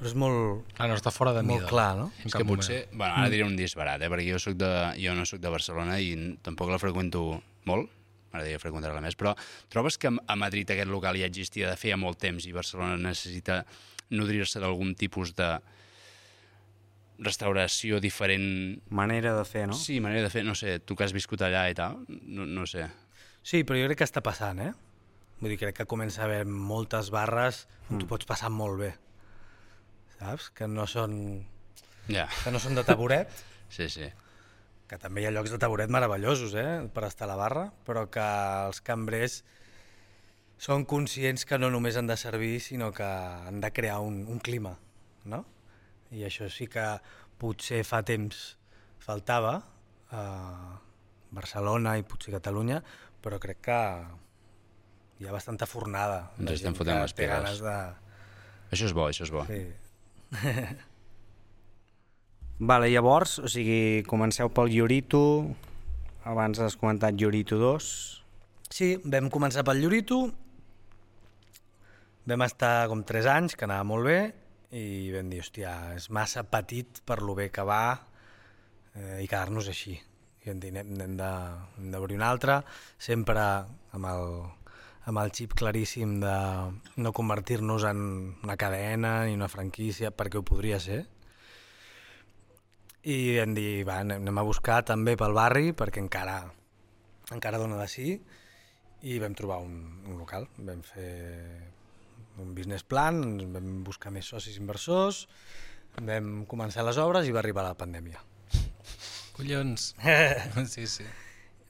Però 0.00 0.08
és 0.08 0.16
molt, 0.16 0.64
Clar, 0.72 0.88
no 0.88 0.96
està 0.96 1.12
fora 1.12 1.34
de 1.36 1.42
molt 1.44 1.60
mida. 1.60 1.68
clar, 1.68 1.90
no? 1.98 2.06
És 2.24 2.32
que 2.32 2.44
potser... 2.48 2.86
moment. 2.86 2.98
Bueno, 3.02 3.14
ara 3.20 3.32
diré 3.32 3.44
un 3.44 3.56
disbarat, 3.58 4.00
eh? 4.00 4.08
perquè 4.08 4.30
jo, 4.32 4.38
soc 4.40 4.56
de, 4.56 4.70
jo 4.96 5.12
no 5.16 5.26
sóc 5.28 5.42
de 5.44 5.52
Barcelona 5.52 5.98
i 6.00 6.14
tampoc 6.40 6.72
la 6.72 6.78
freqüento 6.80 7.24
molt, 7.68 7.92
m'agradaria 8.30 8.62
freqüentar-la 8.62 9.02
més, 9.04 9.18
però 9.18 9.34
trobes 9.68 9.98
que 10.00 10.08
a 10.08 10.36
Madrid 10.40 10.72
aquest 10.72 10.88
local 10.88 11.18
ja 11.20 11.28
existia 11.28 11.68
de 11.68 11.76
feia 11.76 11.98
molt 12.00 12.16
temps 12.22 12.46
i 12.48 12.54
Barcelona 12.56 12.96
necessita 12.96 13.60
nodrir-se 14.16 14.62
d'algun 14.62 14.94
tipus 14.96 15.34
de 15.36 15.50
restauració 17.20 18.00
diferent... 18.00 18.80
Manera 18.88 19.34
de 19.36 19.44
fer, 19.44 19.66
no? 19.68 19.76
Sí, 19.76 20.00
manera 20.00 20.24
de 20.24 20.32
fer, 20.32 20.46
no 20.48 20.56
sé, 20.56 20.78
tu 20.80 20.96
que 20.96 21.04
has 21.04 21.12
viscut 21.12 21.42
allà 21.44 21.66
i 21.68 21.76
tal, 21.76 22.00
no, 22.08 22.46
no 22.48 22.64
sé. 22.70 22.86
Sí, 23.44 23.62
però 23.68 23.76
jo 23.80 23.90
crec 23.90 24.00
que 24.00 24.08
està 24.08 24.24
passant, 24.24 24.64
eh? 24.64 24.72
Vull 25.40 25.50
dir, 25.54 25.58
crec 25.58 25.76
que 25.80 25.86
comença 25.88 26.22
a 26.22 26.26
haver 26.28 26.44
moltes 26.46 27.10
barres 27.10 27.66
on 27.88 27.96
Mm. 27.96 28.00
tu 28.02 28.06
pots 28.06 28.26
passar 28.28 28.50
molt 28.52 28.78
bé. 28.78 28.94
Saps? 30.18 30.50
Que 30.50 30.66
no 30.68 30.86
són, 30.86 31.46
Ja, 32.08 32.26
que 32.44 32.50
no 32.52 32.58
són 32.58 32.74
de 32.74 32.84
taburet, 32.84 33.30
sí, 33.70 33.88
sí. 33.88 34.10
que 34.90 34.98
també 34.98 35.22
hi 35.22 35.26
ha 35.26 35.30
llocs 35.30 35.50
de 35.52 35.58
taburet 35.58 35.88
meravellosos, 35.90 36.54
eh? 36.58 36.88
Per 36.92 37.04
estar 37.06 37.24
a 37.28 37.30
la 37.30 37.36
barra, 37.38 37.72
però 37.86 38.08
que 38.10 38.20
els 38.66 38.80
cambrers 38.82 39.44
són 40.58 40.84
conscients 40.84 41.44
que 41.46 41.58
no 41.58 41.70
només 41.70 41.96
han 41.96 42.06
de 42.10 42.16
servir, 42.18 42.60
sinó 42.60 42.90
que 42.92 43.04
han 43.06 43.60
de 43.62 43.70
crear 43.72 44.00
un, 44.00 44.26
un 44.28 44.38
clima, 44.40 44.76
no? 45.24 45.44
I 46.10 46.24
això 46.26 46.50
sí 46.50 46.66
que 46.66 46.84
potser 47.38 47.84
fa 47.86 48.02
temps 48.02 48.56
faltava 48.98 49.62
a 50.10 50.24
Barcelona 51.30 51.96
i 51.96 52.02
potser 52.02 52.34
Catalunya, 52.34 52.82
però 53.22 53.38
crec 53.40 53.60
que 53.62 53.78
hi 55.20 55.28
ha 55.28 55.32
bastanta 55.34 55.66
fornada. 55.68 56.30
Ens 56.40 56.54
estem 56.56 56.74
fotent 56.74 57.00
les 57.02 57.14
ganes 57.14 57.60
de... 57.64 57.74
Això 58.72 58.86
és 58.88 58.94
bo, 58.96 59.08
això 59.10 59.26
és 59.26 59.32
bo. 59.34 59.44
Sí. 59.48 59.60
Vale, 62.60 62.90
llavors, 62.92 63.38
o 63.40 63.48
sigui, 63.48 64.02
comenceu 64.08 64.50
pel 64.52 64.68
Llorito, 64.72 65.20
abans 66.28 66.60
has 66.60 66.76
comentat 66.76 67.16
Llorito 67.16 67.56
2, 67.60 67.90
Sí, 68.70 68.92
vam 69.02 69.26
començar 69.34 69.64
pel 69.66 69.80
Llorito, 69.82 70.16
vam 72.30 72.44
estar 72.46 72.84
com 72.92 73.00
3 73.02 73.26
anys, 73.32 73.56
que 73.58 73.66
anava 73.66 73.82
molt 73.88 74.06
bé, 74.06 74.18
i 74.78 75.10
vam 75.10 75.26
dir, 75.32 75.40
hòstia, 75.42 75.72
és 75.96 76.06
massa 76.14 76.44
petit 76.46 77.00
per 77.02 77.16
lo 77.26 77.34
bé 77.34 77.48
que 77.50 77.64
va 77.66 77.80
eh, 78.94 79.24
i 79.24 79.26
quedar-nos 79.26 79.66
així. 79.72 79.96
I 80.44 80.52
vam 80.52 80.60
dir, 80.62 80.70
anem, 80.70 80.92
anem 81.00 81.16
de- 81.18 81.32
hem 81.80 81.90
d'obrir 81.96 82.20
un 82.20 82.22
altre, 82.28 82.60
sempre 83.02 83.42
amb 83.96 84.06
el, 84.12 84.30
amb 85.08 85.20
el 85.22 85.32
xip 85.32 85.54
claríssim 85.56 86.18
de 86.20 86.34
no 87.00 87.12
convertir-nos 87.16 87.86
en 87.88 88.02
una 88.44 88.56
cadena 88.60 89.24
ni 89.24 89.34
una 89.34 89.48
franquícia, 89.48 90.10
perquè 90.12 90.40
ho 90.40 90.44
podria 90.46 90.80
ser. 90.80 91.04
I 93.08 93.38
vam 93.38 93.54
dir, 93.56 93.82
va, 93.88 94.02
anem 94.04 94.38
a 94.38 94.44
buscar 94.44 94.82
també 94.84 95.16
pel 95.16 95.32
barri, 95.36 95.72
perquè 95.72 96.02
encara, 96.02 96.42
encara 97.32 97.60
dona 97.62 97.80
de 97.80 97.88
sí, 97.88 98.18
i 99.08 99.18
vam 99.22 99.34
trobar 99.36 99.62
un, 99.64 99.78
un 100.04 100.18
local. 100.20 100.44
Vam 100.58 100.82
fer 100.84 101.12
un 102.40 102.52
business 102.56 102.84
plan, 102.84 103.22
vam 103.54 103.80
buscar 103.84 104.12
més 104.12 104.28
socis 104.28 104.58
inversors, 104.60 105.24
vam 106.04 106.44
començar 106.50 106.84
les 106.86 107.00
obres 107.00 107.26
i 107.26 107.32
va 107.32 107.40
arribar 107.40 107.64
la 107.64 107.78
pandèmia. 107.78 108.20
Collons. 109.36 109.94
sí, 110.74 110.84
sí. 110.84 111.08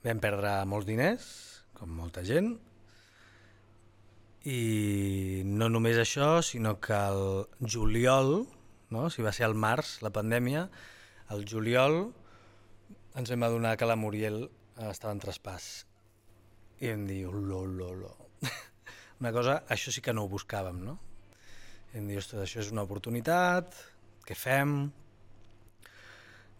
Vam 0.02 0.18
perdre 0.18 0.56
molts 0.66 0.88
diners, 0.88 1.30
com 1.78 1.92
molta 1.94 2.24
gent, 2.26 2.56
i 4.48 5.42
no 5.44 5.68
només 5.68 5.98
això, 6.00 6.40
sinó 6.40 6.78
que 6.80 6.96
el 6.96 7.46
juliol, 7.60 8.46
no? 8.90 9.10
si 9.10 9.22
va 9.22 9.32
ser 9.36 9.44
al 9.44 9.54
març 9.54 9.98
la 10.00 10.12
pandèmia, 10.14 10.68
el 11.30 11.44
juliol 11.44 12.00
ens 13.20 13.30
vam 13.30 13.44
adonar 13.44 13.76
que 13.76 13.88
la 13.88 13.98
Muriel 14.00 14.46
estava 14.88 15.12
en 15.12 15.20
traspàs. 15.20 15.68
I 16.80 16.88
vam 16.88 17.04
dir, 17.06 17.26
olo, 17.28 17.60
olo, 17.66 17.90
olo. 17.92 18.12
Una 19.20 19.32
cosa, 19.36 19.60
això 19.68 19.92
sí 19.92 20.00
que 20.00 20.14
no 20.16 20.24
ho 20.24 20.32
buscàvem, 20.32 20.80
no? 20.86 20.96
I 21.92 21.98
vam 21.98 22.08
dir, 22.08 22.18
ostres, 22.22 22.46
això 22.46 22.62
és 22.64 22.70
una 22.72 22.86
oportunitat, 22.88 23.76
què 24.24 24.36
fem? 24.38 24.78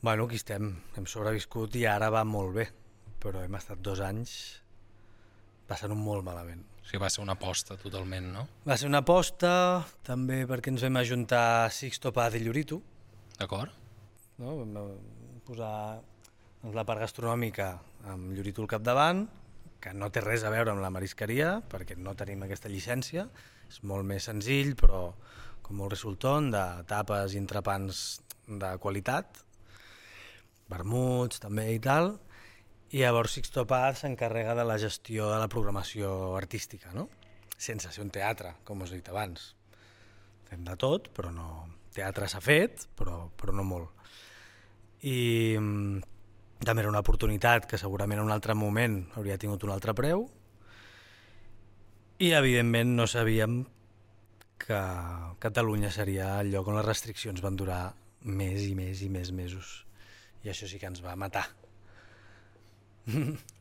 Bueno, 0.02 0.26
aquí 0.26 0.36
estem, 0.36 0.74
hem 0.96 1.08
sobreviscut 1.08 1.76
i 1.80 1.86
ara 1.88 2.10
va 2.12 2.26
molt 2.28 2.54
bé, 2.56 2.68
però 3.22 3.40
hem 3.44 3.56
estat 3.56 3.80
dos 3.80 4.04
anys 4.04 4.36
passant-ho 5.70 5.96
molt 5.96 6.26
malament. 6.26 6.69
O 6.80 6.86
sigui, 6.88 7.00
va 7.02 7.10
ser 7.12 7.22
una 7.22 7.36
aposta 7.36 7.76
totalment, 7.80 8.30
no? 8.34 8.46
Va 8.66 8.76
ser 8.80 8.88
una 8.88 9.02
aposta, 9.04 9.50
també 10.06 10.42
perquè 10.48 10.72
ens 10.72 10.84
vam 10.86 10.98
ajuntar 11.00 11.70
Sixto 11.74 12.12
Paz 12.16 12.38
i 12.38 12.42
Llorito, 12.44 12.80
D'acord? 13.38 13.76
no? 14.40 14.56
vam 14.62 14.78
eh, 14.80 14.86
posar 15.46 15.74
doncs, 16.62 16.74
la 16.76 16.86
part 16.88 17.04
gastronòmica 17.04 17.70
amb 18.12 18.32
Llorito 18.34 18.64
al 18.64 18.72
capdavant, 18.72 19.26
que 19.80 19.92
no 19.96 20.10
té 20.12 20.20
res 20.24 20.44
a 20.44 20.52
veure 20.52 20.72
amb 20.72 20.82
la 20.84 20.92
marisqueria, 20.92 21.58
perquè 21.68 21.96
no 21.96 22.16
tenim 22.16 22.44
aquesta 22.44 22.68
llicència, 22.72 23.26
és 23.68 23.80
molt 23.86 24.04
més 24.08 24.26
senzill, 24.28 24.74
però 24.76 25.10
com 25.64 25.78
molt 25.80 25.94
resultant, 25.94 26.50
de 26.52 26.64
tapes 26.90 27.36
i 27.36 27.40
entrepans 27.40 28.02
de 28.48 28.74
qualitat, 28.82 29.44
vermuts 30.70 31.40
també 31.42 31.68
i 31.74 31.80
tal, 31.82 32.16
i 32.90 33.02
llavors 33.04 33.36
Sixto 33.38 33.66
Paz 33.70 34.02
s'encarrega 34.02 34.56
de 34.58 34.66
la 34.66 34.78
gestió 34.82 35.30
de 35.30 35.38
la 35.38 35.48
programació 35.48 36.36
artística, 36.36 36.90
no? 36.96 37.08
sense 37.60 37.90
ser 37.92 38.02
un 38.02 38.10
teatre, 38.10 38.54
com 38.64 38.80
us 38.80 38.90
he 38.90 38.98
dit 38.98 39.10
abans. 39.12 39.50
Fem 40.48 40.64
de 40.64 40.78
tot, 40.80 41.12
però 41.16 41.32
no... 41.34 41.50
Teatre 41.90 42.28
s'ha 42.30 42.38
fet, 42.38 42.84
però, 42.94 43.16
però 43.34 43.50
no 43.50 43.64
molt. 43.66 44.04
I 45.02 45.56
mm, 45.58 46.10
també 46.62 46.84
era 46.84 46.90
una 46.92 47.00
oportunitat 47.02 47.66
que 47.66 47.80
segurament 47.82 48.20
en 48.20 48.28
un 48.28 48.34
altre 48.34 48.54
moment 48.54 49.00
hauria 49.18 49.38
tingut 49.42 49.64
un 49.66 49.72
altre 49.74 49.94
preu 49.98 50.26
i 52.20 52.30
evidentment 52.36 52.94
no 52.98 53.08
sabíem 53.10 53.62
que 54.60 54.80
Catalunya 55.40 55.90
seria 55.90 56.34
el 56.44 56.52
lloc 56.52 56.68
on 56.68 56.76
les 56.76 56.86
restriccions 56.86 57.40
van 57.42 57.56
durar 57.56 57.80
més 58.22 58.68
i 58.68 58.76
més 58.76 59.00
i 59.02 59.08
més 59.08 59.32
mesos 59.32 59.80
i 60.44 60.52
això 60.52 60.68
sí 60.68 60.78
que 60.78 60.90
ens 60.92 61.00
va 61.02 61.16
matar 61.16 61.46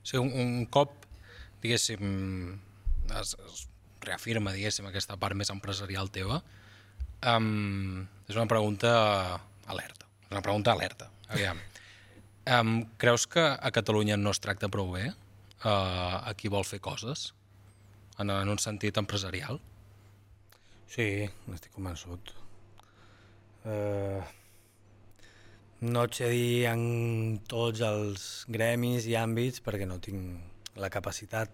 Sigui, 0.10 0.24
un, 0.24 0.32
un 0.34 0.66
cop, 0.72 1.06
diguéssim, 1.64 2.04
es, 3.20 3.36
es 3.36 3.66
reafirma, 4.06 4.54
diguéssim, 4.56 4.88
aquesta 4.90 5.18
part 5.20 5.38
més 5.38 5.52
empresarial 5.54 6.12
teva, 6.14 6.42
um, 7.36 8.06
és 8.30 8.38
una 8.38 8.48
pregunta 8.52 8.92
alerta. 9.70 10.08
És 10.28 10.32
una 10.34 10.44
pregunta 10.46 10.74
alerta. 10.74 11.10
Aviam. 11.30 11.60
Um, 12.50 12.78
creus 12.98 13.28
que 13.30 13.44
a 13.44 13.72
Catalunya 13.76 14.18
no 14.18 14.32
es 14.34 14.40
tracta 14.42 14.72
prou 14.74 14.94
bé 14.96 15.12
uh, 15.12 15.68
a 15.70 16.34
qui 16.38 16.50
vol 16.50 16.66
fer 16.66 16.80
coses? 16.82 17.30
En, 18.20 18.32
en 18.34 18.50
un 18.52 18.60
sentit 18.60 18.98
empresarial? 19.00 19.60
Sí, 20.90 21.30
n'estic 21.48 21.76
convençut. 21.76 22.34
Eh, 23.70 24.22
No 25.80 26.02
et 26.04 26.18
sé 26.18 26.28
dir 26.28 26.66
en 26.68 26.82
tots 27.48 27.80
els 27.88 28.24
gremis 28.52 29.06
i 29.08 29.14
àmbits 29.16 29.62
perquè 29.64 29.86
no 29.88 29.96
tinc 30.04 30.76
la 30.76 30.90
capacitat, 30.92 31.54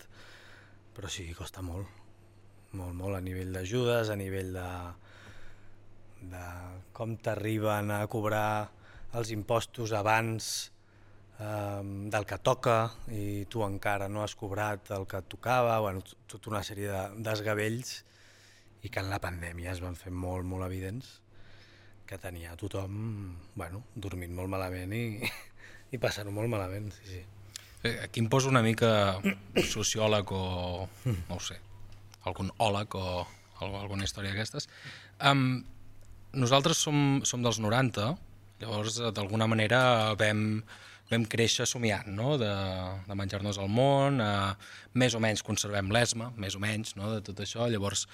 però 0.97 1.11
sí, 1.13 1.27
costa 1.37 1.61
molt, 1.61 1.85
molt, 2.73 2.95
molt, 2.97 3.13
a 3.13 3.21
nivell 3.21 3.53
d'ajudes, 3.53 4.09
a 4.09 4.15
nivell 4.17 4.49
de, 4.55 4.69
de 6.31 6.45
com 6.97 7.13
t'arriben 7.21 7.93
a 7.93 7.99
cobrar 8.09 8.71
els 9.13 9.29
impostos 9.35 9.93
abans 9.93 10.71
eh, 11.37 11.83
del 11.85 12.25
que 12.25 12.39
toca 12.41 12.79
i 13.13 13.45
tu 13.45 13.61
encara 13.61 14.09
no 14.09 14.23
has 14.23 14.33
cobrat 14.33 14.89
el 14.97 15.05
que 15.05 15.21
et 15.21 15.29
tocava, 15.29 15.77
bueno, 15.85 16.01
tota 16.25 16.49
una 16.49 16.63
sèrie 16.65 16.89
de 16.89 17.29
desgavells 17.29 17.99
i 18.81 18.89
que 18.89 19.05
en 19.05 19.13
la 19.13 19.21
pandèmia 19.21 19.77
es 19.77 19.85
van 19.85 19.93
fer 20.01 20.09
molt, 20.09 20.49
molt 20.49 20.65
evidents 20.65 21.19
que 22.05 22.17
tenia 22.21 22.55
tothom 22.59 23.35
bueno, 23.57 23.83
dormint 23.95 24.33
molt 24.37 24.49
malament 24.51 24.93
i, 24.93 25.03
i 25.93 25.97
passant-ho 26.01 26.31
molt 26.35 26.49
malament, 26.51 26.91
sí, 26.93 27.07
sí. 27.15 27.21
Eh, 27.85 27.95
Aquí 28.05 28.19
em 28.23 28.27
poso 28.29 28.49
una 28.49 28.61
mica 28.65 29.19
sociòleg 29.69 30.31
o, 30.33 30.43
no 31.05 31.35
ho 31.37 31.41
sé, 31.43 31.57
algun 32.25 32.51
òleg 32.57 32.95
o 32.97 33.05
al- 33.61 33.75
alguna 33.83 34.03
història 34.07 34.31
d'aquestes. 34.33 34.67
Um, 35.21 35.63
nosaltres 36.33 36.77
som, 36.81 37.21
som 37.23 37.43
dels 37.45 37.59
90, 37.61 38.09
llavors 38.63 38.97
eh, 38.99 39.11
d'alguna 39.15 39.47
manera 39.47 40.13
vam, 40.19 40.63
vam 41.11 41.25
créixer 41.29 41.67
somiant, 41.69 42.07
no? 42.17 42.35
de, 42.41 42.49
de 43.05 43.17
menjar-nos 43.17 43.59
el 43.61 43.69
món, 43.69 44.17
eh, 44.23 44.73
més 44.97 45.13
o 45.13 45.21
menys 45.21 45.43
conservem 45.45 45.91
l'esma, 45.93 46.31
més 46.41 46.57
o 46.57 46.61
menys, 46.63 46.95
no? 46.97 47.11
de 47.13 47.21
tot 47.25 47.43
això, 47.45 47.67
llavors 47.69 48.07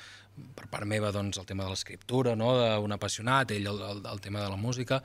per 0.57 0.67
part 0.71 0.87
meva 0.87 1.11
doncs, 1.15 1.39
el 1.39 1.47
tema 1.47 1.63
de 1.63 1.71
l'escriptura, 1.71 2.35
no? 2.35 2.53
d'un 2.59 2.95
apassionat, 2.95 3.53
ell 3.55 3.69
el, 3.71 3.81
el, 3.91 4.03
el 4.11 4.23
tema 4.23 4.43
de 4.43 4.51
la 4.51 4.59
música, 4.59 5.01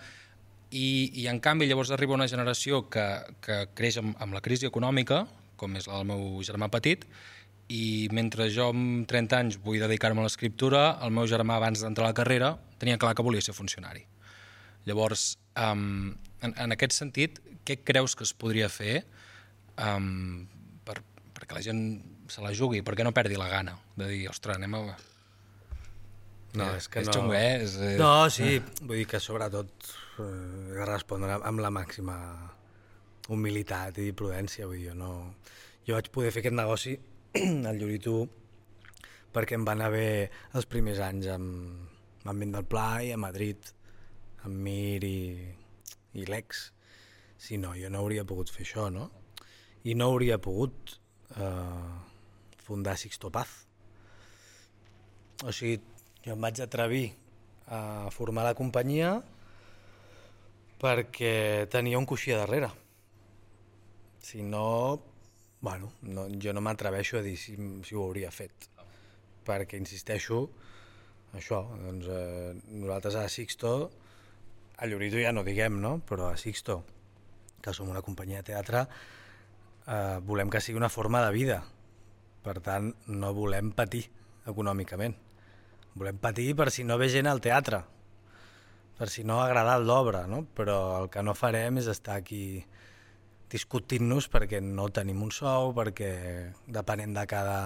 i, 0.71 1.13
i 1.23 1.29
en 1.31 1.39
canvi 1.39 1.69
llavors 1.71 1.93
arriba 1.95 2.17
una 2.17 2.29
generació 2.31 2.87
que, 2.91 3.07
que 3.45 3.63
creix 3.79 4.01
amb, 4.03 4.17
amb 4.23 4.35
la 4.35 4.43
crisi 4.43 4.67
econòmica, 4.67 5.23
com 5.57 5.79
és 5.79 5.87
la 5.87 6.01
del 6.01 6.11
meu 6.11 6.43
germà 6.47 6.69
petit, 6.73 7.07
i 7.73 8.07
mentre 8.15 8.47
jo 8.55 8.69
amb 8.71 9.07
30 9.11 9.39
anys 9.41 9.59
vull 9.63 9.81
dedicar-me 9.83 10.23
a 10.23 10.27
l'escriptura, 10.27 10.99
el 11.03 11.15
meu 11.15 11.27
germà 11.31 11.57
abans 11.59 11.83
d'entrar 11.83 12.07
a 12.07 12.13
la 12.13 12.19
carrera 12.19 12.53
tenia 12.79 12.99
clar 12.99 13.15
que 13.17 13.25
volia 13.27 13.43
ser 13.43 13.57
funcionari. 13.57 14.05
Llavors, 14.87 15.33
um, 15.59 16.13
en, 16.43 16.53
en 16.55 16.75
aquest 16.75 16.95
sentit, 16.95 17.41
què 17.67 17.81
creus 17.83 18.15
que 18.17 18.25
es 18.27 18.33
podria 18.37 18.69
fer 18.73 19.01
um, 19.83 20.47
per, 20.87 21.01
perquè 21.37 21.59
la 21.59 21.65
gent 21.65 21.83
se 22.33 22.43
la 22.43 22.55
jugui, 22.55 22.83
perquè 22.87 23.05
no 23.07 23.15
perdi 23.15 23.39
la 23.39 23.51
gana 23.51 23.77
de 23.99 24.09
dir, 24.11 24.25
ostres, 24.33 24.59
anem 24.59 24.79
a... 24.79 24.83
No, 26.57 26.71
Eh, 26.73 26.77
és 26.79 26.87
que 26.89 27.03
és 27.03 27.11
no... 27.11 27.15
xungo, 27.19 27.35
eh? 27.37 27.63
És, 27.67 27.77
eh, 27.85 27.95
No, 28.01 28.31
sí, 28.33 28.57
vull 28.81 29.03
dir 29.03 29.07
que 29.11 29.21
sobretot 29.21 29.91
eh, 30.23 30.85
respondre 30.89 31.37
amb 31.37 31.61
la 31.61 31.73
màxima 31.75 32.17
humilitat 33.29 33.99
i 34.01 34.13
prudència, 34.17 34.69
vull 34.69 34.81
dir, 34.81 34.91
jo 34.91 34.97
no... 34.99 35.13
Jo 35.87 35.95
vaig 35.95 36.09
poder 36.11 36.33
fer 36.35 36.43
aquest 36.43 36.57
negoci 36.57 36.97
al 37.71 37.77
Lloritu 37.79 38.17
perquè 39.37 39.59
em 39.59 39.67
van 39.69 39.85
haver 39.85 40.31
els 40.57 40.67
primers 40.67 40.99
anys 41.05 41.29
amb, 41.35 41.91
amb 42.25 42.43
Vent 42.43 42.57
del 42.57 42.65
Pla 42.67 42.89
i 43.05 43.13
a 43.15 43.21
Madrid, 43.21 43.69
amb 44.49 44.57
Mir 44.65 45.05
i, 45.05 45.21
i 46.17 46.27
l'ex. 46.27 46.71
Si 47.39 47.59
no, 47.61 47.75
jo 47.77 47.91
no 47.93 48.01
hauria 48.03 48.25
pogut 48.25 48.51
fer 48.53 48.65
això, 48.65 48.89
no? 48.93 49.11
I 49.87 49.95
no 49.95 50.11
hauria 50.11 50.39
pogut 50.43 50.97
eh, 51.37 51.97
fundar 52.65 52.97
Sixto 52.99 53.31
Paz. 53.31 53.53
O 55.45 55.53
sigui, 55.53 55.79
jo 56.25 56.35
em 56.35 56.43
vaig 56.43 56.63
atrevir 56.65 57.11
a 57.67 58.09
formar 58.15 58.47
la 58.47 58.55
companyia 58.59 59.19
perquè 60.81 61.67
tenia 61.73 62.01
un 62.01 62.07
coixí 62.09 62.33
a 62.33 62.41
darrere. 62.43 62.71
Si 64.21 64.43
no, 64.43 64.65
bueno, 65.61 65.93
no, 66.03 66.27
jo 66.43 66.53
no 66.53 66.65
m'atreveixo 66.65 67.21
a 67.21 67.25
dir 67.25 67.37
si, 67.41 67.55
si 67.87 67.95
ho 67.95 68.09
hauria 68.09 68.33
fet. 68.35 68.69
Perquè, 69.47 69.79
insisteixo, 69.79 70.41
això, 71.39 71.63
doncs, 71.85 72.09
eh, 72.11 72.53
nosaltres 72.81 73.21
a 73.21 73.29
Sixto, 73.31 73.77
a 74.77 74.89
Llorito 74.91 75.21
ja 75.23 75.33
no 75.33 75.45
diguem, 75.47 75.79
no? 75.81 76.01
però 76.09 76.33
a 76.33 76.37
Sixto, 76.41 76.83
que 77.67 77.75
som 77.75 77.91
una 77.91 78.05
companyia 78.07 78.45
de 78.45 78.53
teatre, 78.53 78.87
eh, 79.87 80.19
volem 80.23 80.51
que 80.51 80.63
sigui 80.63 80.79
una 80.79 80.93
forma 80.93 81.25
de 81.27 81.35
vida. 81.35 81.61
Per 82.47 82.61
tant, 82.63 82.93
no 83.11 83.35
volem 83.35 83.73
patir 83.75 84.07
econòmicament. 84.47 85.17
Volem 85.97 86.19
patir 86.23 86.53
per 86.55 86.71
si 86.71 86.85
no 86.87 86.99
ve 87.01 87.09
gent 87.11 87.27
al 87.27 87.43
teatre, 87.43 87.83
per 88.97 89.09
si 89.13 89.25
no 89.25 89.41
ha 89.41 89.47
agradat 89.47 89.83
l'obra, 89.85 90.27
no? 90.31 90.45
però 90.57 91.03
el 91.03 91.11
que 91.13 91.23
no 91.25 91.35
farem 91.37 91.81
és 91.83 91.89
estar 91.91 92.17
aquí 92.21 92.65
discutint-nos 93.53 94.29
perquè 94.33 94.61
no 94.63 94.89
tenim 94.91 95.23
un 95.23 95.33
sou, 95.35 95.73
perquè 95.77 96.13
depenent 96.67 97.19
de 97.19 97.27
cada 97.31 97.61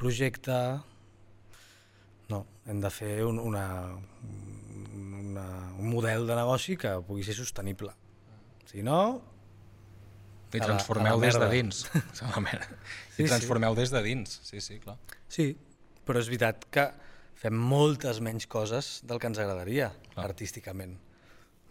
projecte... 0.00 0.58
No, 2.24 2.38
hem 2.64 2.78
de 2.80 2.88
fer 2.88 3.18
un, 3.28 3.36
una, 3.36 3.66
una, 5.20 5.44
un 5.76 5.90
model 5.92 6.24
de 6.24 6.38
negoci 6.38 6.78
que 6.80 6.94
pugui 7.04 7.26
ser 7.26 7.34
sostenible. 7.36 7.92
Si 8.70 8.80
no, 8.82 9.20
I 10.54 10.62
transformeu 10.62 11.20
des 11.22 11.38
de 11.40 11.48
dins. 11.50 11.84
A 12.24 12.30
la 12.34 12.42
merda. 12.44 12.78
Sí, 13.14 13.24
I 13.24 13.30
transformeu 13.30 13.74
des 13.78 13.92
de 13.94 14.02
dins, 14.04 14.38
sí, 14.46 14.60
sí, 14.62 14.78
clar. 14.82 14.96
Sí, 15.30 15.52
però 16.06 16.20
és 16.20 16.30
veritat 16.30 16.68
que 16.74 16.88
fem 17.40 17.56
moltes 17.58 18.20
menys 18.24 18.46
coses 18.50 19.00
del 19.08 19.20
que 19.20 19.28
ens 19.30 19.40
agradaria 19.42 19.90
Clar. 20.12 20.28
artísticament. 20.30 20.96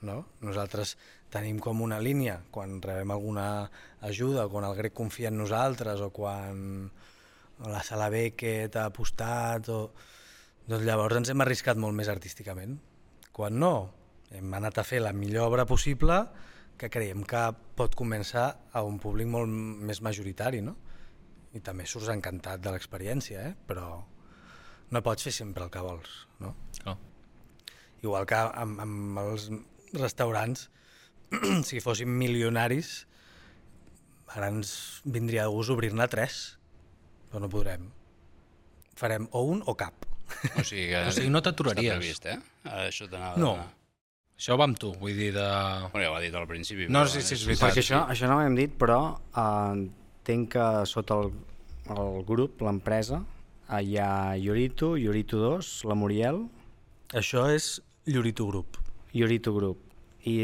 No? 0.03 0.19
Nosaltres 0.43 0.97
tenim 1.33 1.57
com 1.63 1.81
una 1.81 1.97
línia, 2.03 2.41
quan 2.51 2.81
rebem 2.83 3.13
alguna 3.15 3.47
ajuda, 4.05 4.49
quan 4.51 4.67
el 4.67 4.75
grec 4.77 4.93
confia 4.93 5.31
en 5.31 5.39
nosaltres, 5.39 6.03
o 6.03 6.11
quan 6.13 6.91
la 7.63 7.81
sala 7.85 8.09
Beckett 8.13 8.75
ha 8.75 8.89
apostat, 8.91 9.69
o... 9.71 9.79
doncs 10.67 10.85
llavors 10.85 11.21
ens 11.21 11.31
hem 11.31 11.41
arriscat 11.43 11.79
molt 11.79 11.95
més 11.95 12.11
artísticament. 12.11 12.75
Quan 13.33 13.57
no, 13.57 13.73
hem 14.33 14.53
anat 14.53 14.77
a 14.77 14.85
fer 14.85 15.01
la 15.01 15.13
millor 15.15 15.49
obra 15.49 15.65
possible 15.69 16.19
que 16.77 16.89
creiem 16.89 17.23
que 17.27 17.41
pot 17.77 17.95
començar 17.95 18.47
a 18.73 18.81
un 18.83 18.97
públic 18.99 19.27
molt 19.29 19.47
més 19.49 20.01
majoritari, 20.03 20.61
no? 20.65 20.75
I 21.53 21.61
també 21.61 21.85
surts 21.85 22.09
encantat 22.09 22.61
de 22.65 22.71
l'experiència, 22.73 23.43
eh? 23.51 23.55
però 23.69 24.01
no 24.93 25.01
pots 25.05 25.23
fer 25.25 25.31
sempre 25.33 25.63
el 25.67 25.71
que 25.73 25.81
vols, 25.85 26.13
no? 26.41 26.55
clar. 26.81 26.97
Igual 28.03 28.25
que 28.27 28.35
amb, 28.35 28.81
amb 28.83 29.19
els 29.21 29.45
restaurants, 29.95 30.65
si 31.69 31.79
fóssim 31.79 32.09
milionaris, 32.19 33.05
ara 34.33 34.49
ens 34.51 34.73
vindria 35.05 35.45
de 35.45 35.53
gust 35.53 35.71
obrir-ne 35.71 36.07
tres, 36.11 36.39
però 37.29 37.43
no 37.45 37.51
podrem. 37.53 37.85
Farem 38.97 39.29
o 39.31 39.45
un 39.53 39.61
o 39.65 39.77
cap. 39.77 40.05
O 40.57 40.63
sigui, 40.65 40.89
que 40.89 41.05
O 41.07 41.13
sigui, 41.13 41.29
no 41.33 41.41
t'aturaries. 41.45 41.93
Està 41.93 41.99
previst, 42.01 42.27
eh? 42.33 42.37
Això 42.89 43.07
t'anava 43.09 43.39
No. 43.41 43.53
a... 43.61 43.69
Això 44.43 44.57
va 44.59 44.65
amb 44.67 44.75
tu, 44.75 44.89
vull 44.99 45.15
dir 45.15 45.29
de... 45.31 45.43
Bueno, 45.93 46.01
ja 46.03 46.09
ho 46.11 46.15
ha 46.17 46.19
dit 46.19 46.33
al 46.35 46.43
principi. 46.49 46.89
No, 46.91 47.05
però 47.05 47.11
sí, 47.13 47.21
sí, 47.23 47.37
és 47.37 47.45
veritat. 47.47 47.69
Perquè 47.69 47.79
això, 47.79 48.01
això 48.11 48.27
no 48.27 48.41
ho 48.41 48.41
hem 48.43 48.57
dit, 48.57 48.73
però 48.75 48.97
eh, 49.15 49.45
entenc 49.71 50.49
que 50.57 50.65
sota 50.91 51.15
el, 51.23 51.29
el 51.95 52.19
grup, 52.27 52.59
l'empresa, 52.67 53.21
eh, 53.69 53.79
hi 53.87 53.95
ha 54.03 54.09
Llorito, 54.35 54.97
Llorito 54.99 55.39
2, 55.39 55.69
la 55.87 55.95
Muriel, 55.95 56.41
Això 57.15 57.45
és 57.53 57.69
Llorito 58.09 58.49
Group. 58.49 58.81
Llorito 59.13 59.53
Group. 59.55 59.79
I 60.27 60.35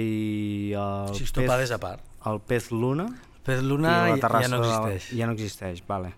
el 0.79 1.13
Sixto 1.19 1.41
pez, 1.41 1.49
Pades 1.51 1.75
a 1.75 1.79
part. 1.83 2.07
el 2.29 2.39
pez 2.39 2.69
Luna 2.71 3.09
Pez 3.43 3.61
i 3.63 3.67
Luna 3.67 3.93
la 4.09 4.17
ja, 4.19 4.41
ja 4.43 4.49
no 4.51 4.59
la- 4.63 4.79
existeix. 4.93 5.11
Ja 5.19 5.27
no 5.27 5.35
existeix, 5.35 5.83
vale. 5.87 6.13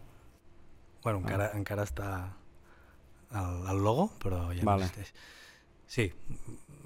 Bueno, 1.02 1.24
encara, 1.26 1.50
encara 1.58 1.86
està 1.90 2.08
el, 3.34 3.62
el 3.74 3.82
logo, 3.86 4.12
però 4.22 4.52
ja 4.54 4.66
Vale. 4.70 4.86
no 4.86 4.90
existeix. 4.90 5.14
Sí, 5.88 6.12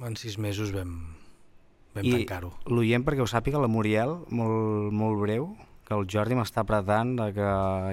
en 0.03 0.15
sis 0.17 0.37
mesos 0.37 0.71
vam, 0.75 1.15
vam 1.95 2.05
I 2.05 2.11
tancar-ho. 2.17 2.51
l'oient, 2.67 3.05
perquè 3.05 3.21
ho 3.23 3.27
sàpiga, 3.29 3.59
la 3.61 3.67
Muriel, 3.71 4.17
molt, 4.29 4.91
molt 4.91 5.21
breu, 5.21 5.55
que 5.85 5.93
el 5.93 6.07
Jordi 6.09 6.33
m'està 6.35 6.63
apretant 6.65 7.15
de 7.19 7.27
que 7.35 7.47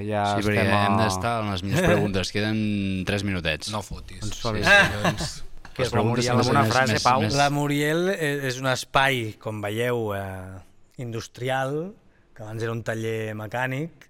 ja 0.09 0.23
Sí, 0.39 0.47
perquè 0.47 0.63
estem 0.65 0.75
a... 0.75 0.83
hem 0.89 0.97
d'estar 1.03 1.33
en 1.45 1.51
les 1.53 1.63
millors 1.63 1.83
preguntes. 1.87 2.31
Queden 2.33 3.05
3 3.05 3.25
minutets. 3.29 3.71
No 3.73 3.83
fotis. 3.85 4.21
Doncs 4.25 4.41
Sí, 4.41 4.93
doncs... 5.05 5.33
Que 5.73 5.87
és 5.87 5.93
la 5.97 6.03
Muriel 6.05 6.35
amb 6.35 6.41
més- 6.43 6.51
una 6.53 6.63
més- 6.67 6.73
frase, 6.73 6.93
més- 6.99 7.05
Pau. 7.05 7.21
més- 7.23 7.37
La 7.37 7.47
Muriel 7.49 8.09
e- 8.13 8.47
és 8.49 8.59
un 8.61 8.67
espai, 8.69 9.37
com 9.41 9.61
veieu, 9.65 10.11
eh, 10.17 10.59
industrial, 11.01 11.95
que 12.35 12.43
abans 12.45 12.63
era 12.63 12.73
un 12.73 12.83
taller 12.85 13.33
mecànic, 13.37 14.09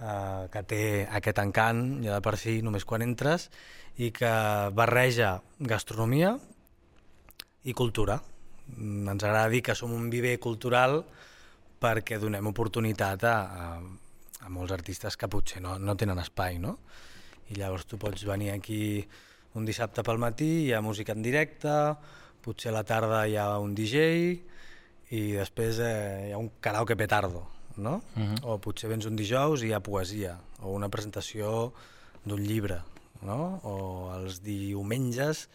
eh, 0.00 0.46
que 0.52 0.62
té 0.68 0.80
aquest 1.18 1.38
encant, 1.42 1.82
ja 2.04 2.14
de 2.16 2.22
per 2.24 2.36
si, 2.40 2.60
només 2.64 2.84
quan 2.88 3.04
entres, 3.04 3.50
i 3.96 4.10
que 4.12 4.30
barreja 4.76 5.42
gastronomia 5.58 6.36
i 7.66 7.74
cultura. 7.74 8.20
Mm, 8.76 9.08
Ens 9.12 9.24
agrada 9.24 9.50
dir 9.50 9.62
que 9.62 9.74
som 9.74 9.92
un 9.94 10.08
viver 10.10 10.38
cultural 10.42 11.02
perquè 11.82 12.18
donem 12.18 12.46
oportunitat 12.48 13.26
a, 13.28 13.36
a, 13.36 13.66
a 14.46 14.50
molts 14.52 14.72
artistes 14.74 15.18
que 15.18 15.28
potser 15.28 15.60
no, 15.62 15.76
no 15.78 15.96
tenen 15.98 16.18
espai, 16.22 16.60
no? 16.62 16.78
I 17.50 17.58
llavors 17.58 17.86
tu 17.86 17.98
pots 17.98 18.24
venir 18.26 18.52
aquí 18.54 19.04
un 19.56 19.66
dissabte 19.66 20.02
pel 20.06 20.18
matí, 20.22 20.66
hi 20.66 20.72
ha 20.74 20.82
música 20.84 21.14
en 21.14 21.22
directe, 21.24 21.72
potser 22.44 22.72
a 22.72 22.78
la 22.78 22.84
tarda 22.86 23.26
hi 23.26 23.36
ha 23.40 23.48
un 23.62 23.74
DJ 23.74 24.06
i 25.16 25.22
després 25.36 25.78
eh, 25.82 26.28
hi 26.28 26.34
ha 26.34 26.40
un 26.40 26.50
karaoke 26.60 26.96
petardo, 26.98 27.46
no? 27.76 28.02
Uh 28.16 28.22
-huh. 28.22 28.40
O 28.42 28.58
potser 28.58 28.90
vens 28.90 29.06
un 29.06 29.16
dijous 29.16 29.62
i 29.62 29.68
hi 29.68 29.72
ha 29.72 29.80
poesia, 29.80 30.38
o 30.60 30.72
una 30.72 30.88
presentació 30.88 31.72
d'un 32.24 32.42
llibre, 32.42 32.82
no? 33.22 33.60
O 33.62 34.12
els 34.14 34.42
diumenges 34.42 35.48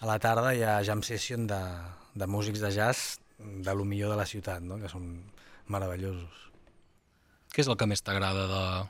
a 0.00 0.06
la 0.08 0.18
tarda 0.22 0.52
hi 0.54 0.62
ha 0.66 0.78
jam 0.84 1.02
session 1.06 1.46
de, 1.50 1.60
de 2.14 2.26
músics 2.26 2.60
de 2.60 2.70
jazz 2.74 3.18
de 3.38 3.74
lo 3.74 3.84
millor 3.84 4.10
de 4.12 4.16
la 4.20 4.26
ciutat, 4.26 4.62
no? 4.64 4.78
que 4.80 4.88
són 4.88 5.06
meravellosos. 5.72 6.42
Què 7.52 7.62
és 7.64 7.68
el 7.72 7.76
que 7.80 7.86
més 7.88 8.02
t'agrada 8.04 8.46
de- 8.50 8.86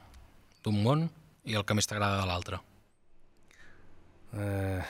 d'un 0.67 0.79
món 0.83 1.07
i 1.47 1.55
el 1.59 1.65
que 1.67 1.75
més 1.79 1.87
t'agrada 1.87 2.21
de 2.23 2.27
l'altre? 2.31 2.59
Eh, 4.37 4.83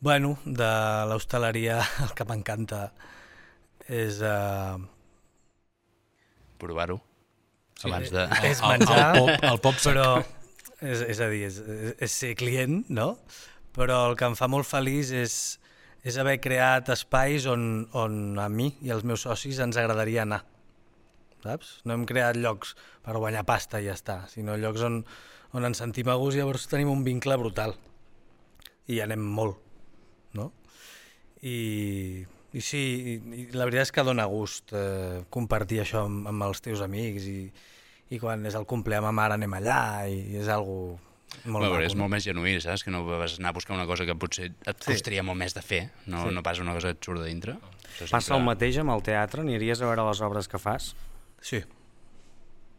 bueno, 0.00 0.38
de 0.44 0.70
l'hostaleria 1.10 1.80
el 2.06 2.14
que 2.16 2.24
m'encanta 2.28 2.86
és... 3.90 4.20
Eh, 4.22 4.78
Provar-ho. 6.60 6.98
Abans 7.84 8.10
de... 8.12 8.26
és 8.44 8.60
El- 8.60 8.64
el- 8.64 8.78
menjar, 8.78 9.04
el 9.16 9.20
pop- 9.24 9.46
el 9.50 9.60
pop 9.64 9.78
sec. 9.80 9.92
però, 9.94 10.08
és, 10.84 11.00
és 11.14 11.20
a 11.24 11.28
dir, 11.32 11.42
és, 11.48 11.60
és 12.04 12.12
ser 12.22 12.34
client, 12.36 12.82
no? 12.92 13.14
Però 13.76 14.00
el 14.10 14.16
que 14.18 14.26
em 14.26 14.36
fa 14.38 14.48
molt 14.50 14.66
feliç 14.66 15.12
és, 15.14 15.34
és 16.02 16.16
haver 16.18 16.38
creat 16.42 16.90
espais 16.94 17.46
on, 17.50 17.86
on 17.94 18.38
a 18.40 18.48
mi 18.50 18.72
i 18.82 18.90
als 18.90 19.06
meus 19.06 19.26
socis 19.28 19.60
ens 19.62 19.78
agradaria 19.78 20.24
anar. 20.26 20.42
Saps? 21.44 21.78
No 21.88 21.94
hem 21.94 22.04
creat 22.08 22.36
llocs 22.36 22.74
per 23.04 23.16
guanyar 23.16 23.46
pasta 23.48 23.80
i 23.80 23.86
ja 23.86 23.94
està, 23.96 24.22
sinó 24.28 24.58
llocs 24.60 24.82
on, 24.84 25.00
on 25.56 25.68
ens 25.68 25.80
sentim 25.80 26.10
a 26.12 26.18
gust 26.20 26.36
i 26.36 26.42
llavors 26.42 26.68
tenim 26.68 26.90
un 26.92 27.04
vincle 27.06 27.38
brutal. 27.40 27.76
I 28.90 28.98
anem 29.04 29.22
molt, 29.22 29.60
no? 30.36 30.50
I, 31.46 32.26
i 32.52 32.60
sí, 32.64 32.80
i, 32.80 33.14
i 33.38 33.44
la 33.54 33.68
veritat 33.68 33.86
és 33.86 33.94
que 33.94 34.04
dona 34.04 34.26
gust 34.28 34.74
eh, 34.76 35.22
compartir 35.32 35.80
això 35.84 36.04
amb, 36.08 36.26
amb 36.28 36.48
els 36.48 36.60
teus 36.64 36.82
amics 36.84 37.28
i, 37.30 37.38
i 38.10 38.18
quan 38.20 38.42
és 38.50 38.58
el 38.58 38.66
cumple 38.68 38.98
amb 38.98 39.08
ma 39.08 39.14
mare 39.22 39.38
anem 39.38 39.54
allà 39.60 39.82
i 40.10 40.40
és 40.42 40.50
algo 40.52 40.98
molt 41.44 41.64
maco. 41.70 41.80
és 41.80 41.94
no? 41.94 42.00
molt 42.04 42.10
més 42.16 42.24
genuí, 42.24 42.60
saps? 42.60 42.84
Que 42.84 42.90
no 42.90 43.04
vas 43.06 43.38
anar 43.38 43.50
a 43.50 43.52
buscar 43.56 43.76
una 43.76 43.86
cosa 43.86 44.04
que 44.06 44.14
potser 44.14 44.52
et 44.66 44.76
Sí. 44.82 44.92
costaria 44.92 45.22
molt 45.22 45.38
més 45.38 45.54
de 45.54 45.62
fer, 45.62 45.90
no, 46.06 46.28
Sí. 46.28 46.34
no 46.34 46.42
pas 46.42 46.58
una 46.58 46.72
cosa 46.74 46.88
que 46.88 46.98
et 46.98 47.04
surt 47.04 47.20
de 47.20 47.26
dintre. 47.28 47.52
Això 47.98 48.10
Passa 48.10 48.16
el 48.34 48.40
sempre- 48.40 48.44
mateix 48.46 48.78
amb 48.78 48.90
el 48.90 49.02
teatre? 49.02 49.40
Aniries 49.42 49.80
a 49.82 49.86
veure 49.86 50.08
les 50.08 50.20
obres 50.20 50.48
que 50.48 50.58
fas? 50.58 50.94
Sí. 51.40 51.62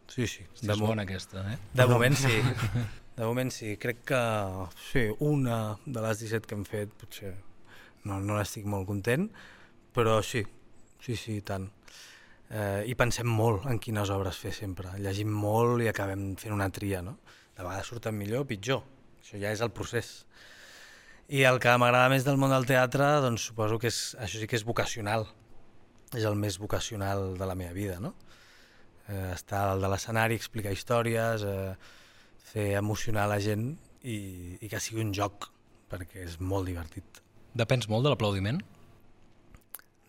Sí, 0.08 0.28
sí. 0.28 0.43
De 0.62 0.68
De, 0.68 0.76
mo 0.76 0.88
bona 0.88 1.04
aquesta, 1.04 1.54
eh? 1.54 1.58
de 1.74 1.86
moment 1.88 2.16
sí. 2.16 2.28
De 3.16 3.26
moment 3.26 3.52
sí. 3.52 3.78
Crec 3.78 4.04
que 4.06 4.18
sí, 4.91 5.10
una 5.20 5.78
de 5.86 6.02
les 6.02 6.20
17 6.20 6.47
que 6.47 6.56
hem 6.56 6.64
fet 6.66 6.89
potser 6.97 7.36
no, 8.04 8.20
no 8.20 8.38
n'estic 8.38 8.66
molt 8.66 8.88
content, 8.88 9.30
però 9.93 10.22
sí, 10.24 10.43
sí, 10.99 11.16
sí, 11.16 11.41
tant. 11.41 11.70
Eh, 12.49 12.84
I 12.88 12.95
pensem 12.95 13.28
molt 13.28 13.66
en 13.70 13.78
quines 13.80 14.10
obres 14.10 14.38
fer 14.38 14.52
sempre. 14.54 14.89
Llegim 14.97 15.30
molt 15.30 15.82
i 15.84 15.88
acabem 15.88 16.36
fent 16.36 16.54
una 16.56 16.70
tria, 16.70 17.02
no? 17.02 17.20
De 17.62 17.68
vegades 17.68 17.91
surten 17.91 18.18
millor 18.18 18.41
o 18.41 18.49
pitjor. 18.49 18.82
Això 19.22 19.38
ja 19.38 19.51
és 19.53 19.62
el 19.62 19.70
procés. 19.70 20.07
I 21.30 21.43
el 21.45 21.59
que 21.62 21.76
m'agrada 21.78 22.09
més 22.09 22.26
del 22.26 22.39
món 22.41 22.49
del 22.49 22.66
teatre, 22.66 23.05
doncs 23.22 23.45
suposo 23.51 23.78
que 23.80 23.91
és, 23.91 23.99
això 24.18 24.41
sí 24.41 24.49
que 24.49 24.57
és 24.57 24.66
vocacional. 24.66 25.28
És 26.18 26.26
el 26.26 26.39
més 26.41 26.57
vocacional 26.59 27.36
de 27.38 27.47
la 27.47 27.55
meva 27.55 27.76
vida, 27.78 27.99
no? 28.01 28.16
Eh, 29.05 29.30
estar 29.36 29.62
al 29.70 29.86
de 29.86 29.91
l'escenari, 29.93 30.39
explicar 30.41 30.74
històries, 30.74 31.45
eh, 31.45 31.76
fer 32.49 32.68
emocionar 32.82 33.28
la 33.30 33.38
gent 33.39 33.70
i, 34.01 34.18
i 34.57 34.72
que 34.72 34.82
sigui 34.82 35.05
un 35.05 35.14
joc, 35.14 35.51
perquè 35.93 36.26
és 36.26 36.39
molt 36.41 36.66
divertit. 36.68 37.22
Depens 37.53 37.88
molt 37.93 38.07
de 38.07 38.16
l'aplaudiment? 38.16 38.57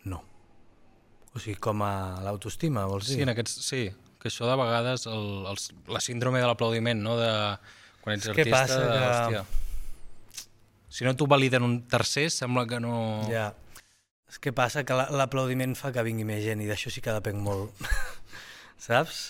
No. 0.09 0.23
O 1.31 1.37
sigui, 1.37 1.59
com 1.61 1.85
a 1.85 1.93
l'autoestima, 2.25 2.89
vols 2.89 3.11
dir? 3.11 3.21
Sí, 3.21 3.27
en 3.27 3.37
aquests, 3.37 3.61
sí, 3.69 3.85
que 4.23 4.31
això 4.31 4.47
de 4.47 4.55
vegades, 4.59 5.03
el, 5.11 5.25
el, 5.51 5.59
la 5.91 5.99
síndrome 6.03 6.39
de 6.39 6.47
l'aplaudiment, 6.47 7.01
no? 7.03 7.17
De, 7.19 7.29
quan 8.03 8.15
ets 8.15 8.29
És 8.31 8.35
que 8.37 8.45
artista, 8.47 8.61
passa 8.63 8.79
de, 8.79 8.87
que- 8.87 9.09
hòstia, 9.11 9.43
si 10.93 11.05
no 11.07 11.13
t'ho 11.17 11.25
validen 11.27 11.63
un 11.65 11.75
tercer, 11.89 12.29
sembla 12.31 12.63
que 12.69 12.79
no... 12.83 12.95
Ja. 13.29 13.51
És 14.29 14.39
que 14.41 14.53
passa 14.55 14.81
que 14.87 14.95
la- 14.97 15.09
l'aplaudiment 15.13 15.75
fa 15.77 15.91
que 15.93 16.01
vingui 16.05 16.25
més 16.25 16.41
gent 16.45 16.61
i 16.63 16.67
d'això 16.69 16.89
sí 16.93 17.01
que 17.05 17.13
depenc 17.13 17.37
molt. 17.43 17.83
Saps? 18.87 19.23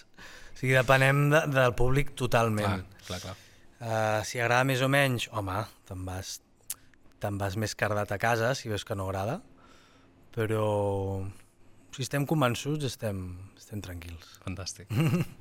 O 0.53 0.57
sigui, 0.59 0.73
depenem 0.77 1.25
de, 1.33 1.41
del 1.51 1.73
públic 1.75 2.13
totalment. 2.19 2.83
Clar, 3.07 3.07
clar, 3.09 3.19
clar. 3.25 3.35
Uh, 3.83 4.19
si 4.23 4.39
agrada 4.39 4.63
més 4.67 4.79
o 4.85 4.87
menys, 4.91 5.25
home, 5.35 5.57
te'n 5.89 6.05
vas, 6.07 6.37
te'n 7.23 7.35
vas 7.41 7.57
més 7.59 7.73
cardat 7.75 8.13
a 8.15 8.19
casa 8.21 8.53
si 8.55 8.71
veus 8.71 8.85
que 8.87 8.95
no 8.95 9.09
agrada, 9.09 9.41
però 10.35 10.63
si 11.93 12.05
estem 12.05 12.23
convençuts 12.29 12.87
estem, 12.87 13.19
estem 13.73 13.81
tranquils. 13.81 14.37
Fantàstic. 14.45 14.91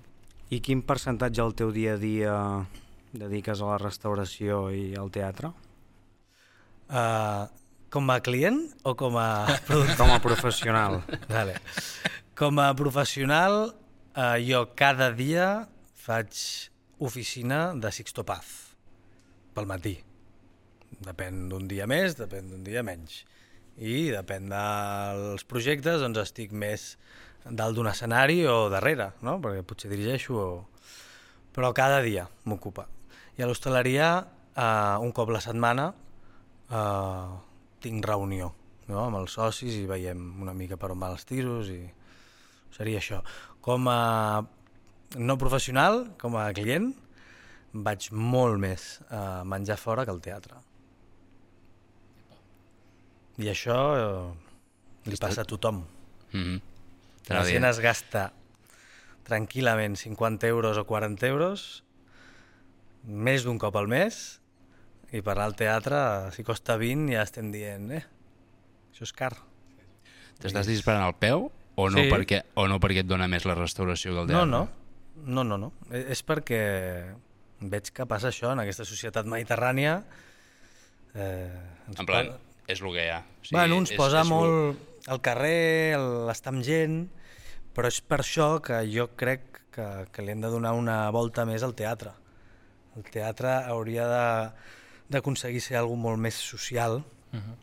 I 0.55 0.61
quin 0.65 0.83
percentatge 0.85 1.41
al 1.43 1.53
teu 1.57 1.73
dia 1.73 1.97
a 1.97 2.01
dia 2.01 2.37
dediques 3.13 3.61
a 3.61 3.75
la 3.75 3.79
restauració 3.81 4.71
i 4.73 4.95
al 4.97 5.13
teatre? 5.13 5.53
Uh, 6.89 7.45
com 7.93 8.09
a 8.13 8.21
client 8.25 8.65
o 8.89 8.95
com 8.97 9.19
a 9.21 9.45
productor? 9.69 9.99
Com 10.01 10.13
a 10.15 10.21
professional. 10.25 11.03
Vale. 11.37 11.59
Com 12.37 12.61
a 12.61 12.71
professional, 12.77 13.75
uh, 14.17 14.39
jo 14.41 14.65
cada 14.77 15.11
dia 15.13 15.69
faig 16.03 16.33
oficina 17.03 17.73
de 17.77 17.93
Sixto 17.93 18.25
Paz, 18.25 18.73
pel 19.53 19.69
matí. 19.69 19.99
Depèn 21.03 21.49
d'un 21.51 21.69
dia 21.69 21.89
més, 21.91 22.17
depèn 22.17 22.49
d'un 22.49 22.65
dia 22.65 22.85
menys. 22.87 23.23
I 23.77 24.13
depèn 24.13 24.49
dels 24.53 25.45
projectes, 25.49 26.01
doncs 26.05 26.21
estic 26.23 26.53
més 26.53 26.95
dalt 27.45 27.77
d'un 27.77 27.89
escenari 27.91 28.43
o 28.47 28.69
darrere, 28.73 29.13
no? 29.23 29.39
perquè 29.43 29.65
potser 29.67 29.91
dirigeixo 29.93 30.39
o... 30.39 30.51
Però 31.53 31.73
cada 31.77 32.01
dia 32.01 32.25
m'ocupa. 32.49 32.87
I 33.37 33.45
a 33.45 33.49
l'hostaleria, 33.49 34.09
eh, 34.55 34.97
un 35.05 35.13
cop 35.13 35.33
la 35.35 35.41
setmana, 35.45 35.91
eh, 36.71 37.29
tinc 37.83 38.07
reunió 38.07 38.53
no? 38.89 39.05
amb 39.05 39.21
els 39.21 39.37
socis 39.37 39.77
i 39.77 39.87
veiem 39.89 40.41
una 40.43 40.55
mica 40.57 40.79
per 40.81 40.93
on 40.95 41.03
van 41.03 41.17
els 41.17 41.27
tiros 41.29 41.69
i 41.73 41.83
seria 42.73 43.03
això. 43.03 43.21
Com 43.63 43.89
a 43.91 44.43
no 45.19 45.39
professional, 45.39 46.07
com 46.21 46.39
a 46.41 46.49
client, 46.57 46.93
vaig 47.73 48.11
molt 48.13 48.61
més 48.61 49.01
a 49.11 49.43
menjar 49.49 49.79
fora 49.81 50.07
que 50.07 50.13
al 50.13 50.23
teatre. 50.25 50.61
I 53.41 53.49
això 53.53 53.79
eh, 53.97 54.53
li 55.09 55.19
passa 55.21 55.43
a 55.43 55.49
tothom. 55.49 55.85
Mm 56.33 56.43
-hmm. 56.43 56.72
La 57.33 57.45
gent 57.49 57.65
es 57.65 57.79
gasta 57.81 58.33
tranquil·lament 59.27 59.97
50 59.97 60.47
euros 60.51 60.77
o 60.79 60.85
40 60.85 61.27
euros 61.31 61.85
més 63.05 63.45
d'un 63.47 63.59
cop 63.59 63.77
al 63.79 63.89
mes 63.91 64.41
i 65.13 65.21
per 65.23 65.35
anar 65.37 65.47
al 65.51 65.57
teatre, 65.59 65.99
si 66.33 66.45
costa 66.47 66.77
20 66.81 67.13
ja 67.13 67.23
estem 67.27 67.51
dient, 67.53 67.91
eh, 67.93 68.05
això 68.93 69.05
és 69.07 69.13
car. 69.13 69.33
T'estàs 70.41 70.67
disparant 70.67 71.05
al 71.05 71.15
peu 71.21 71.51
o 71.77 71.89
no, 71.91 71.99
Sí. 71.99 72.09
perquè, 72.11 72.43
o 72.55 72.67
no 72.69 72.79
perquè 72.81 73.01
et 73.05 73.07
dona 73.07 73.29
més 73.29 73.45
la 73.45 73.55
restauració 73.55 74.13
que 74.15 74.21
el 74.23 74.27
No, 74.27 74.33
teatre? 74.33 74.51
no, 74.51 74.69
no, 75.27 75.45
no, 75.45 75.59
no. 75.59 75.73
E- 75.91 76.07
És 76.11 76.25
perquè 76.25 77.15
veig 77.61 77.93
que 77.93 78.07
passa 78.07 78.29
això 78.29 78.53
en 78.53 78.61
aquesta 78.61 78.85
societat 78.85 79.27
mediterrània. 79.27 80.03
Eh, 81.15 81.51
En 81.99 82.07
plan, 82.07 82.27
posa- 82.27 82.39
és 82.67 82.81
el 82.81 82.93
que 82.93 83.05
hi 83.05 83.11
ha. 83.11 83.19
O 83.21 83.45
Sí, 83.45 83.55
bueno, 83.55 83.77
ens 83.77 83.91
és- 83.91 83.97
posa 83.97 84.23
és 84.23 84.29
molt 84.29 84.79
al 85.09 85.21
carrer, 85.21 85.99
l'estar 86.27 86.53
amb 86.55 86.63
gent, 86.65 87.11
però 87.75 87.89
és 87.89 88.01
per 88.01 88.21
això 88.21 88.61
que 88.65 88.83
jo 88.93 89.09
crec 89.17 89.63
que, 89.73 89.87
que 90.13 90.23
li 90.23 90.35
hem 90.35 90.45
de 90.45 90.51
donar 90.53 90.75
una 90.77 90.99
volta 91.11 91.47
més 91.49 91.63
al 91.63 91.75
teatre. 91.75 92.13
El 92.97 93.07
teatre 93.09 93.55
hauria 93.73 94.07
d'aconseguir 95.09 95.63
ser 95.65 95.79
algo 95.81 95.97
molt 95.97 96.21
més 96.21 96.37
social 96.37 97.01
Uh 97.33 97.39
-huh. 97.41 97.57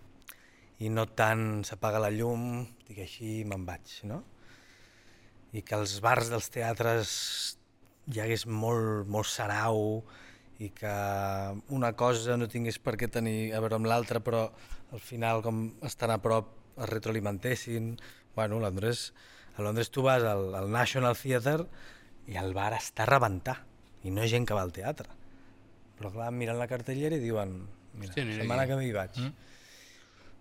i 0.79 0.89
no 0.89 1.05
tant 1.05 1.63
s'apaga 1.63 1.99
la 1.99 2.09
llum, 2.09 2.65
dic 2.87 2.97
així 2.99 3.41
i 3.41 3.45
me'n 3.45 3.65
vaig, 3.65 3.85
no? 4.03 4.23
I 5.53 5.61
que 5.61 5.75
als 5.75 5.99
bars 6.01 6.29
dels 6.29 6.49
teatres 6.49 7.57
hi 8.07 8.19
hagués 8.19 8.45
molt, 8.47 9.07
molt 9.07 9.27
sarau 9.27 10.03
i 10.59 10.69
que 10.69 10.95
una 11.69 11.93
cosa 11.93 12.37
no 12.37 12.47
tingués 12.47 12.79
per 12.79 12.95
què 12.97 13.07
tenir 13.07 13.53
a 13.53 13.59
veure 13.59 13.75
amb 13.75 13.85
l'altra, 13.85 14.19
però 14.19 14.51
al 14.91 14.99
final, 14.99 15.41
com 15.41 15.73
estan 15.83 16.11
a 16.11 16.17
prop, 16.17 16.47
es 16.77 16.89
retroalimentessin. 16.89 17.99
Bueno, 18.35 18.57
a 18.57 18.61
Londres, 18.61 19.13
a 19.59 19.65
Londres 19.67 19.91
tu 19.91 20.03
vas 20.05 20.23
al, 20.23 20.53
al 20.55 20.69
National 20.71 21.17
Theatre 21.19 21.67
i 22.29 22.37
el 22.39 22.53
bar 22.55 22.71
està 22.77 23.05
a 23.05 23.09
rebentar 23.09 23.59
i 24.05 24.13
no 24.13 24.21
hi 24.21 24.27
ha 24.27 24.33
gent 24.35 24.47
que 24.47 24.55
va 24.57 24.63
al 24.63 24.73
teatre. 24.75 25.09
Però 25.99 26.11
clar, 26.13 26.31
miren 26.31 26.59
la 26.59 26.67
cartellera 26.71 27.17
i 27.17 27.23
diuen 27.23 27.55
mira, 27.99 28.13
aniré 28.15 28.41
setmana 28.41 28.63
aquí." 28.63 28.71
que 28.71 28.79
ve 28.79 28.87
hi 28.87 28.93
vaig. 28.95 29.17
Mm. 29.19 29.47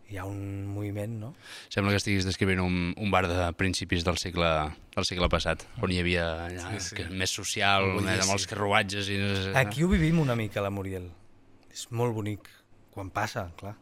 Hi 0.09 0.17
ha 0.17 0.25
un 0.25 0.69
moviment, 0.73 1.19
no? 1.21 1.35
Sembla 1.69 1.93
que 1.93 1.99
estiguis 2.01 2.25
descrivint 2.25 2.63
un, 2.65 2.77
un 2.97 3.11
bar 3.13 3.27
de 3.29 3.51
principis 3.61 4.07
del 4.07 4.17
segle, 4.17 4.49
del 4.95 5.05
segle 5.05 5.29
passat, 5.29 5.67
on 5.85 5.93
hi 5.93 5.99
havia 6.01 6.29
allà, 6.47 6.71
Sí, 6.71 6.81
sí. 6.87 6.97
Que, 6.97 7.09
més 7.13 7.35
social, 7.37 7.91
El 7.99 8.07
més, 8.07 8.23
amb 8.25 8.33
els 8.39 8.47
carruatges 8.49 9.11
i... 9.13 9.19
Aquí 9.61 9.85
ho 9.85 9.91
vivim 9.93 10.23
una 10.25 10.39
mica, 10.39 10.65
la 10.65 10.73
Muriel. 10.73 11.11
És 11.75 11.91
molt 11.93 12.17
bonic. 12.17 12.49
Quan 12.95 13.13
passa, 13.13 13.51
clar. 13.61 13.75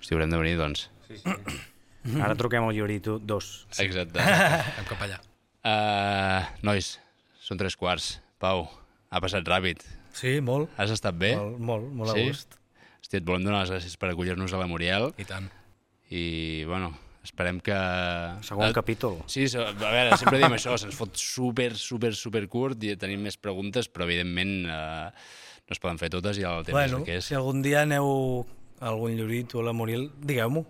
Hosti, 0.00 0.16
haurem 0.16 0.34
de 0.34 0.42
venir, 0.42 0.56
doncs. 0.58 0.88
Sí, 1.06 1.22
sí. 1.22 1.60
Ara 2.18 2.34
truquem 2.38 2.64
al 2.66 2.74
Llorito 2.74 3.18
2. 3.18 3.50
Exacte. 3.84 4.18
Anem 4.76 4.88
cap 4.88 5.04
allà. 5.06 5.20
Uh, 5.62 6.42
nois, 6.66 6.96
són 7.44 7.60
tres 7.60 7.76
quarts. 7.78 8.16
Pau, 8.42 8.64
ha 9.12 9.20
passat 9.22 9.46
ràpid. 9.46 9.84
Sí, 10.18 10.40
molt. 10.44 10.72
Has 10.82 10.90
estat 10.92 11.14
bé? 11.16 11.34
Molt, 11.38 11.60
molt, 11.62 11.86
molt 12.02 12.10
Sí? 12.16 12.24
a 12.24 12.32
gust. 12.32 12.58
Hosti, 13.02 13.20
et 13.20 13.24
volem 13.26 13.44
donar 13.46 13.62
les 13.62 13.70
gràcies 13.70 13.94
per 13.98 14.10
acollir-nos 14.10 14.52
a 14.54 14.58
la 14.60 14.66
Muriel 14.70 15.08
I 15.18 15.24
tant. 15.26 15.46
i, 16.10 16.64
bueno, 16.68 16.90
esperem 17.24 17.60
que... 17.64 17.74
Segon 18.46 18.68
Eh, 18.68 18.74
capítol. 18.76 19.20
Sí, 19.30 19.46
a 19.58 19.70
veure, 19.78 20.18
sempre 20.18 20.38
diem 20.42 20.54
això, 20.58 20.74
se'ns 20.78 20.94
fot 20.98 21.14
super, 21.18 21.70
super, 21.78 22.12
super 22.18 22.44
curt 22.50 22.82
i 22.86 22.92
tenim 22.98 23.22
més 23.26 23.38
preguntes, 23.38 23.88
però 23.90 24.06
evidentment 24.10 24.52
eh, 24.66 25.08
no 25.62 25.72
es 25.76 25.80
poden 25.82 25.98
fer 26.02 26.10
totes 26.14 26.38
i 26.38 26.44
el 26.46 26.66
temps 26.66 26.74
Bueno, 26.76 26.98
és 26.98 27.00
el 27.00 27.06
que 27.08 27.16
és. 27.22 27.24
si 27.30 27.38
algun 27.38 27.62
dia 27.62 27.82
aneu 27.86 28.44
a 28.82 28.90
algun 28.90 29.14
llorit 29.18 29.54
o 29.54 29.62
a 29.62 29.66
la 29.70 29.72
Moril, 29.74 30.08
digueu-m'ho. 30.18 30.66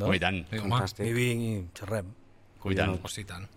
No? 0.00 0.08
Oh, 0.08 0.14
I 0.16 0.20
tant, 0.22 0.42
Sí, 0.50 0.58
home, 0.58 0.70
Fantàstic. 0.72 1.06
I 1.08 1.12
vinc 1.16 1.42
i 1.48 1.52
xerrem. 1.78 2.12
i 2.64 2.76
tant. 2.78 2.96
hosti, 3.04 3.24
i 3.26 3.28
tant. 3.28 3.48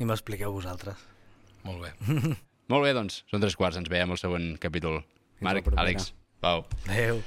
I 0.00 0.06
m'expliqueu 0.06 0.52
vosaltres. 0.54 0.96
Molt 1.64 1.82
bé. 1.82 1.90
Molt 2.70 2.84
bé, 2.86 2.92
doncs, 2.94 3.24
són 3.30 3.42
tres 3.42 3.56
quarts, 3.58 3.76
ens 3.80 3.90
veiem 3.90 4.10
al 4.14 4.18
següent 4.20 4.52
capítol. 4.62 5.00
Marc. 5.40 5.66
Àlex, 5.80 6.12
Pau. 6.40 6.66
Adéu. 6.86 7.22